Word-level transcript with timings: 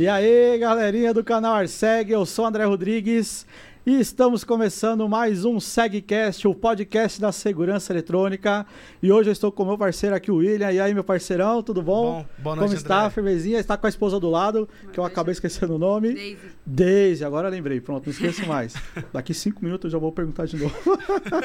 E 0.00 0.08
aí, 0.08 0.56
galerinha 0.56 1.12
do 1.12 1.22
canal 1.22 1.56
Arseg, 1.56 2.10
eu 2.10 2.24
sou 2.24 2.46
André 2.46 2.64
Rodrigues 2.64 3.46
e 3.84 4.00
estamos 4.00 4.42
começando 4.42 5.06
mais 5.06 5.44
um 5.44 5.60
SegCast, 5.60 6.48
o 6.48 6.54
podcast 6.54 7.20
da 7.20 7.30
segurança 7.30 7.92
eletrônica. 7.92 8.64
E 9.02 9.12
hoje 9.12 9.28
eu 9.28 9.32
estou 9.34 9.52
com 9.52 9.62
o 9.62 9.66
meu 9.66 9.76
parceiro 9.76 10.16
aqui, 10.16 10.30
o 10.30 10.36
William. 10.36 10.72
E 10.72 10.80
aí, 10.80 10.94
meu 10.94 11.04
parceirão, 11.04 11.62
tudo 11.62 11.82
bom? 11.82 12.20
Bom, 12.22 12.42
boa 12.42 12.56
noite, 12.56 12.68
Como 12.68 12.78
está, 12.78 13.00
André. 13.00 13.10
firmezinha? 13.10 13.58
Está 13.58 13.76
com 13.76 13.84
a 13.84 13.90
esposa 13.90 14.18
do 14.18 14.30
lado, 14.30 14.66
que 14.90 14.98
eu 14.98 15.04
acabei 15.04 15.32
esquecendo 15.32 15.74
o 15.74 15.78
nome. 15.78 16.14
Daisy. 16.14 16.38
Daisy, 16.64 17.22
agora 17.22 17.48
eu 17.48 17.52
lembrei, 17.52 17.78
pronto, 17.78 18.06
não 18.06 18.10
esqueço 18.10 18.48
mais. 18.48 18.72
Daqui 19.12 19.34
cinco 19.34 19.62
minutos 19.62 19.84
eu 19.84 19.90
já 19.90 19.98
vou 19.98 20.12
perguntar 20.12 20.46
de 20.46 20.56
novo. 20.56 20.74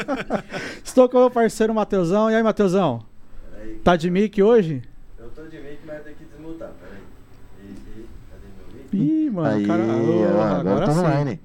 Estou 0.82 1.10
com 1.10 1.18
o 1.18 1.20
meu 1.20 1.30
parceiro 1.30 1.74
Mateusão. 1.74 2.32
E 2.32 2.36
aí, 2.36 2.42
Mateusão? 2.42 3.04
Tá 3.84 3.98
de 3.98 4.10
mic 4.10 4.42
hoje? 4.42 4.82
eu 5.20 5.30
tô 5.32 5.44
de 5.44 5.58
mic, 5.58 5.80
mas 5.86 6.06
tem 6.06 6.16
que 6.16 6.24
desmutar, 6.24 6.72
peraí. 6.80 7.04
E, 7.62 7.68
e, 7.68 8.06
cadê 8.30 8.48
meu 8.58 8.68
mic? 8.74 8.84
Ih, 8.95 9.30
mano, 9.30 9.48
Aí, 9.55 9.66
cara. 9.66 9.84
ó, 9.84 10.44
agora, 10.44 10.59
agora 10.59 10.85
tá 10.85 10.91
sim. 10.94 10.99
online. 10.99 11.40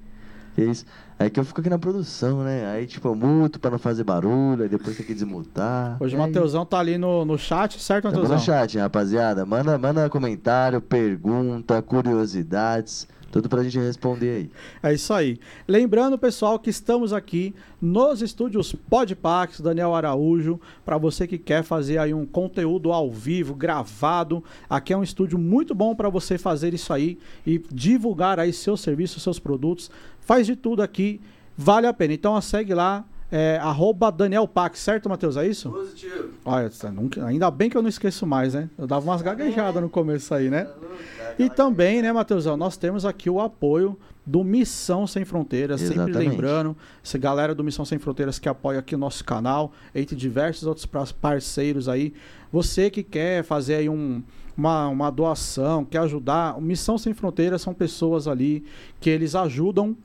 Que 0.55 0.63
isso. 0.63 0.85
É 1.17 1.29
que 1.29 1.39
eu 1.39 1.45
fico 1.45 1.61
aqui 1.61 1.69
na 1.69 1.77
produção, 1.77 2.43
né? 2.43 2.71
Aí, 2.73 2.87
tipo, 2.87 3.07
eu 3.07 3.15
muto 3.15 3.59
pra 3.59 3.69
não 3.69 3.77
fazer 3.77 4.03
barulho, 4.03 4.63
aí 4.63 4.69
depois 4.69 4.97
tem 4.97 5.05
que 5.05 5.13
desmutar. 5.13 5.97
Hoje 6.01 6.15
o 6.15 6.19
aí, 6.21 6.27
Mateusão 6.27 6.65
tá 6.65 6.79
ali 6.79 6.97
no, 6.97 7.23
no 7.23 7.37
chat, 7.37 7.79
certo, 7.81 8.05
Mateusão? 8.05 8.35
no 8.35 8.41
chat, 8.41 8.77
rapaziada. 8.77 9.45
Manda, 9.45 9.77
manda 9.77 10.09
comentário, 10.09 10.81
pergunta, 10.81 11.81
curiosidades, 11.81 13.07
tudo 13.31 13.49
pra 13.49 13.63
gente 13.63 13.79
responder 13.79 14.29
aí. 14.35 14.51
É 14.83 14.93
isso 14.93 15.13
aí. 15.13 15.39
Lembrando, 15.67 16.17
pessoal, 16.17 16.59
que 16.59 16.69
estamos 16.69 17.13
aqui 17.13 17.55
nos 17.81 18.21
estúdios 18.21 18.75
Podpax, 18.89 19.61
Daniel 19.61 19.95
Araújo, 19.95 20.59
para 20.85 20.97
você 20.97 21.25
que 21.25 21.37
quer 21.37 21.63
fazer 21.63 21.97
aí 21.97 22.13
um 22.13 22.25
conteúdo 22.25 22.91
ao 22.91 23.09
vivo, 23.09 23.55
gravado. 23.55 24.43
Aqui 24.69 24.93
é 24.93 24.97
um 24.97 25.03
estúdio 25.03 25.39
muito 25.39 25.73
bom 25.73 25.95
para 25.95 26.09
você 26.09 26.37
fazer 26.37 26.73
isso 26.73 26.93
aí 26.93 27.17
e 27.47 27.59
divulgar 27.71 28.39
aí 28.39 28.51
seus 28.51 28.81
serviços, 28.81 29.23
seus 29.23 29.39
produtos. 29.39 29.89
Faz 30.19 30.45
de 30.45 30.55
tudo 30.55 30.83
aqui, 30.83 31.21
vale 31.57 31.87
a 31.87 31.93
pena. 31.93 32.13
Então, 32.13 32.39
segue 32.41 32.73
lá, 32.73 33.05
é, 33.31 33.57
arroba 33.61 34.11
Daniel 34.11 34.47
Pax, 34.47 34.79
certo, 34.79 35.07
Matheus? 35.07 35.37
É 35.37 35.47
isso? 35.47 35.69
Positivo. 35.69 36.29
Olha, 36.43 36.69
nunca- 36.93 37.25
ainda 37.25 37.49
bem 37.49 37.69
que 37.69 37.77
eu 37.77 37.81
não 37.81 37.89
esqueço 37.89 38.27
mais, 38.27 38.53
né? 38.53 38.69
Eu 38.77 38.85
dava 38.85 39.05
umas 39.05 39.21
gaguejadas 39.21 39.81
no 39.81 39.89
começo 39.89 40.33
aí, 40.33 40.49
né? 40.49 40.67
E 41.39 41.49
também, 41.49 42.01
né, 42.01 42.11
Matheusão, 42.11 42.57
nós 42.57 42.75
temos 42.75 43.05
aqui 43.05 43.29
o 43.29 43.39
apoio 43.39 43.97
do 44.25 44.43
Missão 44.43 45.07
Sem 45.07 45.25
Fronteiras, 45.25 45.79
sempre 45.79 45.95
Exatamente. 45.95 46.29
lembrando, 46.29 46.77
essa 47.03 47.17
galera 47.17 47.55
do 47.55 47.63
Missão 47.63 47.85
Sem 47.85 47.97
Fronteiras 47.97 48.37
que 48.37 48.47
apoia 48.49 48.79
aqui 48.79 48.93
o 48.93 48.97
nosso 48.97 49.23
canal, 49.23 49.71
entre 49.95 50.15
diversos 50.15 50.67
outros 50.67 50.85
parceiros 51.13 51.87
aí. 51.89 52.13
Você 52.51 52.89
que 52.89 53.01
quer 53.01 53.43
fazer 53.43 53.75
aí 53.75 53.89
um, 53.89 54.21
uma, 54.55 54.87
uma 54.89 55.09
doação, 55.09 55.83
quer 55.85 55.99
ajudar, 55.99 56.57
o 56.57 56.61
Missão 56.61 56.97
Sem 56.97 57.13
Fronteiras 57.13 57.61
são 57.61 57.73
pessoas 57.73 58.27
ali 58.27 58.63
que 58.99 59.09
eles 59.09 59.33
ajudam 59.35 59.95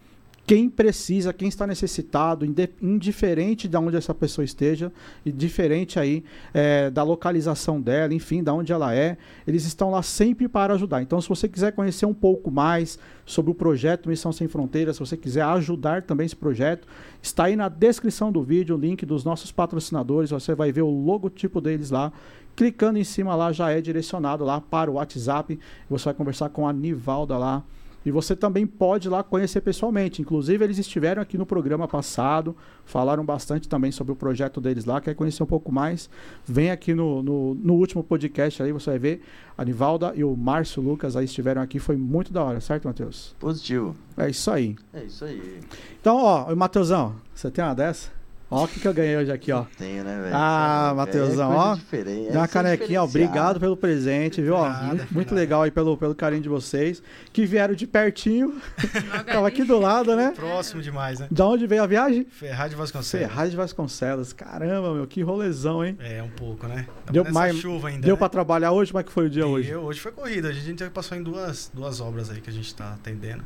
quem 0.47 0.71
precisa, 0.71 1.33
quem 1.33 1.49
está 1.49 1.67
necessitado, 1.67 2.47
indiferente 2.81 3.67
de 3.67 3.77
onde 3.77 3.97
essa 3.97 4.15
pessoa 4.15 4.45
esteja, 4.45 4.93
e 5.25 5.33
diferente 5.33 5.99
aí 5.99 6.23
é, 6.55 6.89
da 6.89 7.03
localização 7.03 7.81
dela, 7.81 8.15
enfim, 8.15 8.45
da 8.45 8.55
onde 8.55 8.73
ela 8.73 8.95
é, 8.95 9.19
eles 9.45 9.65
estão 9.65 9.91
lá 9.91 10.03
sempre 10.03 10.47
para 10.47 10.75
ajudar. 10.75 11.03
Então, 11.03 11.21
se 11.21 11.29
você 11.29 11.49
quiser 11.49 11.73
conhecer 11.73 12.07
um 12.07 12.15
pouco 12.15 12.49
mais 12.49 12.97
sobre 13.25 13.51
o 13.51 13.55
projeto 13.55 14.09
Missão 14.09 14.33
Sem 14.33 14.47
Fronteiras, 14.47 14.97
se 14.97 15.01
você 15.01 15.17
quiser 15.17 15.43
ajudar 15.43 16.03
também 16.03 16.27
esse 16.27 16.37
projeto, 16.37 16.87
está 17.21 17.45
aí 17.45 17.57
na 17.57 17.69
descrição 17.69 18.31
do 18.31 18.41
vídeo 18.41 18.77
o 18.77 18.79
link 18.79 19.05
dos 19.05 19.25
nossos 19.25 19.51
patrocinadores, 19.51 20.31
você 20.31 20.55
vai 20.55 20.71
ver 20.71 20.83
o 20.83 20.91
logotipo 20.91 21.61
deles 21.61 21.91
lá. 21.91 22.13
Clicando 22.55 22.99
em 22.99 23.05
cima 23.05 23.35
lá 23.35 23.53
já 23.53 23.71
é 23.71 23.81
direcionado 23.81 24.45
lá 24.45 24.61
para 24.61 24.91
o 24.91 24.95
WhatsApp. 24.95 25.59
Você 25.91 26.05
vai 26.07 26.15
conversar 26.15 26.49
com 26.49 26.67
a 26.67 26.73
Nivalda 26.73 27.37
lá. 27.37 27.63
E 28.07 28.11
você 28.13 28.37
também 28.37 28.65
pode 28.65 29.09
ir 29.09 29.11
lá 29.11 29.25
conhecer 29.25 29.61
pessoalmente. 29.61 30.23
Inclusive, 30.23 30.65
eles 30.65 30.79
estiveram 30.79 31.21
aqui 31.21 31.37
no 31.37 31.45
programa 31.45 31.89
passado, 31.89 32.57
falaram 32.85 33.25
bastante 33.25 33.69
também 33.69 33.91
sobre 33.91 34.13
o 34.13 34.17
projeto 34.17 34.61
deles 34.61 34.85
lá. 34.85 35.01
Quer 35.01 35.15
conhecer 35.15 35.43
um 35.43 35.47
pouco 35.47 35.73
mais? 35.73 36.09
Vem 36.47 36.71
aqui 36.71 36.95
no, 36.95 37.21
no, 37.21 37.55
no 37.55 37.75
último 37.75 38.05
podcast 38.05 38.63
aí, 38.63 38.71
você 38.71 38.91
vai 38.91 38.99
ver. 39.01 39.23
A 39.59 39.65
Nivalda 39.65 40.13
e 40.15 40.23
o 40.23 40.37
Márcio 40.37 40.81
Lucas 40.81 41.17
aí 41.17 41.25
estiveram 41.25 41.61
aqui. 41.61 41.81
Foi 41.81 41.97
muito 41.97 42.33
da 42.33 42.45
hora, 42.45 42.61
certo, 42.61 42.87
Matheus? 42.87 43.35
Positivo. 43.41 43.97
É 44.17 44.31
isso 44.31 44.53
aí. 44.53 44.77
É 44.95 45.03
isso 45.03 45.25
aí. 45.25 45.61
Então, 46.01 46.17
ó, 46.17 46.55
Matheusão, 46.55 47.17
você 47.35 47.51
tem 47.51 47.65
uma 47.65 47.75
dessa? 47.75 48.16
Ó, 48.49 48.65
o 48.65 48.69
que, 48.69 48.79
que 48.79 48.87
eu 48.87 48.95
ganhei 48.95 49.17
hoje 49.17 49.33
aqui, 49.33 49.51
ó. 49.51 49.65
Tenho, 49.77 50.05
né, 50.05 50.21
velho? 50.23 50.31
Ah, 50.33 50.91
é- 50.93 50.95
Matheusão, 50.95 51.51
é 51.51 51.55
coisa 51.57 51.71
ó. 51.71 51.75
diferente, 51.75 52.23
Deu 52.31 52.39
uma 52.41 52.45
é 52.45 52.49
canequinha, 52.49 53.03
ó. 53.03 53.05
Obrigado 53.05 53.59
pelo 53.59 53.77
presente, 53.77 54.41
viu? 54.41 54.55
Ó, 54.55 54.69
Nada, 54.69 54.87
muito, 54.87 55.15
muito 55.15 55.29
nada. 55.31 55.41
legal 55.41 55.63
aí 55.63 55.71
pelo, 55.73 55.97
pelo 55.97 56.15
carinho 56.15 56.43
de 56.43 56.49
vocês. 56.49 57.03
Que 57.33 57.45
vieram 57.45 57.75
de 57.75 57.89
pertinho. 57.89 58.55
Tava 59.27 59.49
aqui 59.49 59.65
do 59.65 59.81
lado, 59.81 60.15
né? 60.15 60.33
Próximo 60.37 60.81
demais, 60.81 61.19
né? 61.19 61.27
Da 61.29 61.45
onde 61.45 61.67
veio 61.67 61.83
a 61.83 61.87
viagem? 61.89 62.25
Ferraz 62.31 62.71
de 62.71 62.77
Vasconcelos. 62.77 63.29
Ferraz 63.29 63.51
de 63.51 63.57
Vasconcelos. 63.57 64.33
Caramba, 64.33 64.95
meu, 64.95 65.07
que 65.09 65.23
rolezão, 65.23 65.85
hein? 65.85 65.97
É, 65.99 66.23
um 66.23 66.31
pouco, 66.31 66.69
né? 66.69 66.87
Tava 67.05 67.13
Deu 67.13 67.33
mais- 67.33 67.57
chuva 67.57 67.89
ainda. 67.89 68.03
Deu 68.07 68.15
né? 68.15 68.19
pra 68.19 68.29
trabalhar 68.29 68.71
hoje? 68.71 68.93
Como 68.93 69.01
é 69.01 69.05
que 69.05 69.11
foi 69.13 69.27
o 69.27 69.31
dia 69.31 69.47
hoje? 69.47 69.71
Deu, 69.71 69.83
hoje 69.83 69.99
foi 69.99 70.13
corrida. 70.13 70.49
A 70.51 70.53
gente 70.53 70.89
passou 70.91 71.19
em 71.19 71.23
duas, 71.23 71.69
duas 71.75 72.01
obras 72.01 72.31
aí 72.31 72.41
que 72.41 72.49
a 72.49 72.53
gente 72.53 72.73
tá 72.73 72.93
atendendo. 72.93 73.43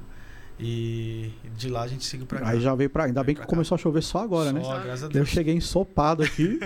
E 0.63 1.31
de 1.57 1.69
lá 1.69 1.83
a 1.83 1.87
gente 1.87 2.05
seguiu 2.05 2.27
pra 2.27 2.41
cá. 2.41 2.49
Aí 2.51 2.61
já 2.61 2.75
veio 2.75 2.91
pra. 2.91 3.05
Ainda 3.05 3.21
bem 3.23 3.27
Veio 3.27 3.37
que 3.37 3.41
pra 3.41 3.47
cá. 3.47 3.51
começou 3.51 3.75
a 3.75 3.79
chover 3.79 4.03
só 4.03 4.19
agora, 4.19 4.53
né? 4.53 4.63
Só, 4.63 4.79
graças 4.81 5.03
a 5.05 5.07
Eu 5.07 5.11
Deus. 5.11 5.29
cheguei 5.29 5.55
ensopado 5.55 6.23
aqui, 6.23 6.59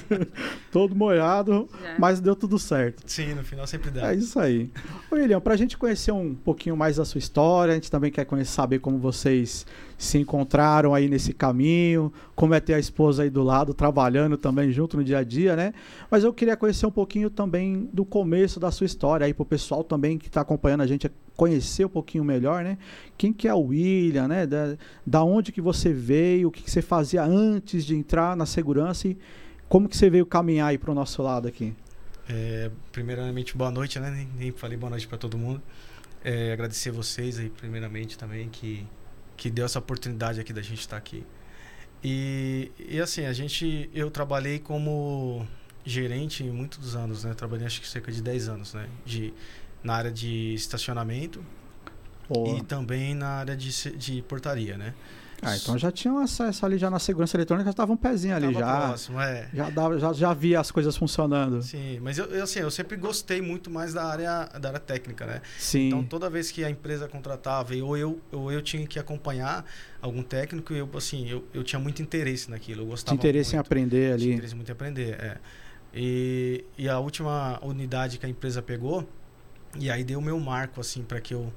todo 0.70 0.94
molhado, 0.94 1.68
Já. 1.82 1.94
mas 1.98 2.20
deu 2.20 2.34
tudo 2.36 2.58
certo. 2.58 3.02
Sim, 3.06 3.34
no 3.34 3.44
final 3.44 3.66
sempre 3.66 3.90
dá. 3.90 4.12
É 4.12 4.14
isso 4.16 4.38
aí. 4.38 4.70
Ô, 5.10 5.14
William, 5.16 5.40
pra 5.40 5.56
gente 5.56 5.76
conhecer 5.76 6.12
um 6.12 6.34
pouquinho 6.34 6.76
mais 6.76 6.96
da 6.96 7.04
sua 7.04 7.18
história, 7.18 7.72
a 7.72 7.74
gente 7.74 7.90
também 7.90 8.10
quer 8.10 8.24
conhecer, 8.24 8.52
saber 8.52 8.78
como 8.80 8.98
vocês 8.98 9.66
se 9.98 10.18
encontraram 10.18 10.94
aí 10.94 11.08
nesse 11.08 11.32
caminho, 11.32 12.12
como 12.34 12.54
é 12.54 12.60
ter 12.60 12.74
a 12.74 12.78
esposa 12.78 13.22
aí 13.22 13.30
do 13.30 13.42
lado, 13.42 13.72
trabalhando 13.72 14.36
também 14.36 14.70
junto 14.70 14.96
no 14.96 15.04
dia 15.04 15.18
a 15.18 15.24
dia, 15.24 15.56
né? 15.56 15.72
Mas 16.10 16.24
eu 16.24 16.32
queria 16.32 16.56
conhecer 16.56 16.86
um 16.86 16.90
pouquinho 16.90 17.30
também 17.30 17.88
do 17.92 18.04
começo 18.04 18.60
da 18.60 18.70
sua 18.70 18.84
história 18.84 19.24
aí 19.24 19.32
pro 19.32 19.44
pessoal 19.44 19.82
também 19.82 20.18
que 20.18 20.30
tá 20.30 20.42
acompanhando 20.42 20.82
a 20.82 20.86
gente 20.86 21.10
conhecer 21.36 21.86
um 21.86 21.90
pouquinho 21.90 22.24
melhor, 22.24 22.62
né? 22.62 22.78
Quem 23.16 23.32
que 23.32 23.48
é 23.48 23.54
o 23.54 23.66
William, 23.66 24.28
né? 24.28 24.46
Da, 24.46 24.76
da 25.06 25.24
onde 25.24 25.52
que 25.52 25.60
você 25.60 25.92
veio, 25.92 26.48
o 26.48 26.50
que, 26.50 26.62
que 26.62 26.70
você 26.70 26.82
fazia 26.82 27.24
antes 27.24 27.84
de 27.84 27.94
entrar 27.94 28.36
na 28.36 28.46
segurança 28.46 29.08
e 29.08 29.18
como 29.68 29.88
que 29.88 29.96
você 29.96 30.08
veio 30.08 30.26
caminhar 30.26 30.68
aí 30.68 30.78
pro 30.78 30.94
nosso 30.94 31.22
lado 31.22 31.48
aqui? 31.48 31.74
É, 32.28 32.70
primeiramente, 32.92 33.56
boa 33.56 33.70
noite, 33.70 33.98
né? 34.00 34.10
Nem, 34.10 34.28
nem 34.38 34.52
falei 34.52 34.76
boa 34.76 34.90
noite 34.90 35.06
pra 35.06 35.16
todo 35.16 35.38
mundo. 35.38 35.62
É, 36.24 36.52
agradecer 36.52 36.90
vocês 36.90 37.38
aí, 37.38 37.48
primeiramente, 37.50 38.18
também, 38.18 38.48
que, 38.48 38.86
que 39.36 39.50
deu 39.50 39.64
essa 39.64 39.78
oportunidade 39.78 40.40
aqui 40.40 40.52
da 40.52 40.62
gente 40.62 40.80
estar 40.80 40.96
aqui. 40.96 41.24
E, 42.02 42.70
e 42.78 43.00
assim, 43.00 43.24
a 43.26 43.32
gente. 43.32 43.90
Eu 43.92 44.10
trabalhei 44.10 44.58
como 44.58 45.46
gerente 45.84 46.42
muitos 46.44 46.96
anos, 46.96 47.24
né? 47.24 47.34
Trabalhei 47.34 47.66
acho 47.66 47.80
que 47.80 47.88
cerca 47.88 48.10
de 48.10 48.22
10 48.22 48.48
anos, 48.48 48.74
né? 48.74 48.88
De, 49.04 49.32
na 49.82 49.94
área 49.94 50.10
de 50.10 50.54
estacionamento 50.54 51.44
Boa. 52.28 52.58
e 52.58 52.62
também 52.62 53.14
na 53.14 53.28
área 53.28 53.56
de, 53.56 53.70
de 53.96 54.22
portaria, 54.22 54.76
né? 54.76 54.94
Ah, 55.42 55.54
então 55.56 55.76
já 55.76 55.92
tinha 55.92 56.12
um 56.12 56.18
acesso 56.18 56.64
ali 56.64 56.78
já 56.78 56.88
na 56.90 56.98
segurança 56.98 57.36
eletrônica, 57.36 57.68
já 57.68 57.74
tava 57.74 57.92
um 57.92 57.96
pezinho 57.96 58.34
ali 58.34 58.52
já. 58.54 58.86
próximo, 58.86 59.20
é. 59.20 59.48
Já, 59.52 59.70
dava, 59.70 59.98
já, 59.98 60.12
já 60.12 60.32
via 60.32 60.58
as 60.60 60.70
coisas 60.70 60.96
funcionando. 60.96 61.62
Sim, 61.62 62.00
mas 62.00 62.16
eu, 62.18 62.24
eu, 62.26 62.44
assim, 62.44 62.60
eu 62.60 62.70
sempre 62.70 62.96
gostei 62.96 63.40
muito 63.42 63.70
mais 63.70 63.92
da 63.92 64.04
área, 64.04 64.46
da 64.58 64.68
área 64.70 64.80
técnica, 64.80 65.26
né? 65.26 65.42
Sim. 65.58 65.88
Então 65.88 66.02
toda 66.04 66.30
vez 66.30 66.50
que 66.50 66.64
a 66.64 66.70
empresa 66.70 67.06
contratava, 67.06 67.74
ou 67.76 67.96
eu, 67.96 68.20
ou 68.32 68.50
eu 68.50 68.62
tinha 68.62 68.86
que 68.86 68.98
acompanhar 68.98 69.64
algum 70.00 70.22
técnico, 70.22 70.72
eu 70.72 70.88
assim, 70.96 71.28
eu, 71.28 71.44
eu 71.52 71.62
tinha 71.62 71.78
muito 71.78 72.00
interesse 72.00 72.50
naquilo, 72.50 72.80
eu 72.80 72.84
Tinha 72.84 72.90
gostava 72.90 73.14
interesse 73.16 73.50
em 73.52 73.56
muito. 73.56 73.66
aprender 73.66 74.04
Tinha 74.04 74.14
ali. 74.14 74.32
interesse 74.34 74.54
muito 74.54 74.68
em 74.68 74.72
aprender, 74.72 75.10
é. 75.20 75.36
E, 75.94 76.64
e 76.76 76.88
a 76.88 76.98
última 76.98 77.58
unidade 77.62 78.18
que 78.18 78.26
a 78.26 78.28
empresa 78.28 78.60
pegou, 78.62 79.08
e 79.78 79.90
aí 79.90 80.02
deu 80.04 80.18
o 80.18 80.22
meu 80.22 80.38
marco 80.40 80.80
assim 80.80 81.02
para 81.02 81.20
que 81.20 81.32
eu, 81.34 81.52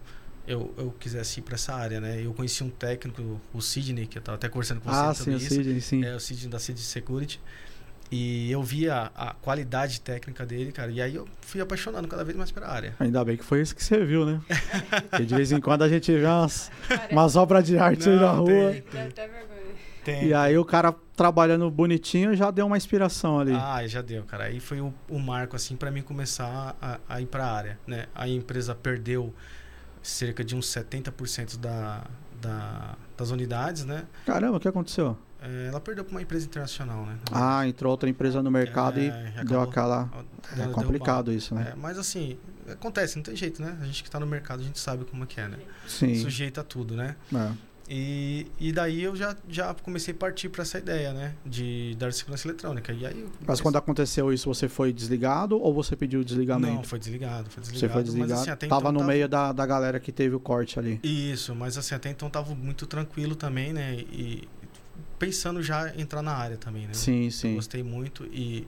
eu 0.49 0.73
eu 0.77 0.91
quisesse 0.99 1.39
ir 1.39 1.43
para 1.43 1.55
essa 1.55 1.73
área, 1.73 2.01
né? 2.01 2.21
Eu 2.25 2.33
conheci 2.33 2.63
um 2.63 2.69
técnico, 2.69 3.39
o 3.53 3.61
Sidney, 3.61 4.05
que 4.07 4.17
eu 4.17 4.21
tava 4.21 4.35
até 4.37 4.49
conversando 4.49 4.81
com 4.81 4.89
você 4.91 4.99
Ah, 4.99 5.13
sobre 5.13 5.33
sim, 5.33 5.37
o 5.37 5.37
isso. 5.45 5.55
Sidney, 5.55 5.81
sim. 5.81 6.03
É, 6.03 6.15
o 6.15 6.19
Sidney 6.19 6.49
da 6.49 6.59
Cid 6.59 6.79
Security. 6.79 7.39
E 8.11 8.51
eu 8.51 8.63
via 8.63 9.11
a 9.15 9.35
qualidade 9.35 10.01
técnica 10.01 10.43
dele, 10.43 10.71
cara. 10.71 10.89
E 10.91 10.99
aí 10.99 11.13
eu 11.13 11.27
fui 11.41 11.61
apaixonando 11.61 12.07
cada 12.07 12.23
vez 12.23 12.35
mais 12.35 12.49
pela 12.49 12.67
área. 12.67 12.95
Ainda 12.99 13.23
bem 13.23 13.37
que 13.37 13.43
foi 13.45 13.61
isso 13.61 13.75
que 13.75 13.83
você 13.83 14.03
viu, 14.03 14.25
né? 14.25 14.41
Porque 15.11 15.25
de 15.25 15.35
vez 15.35 15.51
em 15.51 15.61
quando 15.61 15.83
a 15.83 15.87
gente 15.89 16.11
vê 16.11 16.25
umas, 16.25 16.71
umas 17.11 17.35
obras 17.35 17.63
de 17.67 17.77
arte 17.77 18.09
aí 18.09 18.15
na 18.15 18.33
Não, 18.33 18.37
rua. 18.39 18.47
tem, 18.47 18.81
vergonha. 18.81 19.11
tem. 20.03 20.25
E 20.25 20.33
aí 20.33 20.57
o 20.57 20.65
cara 20.65 20.91
trabalhando 21.15 21.69
bonitinho 21.69 22.35
já 22.35 22.49
deu 22.49 22.65
uma 22.65 22.77
inspiração 22.77 23.39
ali. 23.39 23.53
Ah, 23.53 23.85
já 23.85 24.01
deu, 24.01 24.23
cara. 24.23 24.45
Aí 24.45 24.59
foi 24.59 24.81
o, 24.81 24.91
o 25.07 25.19
marco, 25.19 25.55
assim, 25.55 25.75
para 25.75 25.91
mim 25.91 26.01
começar 26.01 26.75
a, 26.81 26.99
a 27.07 27.21
ir 27.21 27.27
para 27.27 27.45
a 27.45 27.51
área, 27.51 27.79
né? 27.85 28.05
A 28.15 28.27
empresa 28.27 28.73
perdeu 28.73 29.31
cerca 30.01 30.43
de 30.43 30.55
uns 30.55 30.67
70% 30.67 31.57
da, 31.57 32.03
da, 32.41 32.95
das 33.17 33.31
unidades, 33.31 33.85
né? 33.85 34.05
Caramba, 34.25 34.57
o 34.57 34.59
que 34.59 34.67
aconteceu? 34.67 35.17
É, 35.41 35.67
ela 35.67 35.79
perdeu 35.79 36.03
para 36.03 36.11
uma 36.11 36.21
empresa 36.21 36.45
internacional, 36.45 37.05
né? 37.05 37.17
Ah, 37.31 37.65
entrou 37.67 37.91
outra 37.91 38.09
empresa 38.09 38.43
no 38.43 38.51
mercado 38.51 38.99
É, 38.99 39.03
e 39.03 39.09
acabou- 39.09 39.45
deu 39.45 39.61
aquela. 39.61 40.09
É 40.57 40.67
complicado 40.67 41.31
isso, 41.31 41.55
né? 41.55 41.71
É, 41.71 41.75
mas 41.77 41.97
assim, 41.97 42.37
acontece, 42.69 43.15
não 43.15 43.23
tem 43.23 43.35
jeito, 43.35 43.61
né? 43.61 43.77
A 43.81 43.85
gente 43.85 44.03
que 44.03 44.09
tá 44.11 44.19
no 44.19 44.27
mercado, 44.27 44.59
a 44.59 44.63
gente 44.63 44.77
sabe 44.79 45.05
como 45.05 45.23
é 45.23 45.27
que 45.27 45.39
é, 45.39 45.47
né? 45.47 45.57
Sim. 45.87 46.13
Sujeita 46.15 46.59
a 46.59 46.63
tudo, 46.63 46.93
né? 46.95 47.15
É. 47.33 47.51
E, 47.91 48.45
e 48.59 48.71
daí 48.71 49.01
eu 49.01 49.15
já, 49.15 49.35
já 49.47 49.73
comecei 49.73 50.13
a 50.13 50.17
partir 50.17 50.47
para 50.49 50.61
essa 50.61 50.77
ideia, 50.77 51.11
né? 51.11 51.33
De 51.43 51.95
dar 51.97 52.13
segurança 52.13 52.47
eletrônica. 52.47 52.93
E 52.93 53.03
aí 53.03 53.19
eu 53.19 53.25
Mas 53.27 53.37
comecei- 53.39 53.63
quando 53.63 53.75
aconteceu 53.77 54.31
isso, 54.31 54.47
você 54.47 54.69
foi 54.69 54.93
desligado 54.93 55.59
ou 55.59 55.73
você 55.73 55.95
pediu 55.95 56.23
desligamento? 56.23 56.71
Não, 56.75 56.83
foi 56.83 56.99
desligado, 56.99 57.49
foi 57.49 57.61
desligado. 57.61 57.87
Você 57.89 57.93
foi 57.93 58.03
desligado. 58.03 58.29
Mas, 58.31 58.41
assim, 58.41 58.51
até 58.51 58.67
tava 58.67 58.89
então 58.89 59.01
no 59.01 59.03
meio 59.03 59.27
da, 59.27 59.51
da 59.51 59.65
galera 59.65 59.99
que 59.99 60.11
teve 60.11 60.35
o 60.35 60.39
corte 60.39 60.77
ali. 60.77 60.99
Isso, 61.03 61.55
mas 61.55 61.79
assim, 61.79 61.95
até 61.95 62.11
então 62.11 62.29
tava 62.29 62.53
muito 62.53 62.85
tranquilo 62.85 63.35
também, 63.35 63.73
né? 63.73 63.95
E 63.95 64.47
pensando 65.17 65.63
já 65.63 65.89
em 65.95 66.01
entrar 66.01 66.21
na 66.21 66.33
área 66.33 66.57
também, 66.57 66.85
né? 66.85 66.93
Sim, 66.93 67.25
Eu 67.25 67.31
sim. 67.31 67.55
gostei 67.55 67.81
muito 67.81 68.23
e 68.31 68.67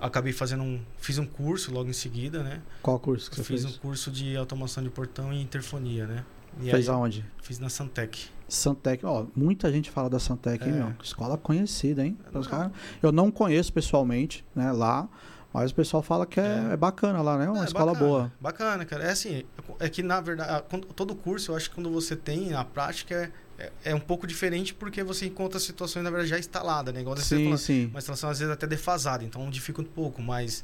acabei 0.00 0.32
fazendo 0.32 0.62
um... 0.62 0.80
Fiz 0.98 1.18
um 1.18 1.26
curso 1.26 1.70
logo 1.70 1.90
em 1.90 1.92
seguida, 1.92 2.42
né? 2.42 2.62
Qual 2.80 2.98
curso 2.98 3.28
que 3.28 3.36
você 3.36 3.44
fiz 3.44 3.62
fez? 3.62 3.74
um 3.74 3.78
curso 3.78 4.10
de 4.10 4.34
automação 4.36 4.82
de 4.82 4.88
portão 4.88 5.32
e 5.34 5.42
interfonia, 5.42 6.06
né? 6.06 6.24
E 6.60 6.70
Fez 6.70 6.88
aí, 6.88 6.94
aonde? 6.94 7.24
Fiz 7.42 7.58
na 7.58 7.68
Santec. 7.68 8.28
Santec. 8.48 9.04
Ó, 9.04 9.26
muita 9.36 9.70
gente 9.70 9.90
fala 9.90 10.08
da 10.10 10.18
Santec, 10.18 10.64
hein, 10.64 10.70
É. 10.72 10.76
meu? 10.76 10.92
Escola 11.02 11.36
conhecida, 11.36 12.04
hein? 12.04 12.16
Não. 12.32 12.40
Os 12.40 12.46
cara- 12.46 12.72
Eu 13.02 13.12
não 13.12 13.30
conheço 13.30 13.72
pessoalmente, 13.72 14.44
né, 14.54 14.72
lá, 14.72 15.08
mas 15.52 15.70
o 15.70 15.74
pessoal 15.74 16.02
fala 16.02 16.26
que 16.26 16.40
é, 16.40 16.68
É. 16.70 16.72
é 16.72 16.76
bacana 16.76 17.20
lá, 17.22 17.36
né? 17.38 17.44
É 17.46 17.50
uma 17.50 17.62
É, 17.62 17.66
escola 17.66 17.92
bacana, 17.92 18.08
boa. 18.10 18.32
Bacana, 18.40 18.84
cara. 18.84 19.04
É 19.04 19.10
assim, 19.10 19.44
é 19.78 19.88
que 19.88 20.02
na 20.02 20.20
verdade, 20.20 20.50
a- 20.50 20.60
todo 20.94 21.14
curso, 21.14 21.52
eu 21.52 21.56
acho 21.56 21.68
que 21.68 21.74
quando 21.74 21.90
você 21.90 22.16
tem 22.16 22.50
na 22.50 22.64
prática, 22.64 23.30
é, 23.58 23.62
é, 23.64 23.72
é 23.90 23.94
um 23.94 24.00
pouco 24.00 24.26
diferente 24.26 24.72
porque 24.74 25.02
você 25.02 25.26
encontra 25.26 25.58
situações, 25.60 26.02
na 26.02 26.10
verdade, 26.10 26.30
já 26.30 26.38
instaladas, 26.38 26.94
né? 26.94 27.00
Igual 27.00 27.16
você 27.16 27.36
Sim, 27.36 27.44
falou, 27.44 27.58
sim. 27.58 27.86
uma 27.86 27.98
instalação 27.98 28.30
às 28.30 28.38
vezes 28.38 28.52
até 28.52 28.66
defasada, 28.66 29.24
então 29.24 29.48
dificulta 29.50 29.90
um 29.90 29.92
pouco, 29.94 30.22
mas. 30.22 30.62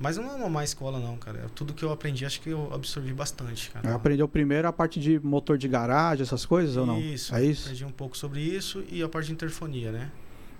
Mas 0.00 0.16
não 0.16 0.24
é 0.24 0.34
uma 0.34 0.48
má 0.48 0.64
escola, 0.64 0.98
não, 0.98 1.16
cara. 1.18 1.46
Tudo 1.54 1.74
que 1.74 1.84
eu 1.84 1.92
aprendi, 1.92 2.24
acho 2.24 2.40
que 2.40 2.48
eu 2.48 2.72
absorvi 2.72 3.12
bastante, 3.12 3.70
cara. 3.70 3.86
Eu 3.86 3.94
Aprendeu 3.94 4.26
primeiro 4.26 4.66
a 4.66 4.72
parte 4.72 4.98
de 4.98 5.20
motor 5.20 5.58
de 5.58 5.68
garagem, 5.68 6.22
essas 6.22 6.46
coisas 6.46 6.74
ou 6.76 6.86
não? 6.86 6.98
Isso. 6.98 7.34
É 7.34 7.44
isso? 7.44 7.64
Aprendi 7.66 7.84
um 7.84 7.92
pouco 7.92 8.16
sobre 8.16 8.40
isso 8.40 8.82
e 8.90 9.02
a 9.02 9.08
parte 9.10 9.26
de 9.26 9.32
interfonia, 9.34 9.92
né? 9.92 10.10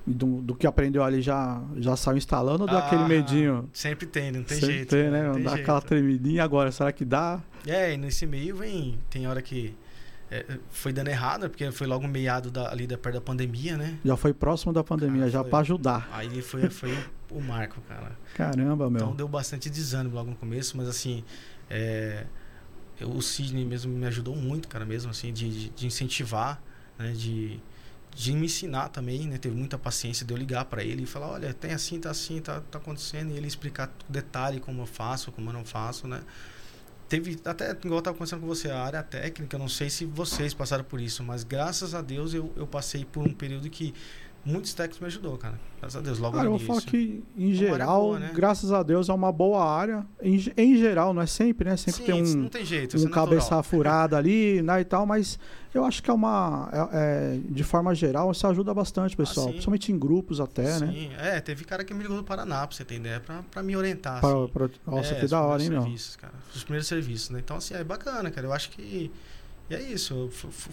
Do, 0.07 0.41
do 0.43 0.55
que 0.55 0.67
aprendeu 0.67 1.03
ali 1.03 1.23
já, 1.23 1.63
já 1.79 1.95
saiu 1.97 2.17
instalando 2.19 2.65
ou 2.65 2.69
deu 2.69 2.79
aquele 2.79 3.03
Ah, 3.03 3.09
medinho? 3.09 3.69
Sempre 3.73 4.07
tem, 4.07 4.31
não 4.31 4.43
tem 4.43 4.59
Sempre 4.59 4.75
jeito. 4.75 4.89
tem, 4.91 5.05
cara, 5.11 5.23
né? 5.23 5.29
não 5.29 5.43
Dá 5.43 5.51
jeito. 5.53 5.63
aquela 5.63 5.81
tremidinha 5.81 6.45
agora, 6.45 6.71
será 6.71 6.93
que 6.93 7.05
dá? 7.05 7.41
É, 7.67 7.95
e 7.95 7.97
nesse 7.97 8.27
meio 8.27 8.57
vem. 8.57 8.99
Tem 9.09 9.27
hora 9.27 9.41
que. 9.41 9.75
é, 10.31 10.45
foi 10.71 10.93
dando 10.93 11.09
errado, 11.09 11.49
porque 11.49 11.71
foi 11.71 11.87
logo 11.87 12.07
meado 12.09 12.51
da, 12.51 12.71
ali 12.71 12.87
da, 12.87 12.97
perto 12.99 13.15
da 13.17 13.21
pandemia, 13.21 13.77
né? 13.77 13.99
Já 14.05 14.17
foi 14.17 14.33
próximo 14.35 14.73
da 14.73 14.83
pandemia, 14.85 15.21
Cara, 15.21 15.31
já 15.31 15.45
pra 15.45 15.59
ajudar. 15.61 16.09
Aí 16.13 16.41
foi, 16.43 16.69
foi 16.71 16.97
o, 17.31 17.41
marco, 17.41 17.81
cara. 17.83 18.13
Caramba, 18.35 18.91
meu. 18.91 19.01
Então 19.03 19.15
deu 19.17 19.29
bastante 19.29 19.69
desânimo 19.71 20.15
logo 20.15 20.31
no 20.31 20.37
começo, 20.37 20.77
mas 20.77 20.89
assim. 20.89 21.25
é, 21.69 22.27
eu- 23.01 23.11
o 23.11 23.23
Sidney 23.23 23.65
mesmo 23.65 23.93
me 23.93 24.07
ajudou 24.07 24.37
muito, 24.37 24.69
cara, 24.69 24.85
mesmo 24.85 25.11
assim, 25.11 25.33
de, 25.33 25.49
de, 25.49 25.69
de 25.71 25.87
incentivar, 25.87 26.61
né? 26.99 27.13
De, 27.13 27.59
de 28.15 28.33
me 28.33 28.47
ensinar 28.47 28.89
também, 28.89 29.27
né? 29.27 29.39
Teve 29.39 29.55
muita 29.57 29.79
paciência 29.79 30.27
de 30.27 30.33
eu 30.35 30.37
ligar 30.37 30.65
pra 30.67 30.83
ele 30.85 31.05
e 31.05 31.07
falar, 31.07 31.29
olha, 31.31 31.55
tem 31.55 31.73
assim, 31.73 31.99
tá 32.01 32.11
assim, 32.11 32.41
tá, 32.41 32.61
tá 32.71 32.79
acontecendo, 32.79 33.31
e 33.33 33.37
ele 33.37 33.47
explicar 33.47 33.91
detalhe 34.09 34.61
como 34.61 34.83
eu 34.83 34.87
faço, 34.87 35.31
como 35.33 35.49
eu 35.49 35.53
não 35.55 35.65
faço, 35.65 36.07
né? 36.09 36.21
Teve, 37.09 37.41
até 37.45 37.73
igual 37.73 37.99
eu 37.99 38.03
tava 38.03 38.17
conversando 38.17 38.41
com 38.41 38.47
você, 38.47 38.71
a 38.71 38.81
área 38.85 39.03
técnica, 39.03 39.57
eu 39.57 39.59
não 39.59 39.69
sei 39.69 39.91
se 39.91 40.05
vocês 40.05 40.55
passaram 40.55 40.85
por 40.85 41.01
isso, 41.01 41.25
mas 41.25 41.43
graças 41.43 41.93
a 41.93 42.01
Deus 42.01 42.33
eu, 42.35 42.53
eu 42.57 42.69
passei 42.69 43.05
por 43.05 43.27
um 43.27 43.33
período 43.35 43.69
que 43.69 43.93
muitos 44.45 44.73
técnicos 44.75 45.01
me 45.01 45.07
ajudou, 45.07 45.37
cara. 45.37 45.59
Graças 45.81 45.97
a 45.97 46.01
Deus, 46.05 46.19
logo 46.19 46.37
Cara, 46.37 46.47
eu 46.49 46.53
no 46.53 46.59
vou 46.59 46.67
falar 46.67 46.81
início. 46.83 46.91
que, 46.91 47.25
em 47.37 47.47
área 47.47 47.57
geral, 47.59 48.01
boa, 48.03 48.19
né? 48.19 48.31
graças 48.35 48.71
a 48.73 48.83
Deus, 48.83 49.09
é 49.09 49.13
uma 49.15 49.33
boa 49.33 49.65
área. 49.65 50.05
Em, 50.23 50.35
em 50.57 50.77
geral, 50.77 51.15
não 51.15 51.23
é 51.23 51.27
sempre, 51.27 51.69
né? 51.71 51.77
Sempre 51.77 52.01
Sim, 52.01 52.05
tem 52.05 52.23
um, 52.23 52.49
tem 52.49 52.65
jeito, 52.65 52.97
um 52.97 53.01
é 53.01 53.05
natural. 53.05 53.25
cabeça 53.27 53.63
furada 53.63 54.17
ali, 54.19 54.61
né, 54.63 54.81
e 54.81 54.85
tal, 54.85 55.07
mas 55.07 55.39
eu 55.75 55.85
acho 55.85 56.03
que 56.03 56.11
é 56.11 56.13
uma... 56.13 56.69
é- 56.73 56.89
é, 57.37 57.41
de 57.49 57.65
forma 57.65 57.95
geral, 57.95 58.31
isso 58.31 58.47
ajuda 58.47 58.75
bastante, 58.75 59.17
pessoal. 59.17 59.47
sim. 59.47 59.53
Principalmente 59.53 59.91
em 59.93 59.99
grupos 59.99 60.39
até, 60.41 60.79
né? 60.81 60.87
Sim, 60.93 61.11
é, 61.19 61.41
teve 61.41 61.65
cara 61.65 61.83
que 61.83 61.95
me 61.95 62.03
ligou 62.03 62.17
do 62.19 62.25
Paraná, 62.25 62.67
pra 62.67 62.77
você 62.77 62.85
ter 62.85 62.97
ideia, 62.97 63.21
pra, 63.21 63.43
pra 63.51 63.63
me 63.63 63.75
orientar. 63.75 64.21
Pra- 64.21 64.29
assim. 64.35 64.49
pra- 64.53 64.69
nossa, 64.87 65.15
É, 65.15 65.21
que 65.21 65.27
da 65.29 65.41
hora, 65.41 65.63
hein, 65.63 65.71
meu? 65.71 65.83
cara. 66.21 66.35
Os 66.55 66.63
primeiros 66.63 66.87
serviços, 66.89 67.31
né? 67.31 67.41
Então, 67.43 67.57
assim, 67.57 67.73
é 67.75 67.83
bacana, 67.83 68.31
cara. 68.31 68.47
Eu 68.47 68.53
acho 68.53 68.69
que. 68.71 69.11
E 69.71 69.75
é 69.75 69.81
isso. 69.81 70.29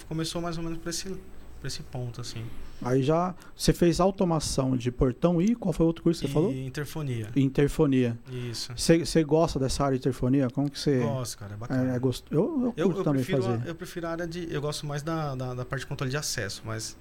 Começou 0.10 0.42
mais 0.42 0.58
ou 0.58 0.64
menos 0.64 0.80
por 0.80 0.90
esse, 0.90 1.16
por 1.58 1.68
esse 1.68 1.84
ponto, 1.84 2.22
assim. 2.22 2.46
Aí 2.82 3.02
já... 3.02 3.34
Você 3.56 3.74
fez 3.74 4.00
automação 4.00 4.78
de 4.78 4.92
portão 4.92 5.42
e 5.42 5.56
qual 5.56 5.74
foi 5.74 5.84
o 5.84 5.88
outro 5.88 6.04
curso 6.04 6.22
que 6.22 6.28
você 6.28 6.32
e 6.32 6.34
falou? 6.34 6.54
interfonia. 6.54 7.30
Interfonia. 7.36 8.18
Isso. 8.32 8.72
Você 8.76 9.24
gosta 9.24 9.58
dessa 9.58 9.84
área 9.84 9.98
de 9.98 10.02
interfonia? 10.02 10.50
Como 10.50 10.70
que 10.70 10.80
você... 10.80 11.00
Gosto, 11.00 11.38
cara. 11.40 11.54
É 11.54 11.58
bacana. 11.58 11.94
É, 11.94 11.96
é 11.96 12.00
gost... 12.00 12.24
Eu, 12.30 12.38
eu 12.38 12.74
eu, 12.78 12.92
eu, 12.98 13.04
também 13.04 13.24
prefiro 13.24 13.42
fazer. 13.42 13.64
a, 13.64 13.68
eu 13.68 13.76
prefiro 13.76 14.08
a 14.08 14.12
área 14.12 14.28
de. 14.28 14.54
Eu 14.54 14.62
gosto 14.62 14.86
mais 14.86 15.02
da, 15.02 15.34
da, 15.34 15.54
da 15.56 15.66
parte 15.66 15.82
de 15.82 15.88
controle 15.88 16.12
de 16.12 16.18
acesso, 16.18 16.62
mas. 16.66 16.96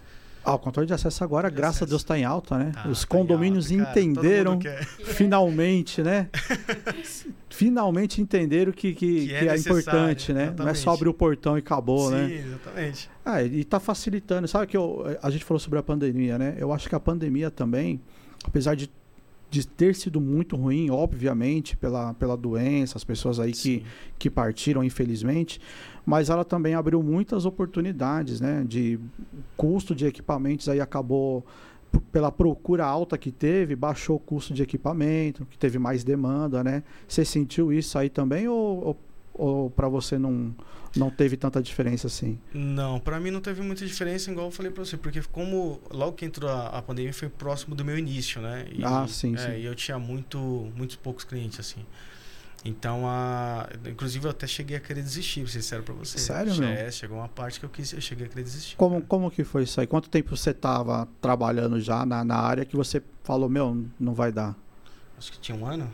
Ah, 0.47 0.55
o 0.55 0.59
controle 0.59 0.87
de 0.87 0.95
acesso 0.95 1.25
agora, 1.25 1.51
De 1.51 1.57
graças 1.57 1.77
a 1.77 1.85
acesso. 1.85 1.91
Deus, 1.91 2.03
está 2.03 2.19
em 2.19 2.25
alta, 2.25 2.57
né? 2.57 2.71
tá- 2.73 2.89
Os 2.89 3.01
tá 3.01 3.07
condomínios 3.09 3.71
alta, 3.71 3.85
cara. 3.85 4.01
Entenderam, 4.01 4.59
finalmente, 5.05 6.03
né? 6.03 6.29
finalmente 7.51 8.21
entenderam 8.21 8.73
que, 8.73 8.95
que, 8.95 9.27
Que 9.27 9.35
é 9.35 9.39
que 9.41 9.49
é 9.49 9.57
importante, 9.57 10.33
né? 10.33 10.45
Não 10.45 10.51
é 10.51 10.53
exatamente. 10.55 10.79
só 10.79 10.91
abrir 10.95 11.09
o 11.09 11.15
portão 11.15 11.57
e 11.57 11.61
acabou, 11.61 12.11
Sim, 12.11 12.15
né? 12.17 12.33
exatamente. 12.47 13.11
Ah, 13.25 13.43
e 13.43 13.65
tá 13.65 13.81
facilitando. 13.81 14.47
Sabe 14.47 14.67
que 14.67 14.77
eu, 14.77 15.05
a 15.23 15.31
gente 15.31 15.45
falou 15.45 15.59
sobre 15.59 15.79
a 15.79 15.83
pandemia, 15.83 16.39
né? 16.39 16.55
Eu 16.59 16.73
acho 16.73 16.89
que 16.89 16.95
a 16.95 17.01
pandemia 17.01 17.51
também, 17.51 18.01
apesar 18.45 18.75
de, 18.77 18.91
de 19.56 19.67
ter 19.67 19.94
sido 19.94 20.20
muito 20.20 20.55
ruim, 20.55 20.91
obviamente, 20.91 21.76
pela, 21.76 22.12
pela 22.14 22.37
doença, 22.37 22.99
as 22.99 23.05
pessoas 23.05 23.41
aí 23.41 23.53
que, 23.53 23.56
Sim. 23.56 23.82
que 24.19 24.29
partiram, 24.29 24.85
infelizmente, 24.85 25.58
mas 26.05 26.29
ela 26.29 26.44
também 26.44 26.75
abriu 26.75 27.03
muitas 27.03 27.47
oportunidades, 27.47 28.38
né? 28.38 28.64
De 28.69 29.00
custo 29.56 29.94
de 29.94 30.06
equipamentos 30.06 30.69
aí 30.69 30.79
acabou 30.79 31.44
pela 32.12 32.31
procura 32.31 32.85
alta 32.85 33.17
que 33.17 33.32
teve, 33.32 33.75
baixou 33.75 34.17
o 34.17 34.20
custo 34.20 34.53
de 34.53 34.62
equipamento, 34.62 35.47
que 35.47 35.56
teve 35.56 35.79
mais 35.79 36.05
demanda, 36.05 36.62
né? 36.62 36.82
Você 37.09 37.25
sentiu 37.25 37.73
isso 37.73 37.99
aí 37.99 38.11
também 38.11 38.47
ou, 38.47 38.85
ou, 38.85 38.97
ou 39.38 39.71
para 39.71 39.88
você 39.88 40.19
não 40.19 40.55
não 40.97 41.11
teve 41.11 41.37
tanta 41.37 41.62
diferença 41.62 42.06
assim? 42.06 42.38
Não, 42.55 42.99
pra 42.99 43.21
mim 43.21 43.31
não 43.31 43.41
teve 43.41 43.61
muita 43.61 43.85
diferença, 43.87 44.31
igual 44.31 44.47
eu 44.47 44.50
falei 44.50 44.73
pra 44.73 44.85
você, 44.85 44.97
porque 44.97 45.21
como 45.31 45.81
logo 45.91 46.12
que 46.12 46.25
entrou 46.25 46.50
a, 46.50 46.69
a 46.69 46.83
pandemia 46.83 47.12
foi 47.12 47.28
próximo 47.28 47.75
do 47.75 47.85
meu 47.85 47.99
início, 47.99 48.40
né? 48.40 48.66
E, 48.73 48.83
Ah, 48.83 49.07
sim, 49.07 49.35
é, 49.35 49.38
sim. 49.38 49.50
E 49.59 49.64
eu 49.64 49.75
tinha 49.75 49.99
muito, 49.99 50.38
muitos 50.75 50.97
poucos 50.97 51.25
clientes, 51.25 51.61
assim. 51.61 51.85
Então, 52.64 53.07
a, 53.07 53.69
inclusive 53.87 54.25
eu 54.26 54.31
até 54.31 54.47
cheguei 54.47 54.76
a 54.76 54.81
querer 54.81 55.02
desistir, 55.02 55.43
pra 55.43 55.50
ser 55.52 55.62
sincero 55.62 55.83
pra 55.83 55.95
você. 55.95 56.19
Sério, 56.19 56.57
meu? 56.57 56.69
É, 56.69 56.90
chegou 56.90 57.19
uma 57.19 57.28
parte 57.28 57.61
que 57.61 57.66
eu 57.66 57.71
quis, 57.71 57.93
eu 57.93 58.00
cheguei 58.00 58.26
a 58.26 58.28
querer 58.28 58.43
desistir. 58.43 58.76
Como, 58.76 58.97
cara. 58.97 59.07
como 59.07 59.31
que 59.31 59.45
foi 59.45 59.62
isso 59.62 59.81
aí? 59.81 59.87
Quanto 59.87 60.09
tempo 60.09 60.37
você 60.37 60.50
estava 60.50 61.07
trabalhando 61.21 61.78
já 61.81 62.05
na, 62.05 62.25
na 62.25 62.37
área 62.37 62.64
que 62.64 62.75
você 62.75 63.02
falou, 63.23 63.49
meu, 63.49 63.85
não 64.00 64.14
vai 64.14 64.33
dar? 64.33 64.57
Acho 65.16 65.31
que 65.31 65.38
tinha 65.38 65.57
um 65.57 65.64
ano? 65.64 65.88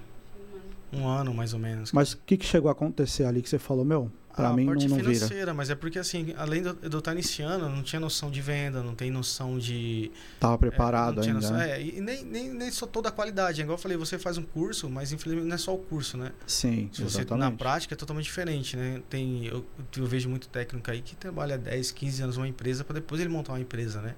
Um 0.93 1.07
ano, 1.09 1.33
mais 1.33 1.55
ou 1.55 1.59
menos. 1.59 1.91
Mas 1.93 2.13
o 2.13 2.19
que, 2.19 2.37
que 2.37 2.45
chegou 2.45 2.69
a 2.69 2.73
acontecer 2.73 3.25
ali 3.25 3.41
que 3.41 3.49
você 3.49 3.59
falou, 3.59 3.83
meu, 3.85 4.11
pra 4.37 4.49
a 4.49 4.53
mim 4.53 4.65
não, 4.67 4.73
parte 4.75 4.89
não 4.89 4.97
vira? 4.97 5.11
financeira, 5.15 5.55
mas 5.55 5.71
é 5.71 5.75
porque 5.75 5.99
assim, 5.99 6.35
além 6.37 6.63
estar 6.67 7.13
iniciando, 7.13 7.65
eu 7.65 7.71
não 7.71 7.83
tinha 7.83 7.99
noção 8.01 8.31
de 8.31 8.41
venda, 8.43 8.83
não 8.83 8.95
tem 8.95 9.11
noção 9.11 9.59
de 9.59 10.11
Tava 10.39 10.55
É, 10.55 10.59
preparado 10.59 11.17
não 11.17 11.23
tinha 11.23 11.35
ainda. 11.35 11.49
noção- 11.51 11.57
né? 11.67 11.79
é, 11.81 11.83
e 11.83 12.01
nem, 12.01 12.25
nem, 12.25 12.51
nem 12.51 12.71
só 12.71 12.87
toda 12.87 13.09
a 13.09 13.13
qualidade. 13.13 13.61
É 13.61 13.65
igual 13.65 13.79
eu 13.79 13.83
falei, 13.83 13.97
você 13.97 14.19
faz 14.19 14.37
um 14.37 14.43
curso, 14.43 14.91
mas 14.91 15.13
infelizmente 15.13 15.47
não 15.49 15.55
é 15.55 15.59
só 15.59 15.75
o 15.75 15.79
curso, 15.79 16.19
né? 16.19 16.31
Sim, 16.47 16.91
Se 16.93 17.03
você 17.03 17.21
exatamente. 17.21 17.51
na 17.51 17.57
prática 17.57 17.95
é 17.95 17.97
totalmente 17.97 18.25
diferente, 18.25 18.77
né? 18.77 19.01
Tem, 19.09 19.47
eu, 19.47 19.65
eu 19.97 20.07
vejo 20.07 20.29
muito 20.29 20.47
técnico 20.49 20.91
aí 20.91 21.01
que 21.01 21.17
trabalha 21.17 21.57
10, 21.57 21.91
15 21.91 22.23
anos 22.23 22.37
numa 22.37 22.49
empresa 22.49 22.85
para 22.85 22.95
depois 22.95 23.19
ele 23.21 23.31
montar 23.31 23.53
uma 23.53 23.61
empresa, 23.61 24.03
né? 24.03 24.15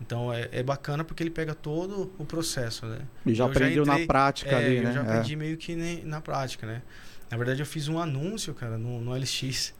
Então 0.00 0.32
é, 0.32 0.48
é 0.52 0.62
bacana 0.62 1.04
porque 1.04 1.22
ele 1.22 1.30
pega 1.30 1.54
todo 1.54 2.12
o 2.18 2.24
processo, 2.24 2.84
né? 2.86 2.98
E 3.24 3.32
já 3.32 3.44
eu 3.44 3.48
já 3.48 3.52
aprendeu 3.52 3.86
na 3.86 3.92
entrei- 3.94 4.06
prática 4.06 4.50
É, 4.50 4.54
ali, 4.66 4.76
eu 4.76 4.82
né? 4.84 4.92
já 4.92 5.00
É. 5.00 5.02
aprendi 5.02 5.36
meio 5.36 5.56
que 5.56 5.74
na 6.04 6.20
prática, 6.20 6.66
né? 6.66 6.82
Na 7.30 7.36
verdade, 7.36 7.60
eu 7.62 7.66
fiz 7.66 7.88
um 7.88 7.98
anúncio, 7.98 8.52
cara, 8.54 8.76
no, 8.76 9.00
no 9.00 9.14
LX. 9.16 9.72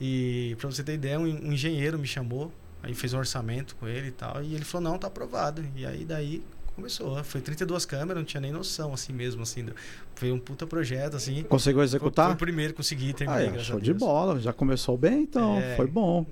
E 0.00 0.56
pra 0.58 0.70
você 0.70 0.82
ter 0.82 0.94
ideia, 0.94 1.18
um, 1.18 1.24
um 1.24 1.52
engenheiro 1.52 1.98
me 1.98 2.06
chamou, 2.06 2.52
aí 2.82 2.94
fez 2.94 3.12
um 3.12 3.18
orçamento 3.18 3.76
com 3.76 3.86
ele 3.86 4.08
e 4.08 4.12
tal, 4.12 4.42
e 4.42 4.54
ele 4.54 4.64
falou: 4.64 4.90
"Não, 4.90 4.98
tá 4.98 5.08
aprovado". 5.08 5.62
E 5.76 5.84
aí 5.84 6.04
daí 6.04 6.42
começou. 6.74 7.22
Foi 7.22 7.40
32 7.42 7.84
câmeras, 7.84 8.16
não 8.16 8.24
tinha 8.24 8.40
nem 8.40 8.50
noção 8.52 8.94
assim 8.94 9.12
mesmo 9.12 9.42
assim. 9.42 9.66
Foi 10.14 10.32
um 10.32 10.38
puta 10.38 10.66
projeto 10.66 11.16
assim. 11.16 11.42
Conseguiu 11.42 11.78
Foi, 11.80 11.84
executar? 11.84 12.26
foi 12.26 12.34
o 12.34 12.38
primeiro 12.38 12.72
consegui 12.72 13.10
Ah, 13.10 13.14
terminei, 13.14 13.48
é, 13.48 13.58
show 13.58 13.78
de 13.78 13.92
bola. 13.92 14.40
Já 14.40 14.52
começou 14.52 14.96
bem, 14.96 15.22
então. 15.24 15.58
É. 15.58 15.76
Foi 15.76 15.86
bom. 15.86 16.24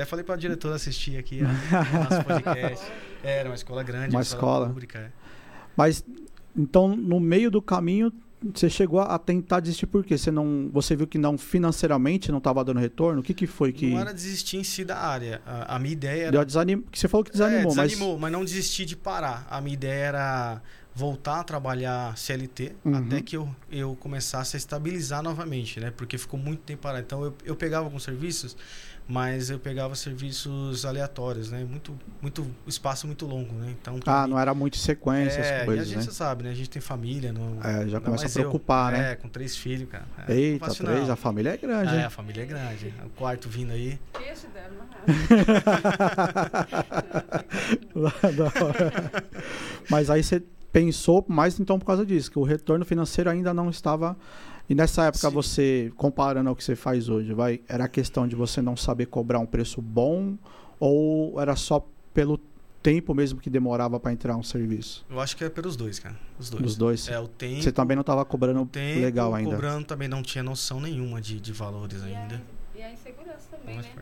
Até 0.00 0.06
falei 0.08 0.24
pra 0.24 0.34
diretora 0.34 0.76
assistir 0.76 1.18
aqui 1.18 1.40
a, 1.42 1.44
nosso 2.08 2.24
podcast. 2.24 2.86
Era 3.22 3.50
uma 3.50 3.54
escola 3.54 3.82
grande, 3.82 4.16
Uma 4.16 4.22
escola. 4.22 4.66
pública. 4.66 4.98
é. 4.98 5.10
Mas, 5.76 6.02
então, 6.56 6.96
no 6.96 7.20
meio 7.20 7.50
do 7.50 7.60
caminho, 7.60 8.10
você 8.54 8.70
chegou 8.70 9.00
a 9.00 9.18
tentar 9.18 9.60
desistir 9.60 9.86
por 9.86 10.02
quê? 10.02 10.16
Você, 10.16 10.30
não, 10.30 10.70
você 10.72 10.96
viu 10.96 11.06
que 11.06 11.18
não 11.18 11.36
financeiramente 11.36 12.30
não 12.30 12.38
estava 12.38 12.64
dando 12.64 12.80
retorno? 12.80 13.20
O 13.20 13.22
que, 13.22 13.34
que 13.34 13.46
foi 13.46 13.74
que. 13.74 13.90
Não 13.90 14.00
era 14.00 14.14
desistir 14.14 14.56
em 14.56 14.64
si 14.64 14.86
da 14.86 14.96
área. 14.96 15.42
A, 15.44 15.76
a 15.76 15.78
minha 15.78 15.92
ideia 15.92 16.24
era 16.28 16.44
desanim... 16.46 16.80
que 16.90 16.98
Você 16.98 17.06
falou 17.06 17.22
que 17.22 17.32
desanimou, 17.32 17.72
é, 17.72 17.76
mas. 17.76 17.90
desanimou, 17.90 18.18
mas... 18.18 18.32
não 18.32 18.42
desisti 18.42 18.86
de 18.86 18.96
parar. 18.96 19.46
A 19.50 19.60
minha 19.60 19.74
ideia 19.74 20.04
era 20.06 20.62
voltar 20.94 21.40
a 21.40 21.44
trabalhar 21.44 22.16
CLT 22.16 22.72
Uhum. 22.84 22.96
até 22.96 23.20
que 23.20 23.36
eu, 23.36 23.48
eu 23.70 23.96
começasse 24.00 24.56
a 24.56 24.58
estabilizar 24.58 25.22
novamente, 25.22 25.78
né? 25.78 25.92
Porque 25.94 26.18
ficou 26.18 26.38
muito 26.38 26.60
tempo 26.60 26.82
parado. 26.82 27.04
Então 27.04 27.24
eu, 27.24 27.34
eu 27.44 27.54
pegava 27.56 27.84
alguns 27.86 28.02
serviços, 28.02 28.56
mas 29.08 29.50
eu 29.50 29.58
pegava 29.58 29.94
serviços 29.94 30.84
aleatórios, 30.84 31.50
né? 31.50 31.64
Muito, 31.68 31.94
muito 32.22 32.46
espaço 32.66 33.06
muito 33.06 33.26
longo, 33.26 33.52
né? 33.54 33.74
Então 33.80 33.98
Ah, 34.06 34.24
mim- 34.24 34.30
não 34.30 34.38
era 34.38 34.54
muito 34.54 34.76
sequência, 34.76 35.38
é, 35.38 35.42
as 35.42 35.50
e 35.50 35.62
a 35.62 35.64
coisas, 35.64 35.88
gente 35.88 36.06
né? 36.06 36.12
sabe, 36.12 36.44
né? 36.44 36.50
A 36.50 36.54
gente 36.54 36.70
tem 36.70 36.80
família, 36.80 37.32
não. 37.32 37.58
É, 37.60 37.72
já 37.72 37.80
ainda 37.80 38.00
começa 38.00 38.22
a 38.22 38.26
mais 38.26 38.36
eu. 38.36 38.42
preocupar, 38.42 38.92
né? 38.92 39.12
É, 39.12 39.16
com 39.16 39.28
três 39.28 39.56
filhos, 39.56 39.88
cara. 39.88 40.04
É, 40.28 40.34
Eita, 40.34 40.66
fácil 40.66 40.84
três, 40.84 41.06
não. 41.06 41.14
a 41.14 41.16
família 41.16 41.50
é 41.50 41.56
grande, 41.56 41.94
É, 41.94 41.98
hein? 41.98 42.04
a 42.04 42.10
família 42.10 42.42
é 42.42 42.46
grande. 42.46 42.94
O 43.04 43.10
quarto 43.10 43.48
vindo 43.48 43.72
aí. 43.72 43.98
Peixe 44.16 44.46
dela, 44.48 44.70
hora. 47.94 49.24
Mas 49.88 50.10
aí 50.10 50.22
você 50.22 50.42
pensou 50.72 51.24
mais 51.28 51.58
então 51.58 51.78
por 51.78 51.84
causa 51.86 52.04
disso, 52.06 52.30
que 52.30 52.38
o 52.38 52.42
retorno 52.44 52.84
financeiro 52.84 53.30
ainda 53.30 53.52
não 53.52 53.70
estava. 53.70 54.16
E 54.70 54.74
nessa 54.74 55.06
época 55.06 55.28
Sim. 55.28 55.34
você, 55.34 55.92
comparando 55.96 56.48
ao 56.48 56.54
que 56.54 56.62
você 56.62 56.76
faz 56.76 57.08
hoje, 57.08 57.34
vai, 57.34 57.60
era 57.68 57.86
a 57.86 57.88
questão 57.88 58.28
de 58.28 58.36
você 58.36 58.62
não 58.62 58.76
saber 58.76 59.06
cobrar 59.06 59.40
um 59.40 59.44
preço 59.46 59.82
bom 59.82 60.38
ou 60.78 61.40
era 61.40 61.56
só 61.56 61.84
pelo 62.14 62.38
tempo 62.80 63.12
mesmo 63.12 63.40
que 63.40 63.50
demorava 63.50 63.98
para 63.98 64.12
entrar 64.12 64.36
um 64.36 64.44
serviço? 64.44 65.04
Eu 65.10 65.18
acho 65.18 65.36
que 65.36 65.42
é 65.42 65.50
pelos 65.50 65.74
dois, 65.74 65.98
cara. 65.98 66.14
Os 66.38 66.48
dois. 66.48 66.62
Dos 66.62 66.76
dois. 66.76 67.08
É, 67.08 67.18
o 67.18 67.26
tempo. 67.26 67.60
Você 67.62 67.72
também 67.72 67.96
não 67.96 68.02
estava 68.02 68.24
cobrando 68.24 68.64
tempo, 68.64 69.00
legal 69.00 69.34
ainda. 69.34 69.50
cobrando 69.50 69.84
também 69.86 70.06
não 70.06 70.22
tinha 70.22 70.44
noção 70.44 70.80
nenhuma 70.80 71.20
de, 71.20 71.40
de 71.40 71.52
valores 71.52 72.00
E 72.00 72.04
a, 72.04 72.06
ainda. 72.20 72.40
e 72.76 72.80
a 72.80 72.92
insegurança 72.92 73.48
também, 73.50 73.74
Mas, 73.74 73.86
né? 73.86 73.92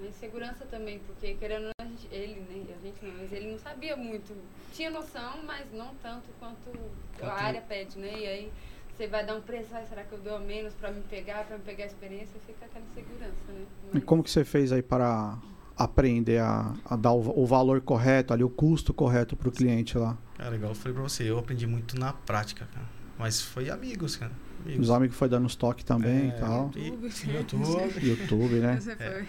A 0.00 0.06
insegurança 0.06 0.64
também, 0.66 1.00
porque 1.00 1.34
querendo 1.34 1.70
a 1.80 1.84
ele, 2.12 2.34
né? 2.48 2.62
A 2.80 2.86
gente 2.86 3.04
não, 3.04 3.14
mas 3.20 3.32
ele 3.32 3.50
não 3.50 3.58
sabia 3.58 3.96
muito. 3.96 4.32
Tinha 4.72 4.90
noção, 4.92 5.40
mas 5.44 5.66
não 5.72 5.92
tanto 6.00 6.28
quanto, 6.38 6.70
Quanto- 7.18 7.32
a 7.32 7.34
área 7.34 7.60
pede, 7.62 7.98
né? 7.98 8.12
E 8.16 8.26
aí 8.28 8.52
você 8.96 9.06
vai 9.06 9.26
dar 9.26 9.34
um 9.36 9.40
preço, 9.40 9.68
ah, 9.72 9.82
será 9.88 10.04
que 10.04 10.12
eu 10.12 10.18
dou 10.18 10.36
a 10.36 10.40
menos 10.40 10.72
para 10.74 10.90
me 10.90 11.00
pegar, 11.02 11.44
para 11.44 11.58
me 11.58 11.64
pegar 11.64 11.84
a 11.84 11.86
experiência? 11.86 12.34
Fica 12.46 12.64
aquela 12.64 12.84
insegurança, 12.92 13.34
né? 13.48 13.64
E 13.94 14.00
como 14.00 14.22
que 14.22 14.30
você 14.30 14.44
fez 14.44 14.72
aí 14.72 14.82
para 14.82 15.36
aprender 15.76 16.40
a, 16.40 16.72
a 16.84 16.94
dar 16.96 17.12
o, 17.12 17.42
o 17.42 17.46
valor 17.46 17.80
correto, 17.80 18.32
ali 18.32 18.44
o 18.44 18.50
custo 18.50 18.94
correto 18.94 19.36
para 19.36 19.48
o 19.48 19.52
cliente 19.52 19.98
lá? 19.98 20.16
Cara, 20.36 20.54
igual 20.54 20.70
eu 20.70 20.76
falei 20.76 20.94
pra 20.94 21.02
você, 21.02 21.28
eu 21.28 21.38
aprendi 21.38 21.66
muito 21.66 21.98
na 21.98 22.12
prática, 22.12 22.66
cara. 22.72 22.86
Mas 23.18 23.40
foi 23.40 23.70
amigos, 23.70 24.16
cara. 24.16 24.32
Amigos. 24.64 24.88
Os 24.88 24.94
amigos 24.94 25.16
foi 25.16 25.28
dando 25.28 25.44
uns 25.44 25.54
toques 25.54 25.84
também 25.84 26.30
É, 26.30 26.36
e 26.36 26.40
tal. 26.40 26.70
E, 26.74 26.88
YouTube. 26.88 27.10
YouTube. 27.34 27.98
YouTube, 28.06 28.54
né? 28.56 28.80
Você 28.80 28.96
foi. 28.96 29.26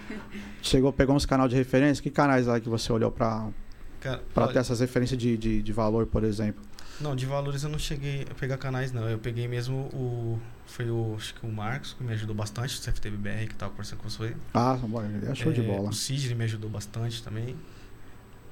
Chegou, 0.61 0.93
pegou 0.93 1.15
uns 1.15 1.25
canais 1.25 1.49
de 1.49 1.55
referência. 1.55 2.01
Que 2.01 2.09
canais 2.09 2.47
lá 2.47 2.59
que 2.59 2.69
você 2.69 2.91
olhou 2.91 3.11
para 3.11 3.49
para 4.33 4.47
ter 4.49 4.59
essas 4.59 4.81
referências 4.81 5.19
de, 5.19 5.35
de, 5.35 5.63
de 5.63 5.73
valor, 5.73 6.05
por 6.05 6.23
exemplo? 6.23 6.61
Não, 6.99 7.15
de 7.15 7.25
valores 7.25 7.63
eu 7.63 7.69
não 7.69 7.77
cheguei 7.79 8.25
a 8.29 8.33
pegar 8.33 8.57
canais, 8.57 8.91
não. 8.91 9.07
Eu 9.09 9.19
peguei 9.19 9.47
mesmo 9.47 9.89
o. 9.93 10.39
Foi 10.65 10.89
o, 10.89 11.15
acho 11.17 11.33
que 11.35 11.45
o 11.45 11.51
Marcos 11.51 11.93
que 11.93 12.03
me 12.03 12.13
ajudou 12.13 12.35
bastante, 12.35 12.77
o 12.77 12.81
CFTBR, 12.81 13.47
que 13.47 13.55
tava 13.55 13.71
conversando 13.71 13.99
com 13.99 14.09
você. 14.09 14.35
Ah, 14.53 14.77
ele 15.13 15.29
é 15.31 15.35
show 15.35 15.51
de 15.51 15.61
É, 15.61 15.63
bola. 15.63 15.89
O 15.89 15.93
Sidney 15.93 16.35
me 16.35 16.43
ajudou 16.45 16.69
bastante 16.69 17.21
também. 17.21 17.55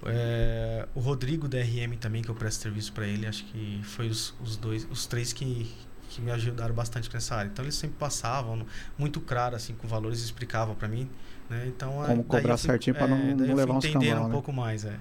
É, 0.05 0.85
o 0.93 0.99
Rodrigo 0.99 1.47
da 1.47 1.57
RM 1.59 1.95
também, 1.97 2.21
que 2.21 2.29
eu 2.29 2.35
presto 2.35 2.61
serviço 2.61 2.91
para 2.91 3.07
ele, 3.07 3.25
acho 3.25 3.45
que 3.45 3.79
foi 3.83 4.09
os, 4.09 4.33
os 4.43 4.57
dois, 4.57 4.85
os 4.91 5.05
três 5.05 5.31
que, 5.31 5.71
que 6.09 6.21
me 6.21 6.29
ajudaram 6.31 6.75
bastante 6.75 7.09
nessa 7.13 7.35
área. 7.35 7.49
Então 7.49 7.63
eles 7.63 7.75
sempre 7.75 7.95
passavam 7.97 8.65
muito 8.97 9.21
claro 9.21 9.55
assim 9.55 9.73
com 9.73 9.87
valores 9.87 10.19
e 10.21 10.25
explicavam 10.25 10.75
para 10.75 10.89
mim, 10.89 11.07
né? 11.49 11.65
Então 11.67 12.03
é, 12.03 12.07
Como 12.09 12.23
cobrar 12.25 12.57
certinho 12.57 12.95
pra 12.95 13.07
não- 13.07 13.17
daí 13.17 13.27
não 13.29 13.37
fui 13.45 13.55
levar 13.55 13.73
uns 13.77 13.85
entendendo 13.85 14.09
cambal, 14.09 14.23
um 14.25 14.27
né? 14.27 14.31
pouco 14.33 14.51
mais, 14.53 14.83
é. 14.83 14.97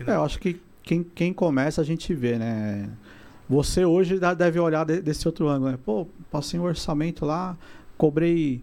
Eu 0.00 0.06
É, 0.12 0.16
eu 0.16 0.24
acho 0.24 0.38
que 0.38 0.60
quem, 0.84 1.02
quem 1.02 1.32
começa 1.32 1.80
a 1.80 1.84
gente 1.84 2.14
vê, 2.14 2.38
né? 2.38 2.88
Você 3.48 3.84
hoje 3.84 4.18
deve 4.38 4.60
olhar 4.60 4.84
de- 4.86 5.00
desse 5.00 5.26
outro 5.26 5.48
ângulo, 5.48 5.72
né? 5.72 5.78
Pô, 5.84 6.06
passei 6.30 6.58
um 6.60 6.62
orçamento 6.62 7.24
lá, 7.26 7.56
cobrei 7.98 8.62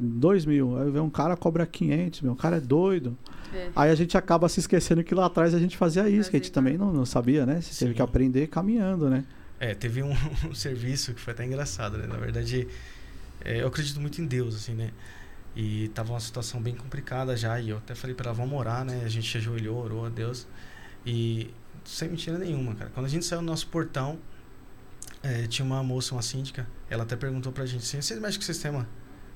2 0.00 0.44
mil. 0.46 0.78
Aí 0.78 0.90
vem 0.90 1.02
um 1.02 1.10
cara 1.10 1.36
cobra 1.36 1.66
500, 1.66 2.22
meu. 2.22 2.32
O 2.32 2.36
cara 2.36 2.56
é 2.56 2.60
doido. 2.60 3.16
É. 3.54 3.70
Aí 3.76 3.90
a 3.90 3.94
gente 3.94 4.16
acaba 4.16 4.48
se 4.48 4.60
esquecendo 4.60 5.04
que 5.04 5.14
lá 5.14 5.26
atrás 5.26 5.54
a 5.54 5.58
gente 5.58 5.76
fazia 5.76 6.08
isso, 6.08 6.30
que 6.30 6.36
a 6.36 6.40
gente 6.40 6.50
também 6.52 6.76
não, 6.76 6.92
não 6.92 7.04
sabia, 7.06 7.44
né? 7.46 7.60
Você 7.60 7.78
teve 7.78 7.92
Sim. 7.92 7.96
que 7.96 8.02
aprender 8.02 8.46
caminhando, 8.48 9.08
né? 9.08 9.24
É, 9.60 9.74
teve 9.74 10.02
um, 10.02 10.12
um 10.50 10.54
serviço 10.54 11.14
que 11.14 11.20
foi 11.20 11.32
até 11.32 11.44
engraçado, 11.44 11.98
né? 11.98 12.06
Na 12.06 12.16
verdade, 12.16 12.66
é, 13.44 13.62
eu 13.62 13.68
acredito 13.68 14.00
muito 14.00 14.20
em 14.20 14.26
Deus, 14.26 14.56
assim, 14.56 14.74
né? 14.74 14.90
E 15.54 15.88
tava 15.88 16.12
uma 16.12 16.20
situação 16.20 16.60
bem 16.60 16.74
complicada 16.74 17.36
já, 17.36 17.58
e 17.60 17.70
eu 17.70 17.78
até 17.78 17.94
falei 17.94 18.14
pra 18.14 18.26
ela, 18.26 18.34
vamos 18.34 18.58
orar, 18.58 18.84
né? 18.84 19.02
A 19.04 19.08
gente 19.08 19.36
ajoelhou, 19.38 19.82
orou 19.82 20.04
a 20.04 20.08
Deus. 20.08 20.46
E 21.06 21.50
sem 21.84 22.08
mentira 22.08 22.36
nenhuma, 22.36 22.74
cara. 22.74 22.90
Quando 22.92 23.06
a 23.06 23.08
gente 23.08 23.24
saiu 23.24 23.40
do 23.40 23.46
nosso 23.46 23.68
portão, 23.68 24.18
é, 25.22 25.46
tinha 25.46 25.64
uma 25.64 25.82
moça, 25.82 26.14
uma 26.14 26.22
síndica, 26.22 26.66
ela 26.90 27.04
até 27.04 27.14
perguntou 27.16 27.52
pra 27.52 27.64
gente 27.64 27.82
assim, 27.82 28.00
você 28.00 28.18
mexe 28.18 28.36
com 28.38 28.44
sistema? 28.44 28.86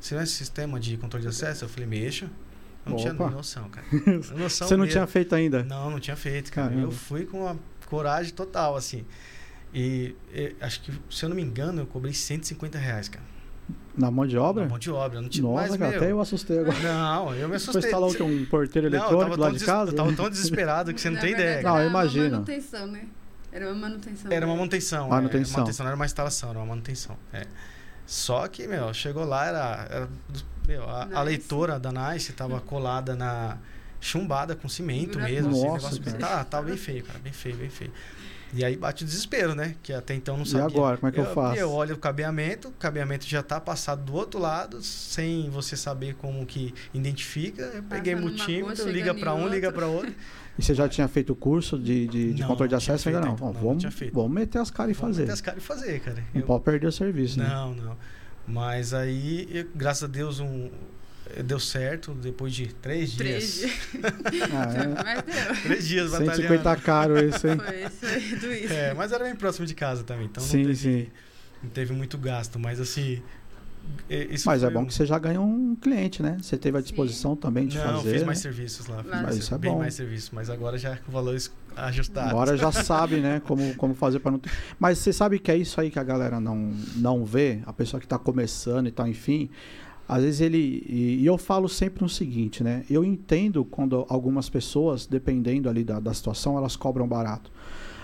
Você 0.01 0.15
mexe 0.17 0.33
com 0.33 0.39
sistema 0.39 0.81
de 0.81 0.97
controle 0.97 1.23
de 1.23 1.29
acesso? 1.29 1.65
Eu 1.65 1.69
falei, 1.69 1.87
mexo. 1.87 2.29
Eu 2.85 2.91
não 2.93 2.97
tinha 2.97 3.13
Opa. 3.13 3.27
nem 3.27 3.35
noção, 3.35 3.69
cara. 3.69 3.87
Noção 4.37 4.67
Você 4.67 4.75
não 4.75 4.85
mesmo. 4.85 4.93
tinha 4.93 5.07
feito 5.07 5.35
ainda? 5.35 5.63
Não, 5.63 5.91
não 5.91 6.01
tinha 6.01 6.17
feito, 6.17 6.51
cara. 6.51 6.69
Caramba. 6.69 6.87
Eu 6.87 6.91
fui 6.91 7.27
com 7.27 7.43
uma 7.43 7.59
coragem 7.87 8.33
total, 8.33 8.75
assim. 8.75 9.05
E, 9.73 10.17
e 10.33 10.57
acho 10.61 10.81
que, 10.81 10.93
se 11.11 11.25
eu 11.25 11.29
não 11.29 11.37
me 11.37 11.43
engano, 11.43 11.83
eu 11.83 11.87
cobrei 11.87 12.15
150 12.15 12.79
reais, 12.79 13.09
cara. 13.09 13.25
Na 13.97 14.11
mão 14.11 14.27
de 14.27 14.37
obra? 14.39 14.63
Na 14.65 14.69
mão 14.71 14.79
de 14.79 14.91
obra. 14.91 15.21
Não 15.21 15.29
tinha 15.29 15.43
Nossa, 15.43 15.69
mais, 15.69 15.77
cara, 15.77 15.91
meu. 15.91 16.01
até 16.01 16.13
eu 16.13 16.21
assustei 16.21 16.59
agora. 16.59 16.79
Não, 16.83 17.29
eu 17.35 17.41
me 17.43 17.47
Foi 17.49 17.57
assustei. 17.57 17.83
instalar 17.85 18.09
o 18.11 18.15
quê? 18.15 18.23
Um 18.23 18.47
porteiro 18.47 18.89
Não, 18.91 18.97
eu 18.97 19.03
eletrônico 19.03 19.31
tava 19.33 19.43
lá 19.43 19.51
de 19.51 19.57
des- 19.59 19.67
casa? 19.67 19.91
Eu 19.91 19.97
tava 19.97 20.13
tão 20.13 20.31
desesperado 20.31 20.95
que 20.95 21.01
você 21.01 21.09
não 21.11 21.17
Na 21.17 21.21
tem 21.21 21.31
verdade, 21.35 21.51
ideia. 21.59 21.69
Não, 21.69 21.77
era 21.77 21.85
eu 21.85 21.91
imagino. 21.91 22.25
uma 22.27 22.31
manutenção, 22.33 22.87
né? 22.87 23.05
Era 23.53 23.67
uma 23.67 23.75
manutenção. 23.75 24.33
Era 24.33 24.47
uma 24.47 24.53
né? 24.55 24.59
manutenção. 24.59 25.09
Manutenção. 25.09 25.55
É, 25.55 25.57
manutenção 25.59 25.85
não 25.85 25.89
era 25.91 25.97
uma 25.97 26.05
instalação, 26.07 26.51
era 26.51 26.59
uma 26.59 26.67
manutenção. 26.67 27.17
É. 27.33 27.47
Só 28.07 28.47
que, 28.49 28.67
meu, 28.67 28.93
chegou 28.95 29.25
lá, 29.25 29.47
era. 29.47 29.87
era 29.91 30.09
meu, 30.67 30.89
a, 30.89 31.03
a 31.03 31.07
Nice. 31.07 31.23
leitora 31.25 31.79
da 31.81 31.91
Nice 32.13 32.33
tava 32.33 32.61
colada 32.61 33.15
na. 33.17 33.57
chumbada 34.01 34.55
com 34.57 34.69
cimento 34.69 35.13
Dura 35.15 35.25
mesmo. 35.25 35.51
Assim, 35.51 35.61
o 35.61 35.65
Nossa, 35.73 35.85
negócio, 35.91 36.03
cara. 36.05 36.19
tá, 36.19 36.45
tá 36.45 36.63
bem 36.63 36.77
feio, 36.77 37.05
cara. 37.05 37.19
Bem 37.19 37.33
feio, 37.33 37.57
bem 37.57 37.69
feio. 37.69 37.93
E 38.53 38.65
aí 38.65 38.77
bate 38.77 39.05
o 39.05 39.07
desespero, 39.07 39.55
né? 39.55 39.77
Que 39.83 39.93
até 39.93 40.15
então 40.15 40.37
não 40.37 40.43
E 40.45 40.49
sabia. 40.49 40.67
agora, 40.67 40.97
como 40.97 41.09
é 41.09 41.13
que 41.13 41.21
eu 41.21 41.27
faço? 41.35 41.59
Eu 41.61 41.71
olho 41.71 41.95
o 41.95 41.99
cabeamento, 41.99 42.69
o 42.69 42.73
cabeamento 42.73 43.25
já 43.27 43.43
tá 43.43 43.61
passado 43.61 44.03
do 44.05 44.13
outro 44.15 44.41
lado, 44.41 44.83
sem 44.83 45.49
você 45.51 45.77
saber 45.77 46.15
como 46.17 46.45
que 46.45 46.75
identifica. 46.93 47.63
Eu 47.63 47.83
peguei 47.85 48.15
numa 48.15 48.29
multímetro, 48.29 48.89
liga 48.91 49.13
em 49.13 49.29
um, 49.29 49.49
liga 49.49 49.71
pra 49.73 49.87
outro. 49.87 50.13
E 50.59 50.63
você 50.63 50.75
já 50.75 50.87
tinha 50.87 51.09
feito 51.09 51.33
o 51.33 51.37
curso 51.37 51.79
de, 51.79 52.07
de, 52.07 52.35
de 52.35 52.41
Não, 52.43 52.49
controle 52.49 52.69
de 52.69 52.75
não 52.75 52.79
acesso 52.79 53.09
ainda 53.09 53.21
não? 53.23 53.35
Bom, 53.35 53.47
Não, 53.47 53.53
não 53.55 53.61
vamos, 53.63 53.79
tinha 53.79 53.91
feito. 53.91 54.13
vamos 54.13 54.33
meter 54.33 54.59
as 54.59 54.71
caras 54.71 54.91
e 54.95 55.01
Vamos 55.01 55.17
fazer. 55.17 55.23
meter 55.23 55.33
as 55.33 55.41
caras 55.41 55.63
e 55.63 55.67
fazer, 55.67 56.01
cara. 56.01 56.23
Não 56.35 56.41
Eu- 56.43 56.47
pode 56.47 56.65
perder 56.65 56.87
o 56.89 56.93
serviço, 56.93 57.39
né? 57.39 57.49
Não, 57.49 57.73
não. 57.75 57.97
Mas 58.47 58.93
aí, 58.93 59.49
eu- 59.51 59.67
graças 59.75 60.03
a 60.05 60.07
Deus, 60.07 60.39
um, 60.39 60.69
deu 61.45 61.59
certo 61.61 62.13
depois 62.15 62.53
de 62.55 62.73
três 62.75 63.13
dias. 63.13 63.19
Três 63.19 63.55
dias. 63.61 63.73
Ah, 64.53 64.73
é. 64.75 65.05
Mas 65.05 65.23
deu. 65.25 65.63
Três 65.63 65.89
dias 65.89 66.11
150 66.11 66.57
batalhando. 66.59 66.83
caro 66.83 67.19
esse, 67.19 67.49
hein? 67.49 67.57
Foi 67.59 67.85
isso 67.85 68.07
aí, 68.07 68.37
do 68.37 68.53
isso. 68.53 68.73
É, 68.73 68.95
mas 68.95 69.13
era 69.13 69.25
bem 69.25 69.35
próximo 69.37 69.67
de 69.67 69.75
casa 69.75 70.03
também, 70.05 70.27
então 70.27 70.43
sim, 70.43 70.59
não, 70.59 70.65
teve, 70.67 70.77
sim. 70.77 71.07
não 71.63 71.71
teve 71.71 71.93
muito 71.93 72.17
gasto. 72.19 72.59
Mas 72.59 72.81
assim. 72.81 73.23
Isso 74.09 74.47
Mas 74.47 74.63
é 74.63 74.71
bom 74.71 74.83
um- 74.83 74.87
que 74.87 74.93
você 74.95 75.07
já 75.07 75.19
ganhou 75.19 75.45
um 75.45 75.75
cliente, 75.75 76.23
né? 76.23 76.37
Você 76.41 76.57
teve 76.57 76.77
a 76.79 76.81
disposição 76.81 77.35
também 77.35 77.67
de 77.67 77.79
Não, 77.79 77.97
fazer. 77.97 78.13
fiz 78.13 78.21
né? 78.21 78.27
mais 78.27 78.39
serviços 78.39 78.87
lá. 78.87 79.03
Fiz 79.03 79.11
Mas 79.23 79.37
isso 79.39 79.55
é 79.55 79.59
bem 79.59 79.73
bom. 79.73 79.79
mais 79.79 79.95
serviços, 79.95 80.31
mas 80.31 80.51
agora 80.51 80.77
já 80.79 80.97
com 80.99 81.11
valores 81.11 81.51
ajustados. 81.75 82.31
Agora 82.31 82.57
já 82.57 82.71
sabe, 82.71 83.17
né, 83.17 83.41
como, 83.45 83.75
como 83.77 83.95
fazer 83.95 84.21
para 84.21 84.33
não 84.33 84.39
ter... 84.39 84.51
Mas 84.79 84.99
você 84.99 85.13
sabe 85.13 85.39
que 85.39 85.51
é 85.51 85.57
isso 85.57 85.81
aí 85.81 85.91
que 85.91 85.99
a 85.99 86.05
galera 86.05 86.39
não, 86.39 86.73
não 86.97 87.25
vê, 87.25 87.61
a 87.65 87.73
pessoa 87.73 87.99
que 87.99 88.07
está 88.07 88.19
começando 88.19 88.87
e 88.87 88.93
tal, 88.93 89.09
enfim. 89.09 89.49
Às 90.11 90.25
vezes 90.25 90.41
ele. 90.41 90.85
E, 90.89 91.25
eu 91.25 91.39
falo 91.39 91.69
sempre 91.69 92.05
o 92.05 92.09
seguinte, 92.09 92.65
né? 92.65 92.85
Eu 92.91 93.05
entendo 93.05 93.65
quando 93.65 94.05
algumas 94.09 94.51
pessoas, 94.51 95.07
dependendo 95.07 95.69
ali 95.69 95.85
da, 95.85 96.01
da 96.01 96.13
situação, 96.13 96.59
elas 96.59 96.75
cobram 96.75 97.07
barato. 97.07 97.49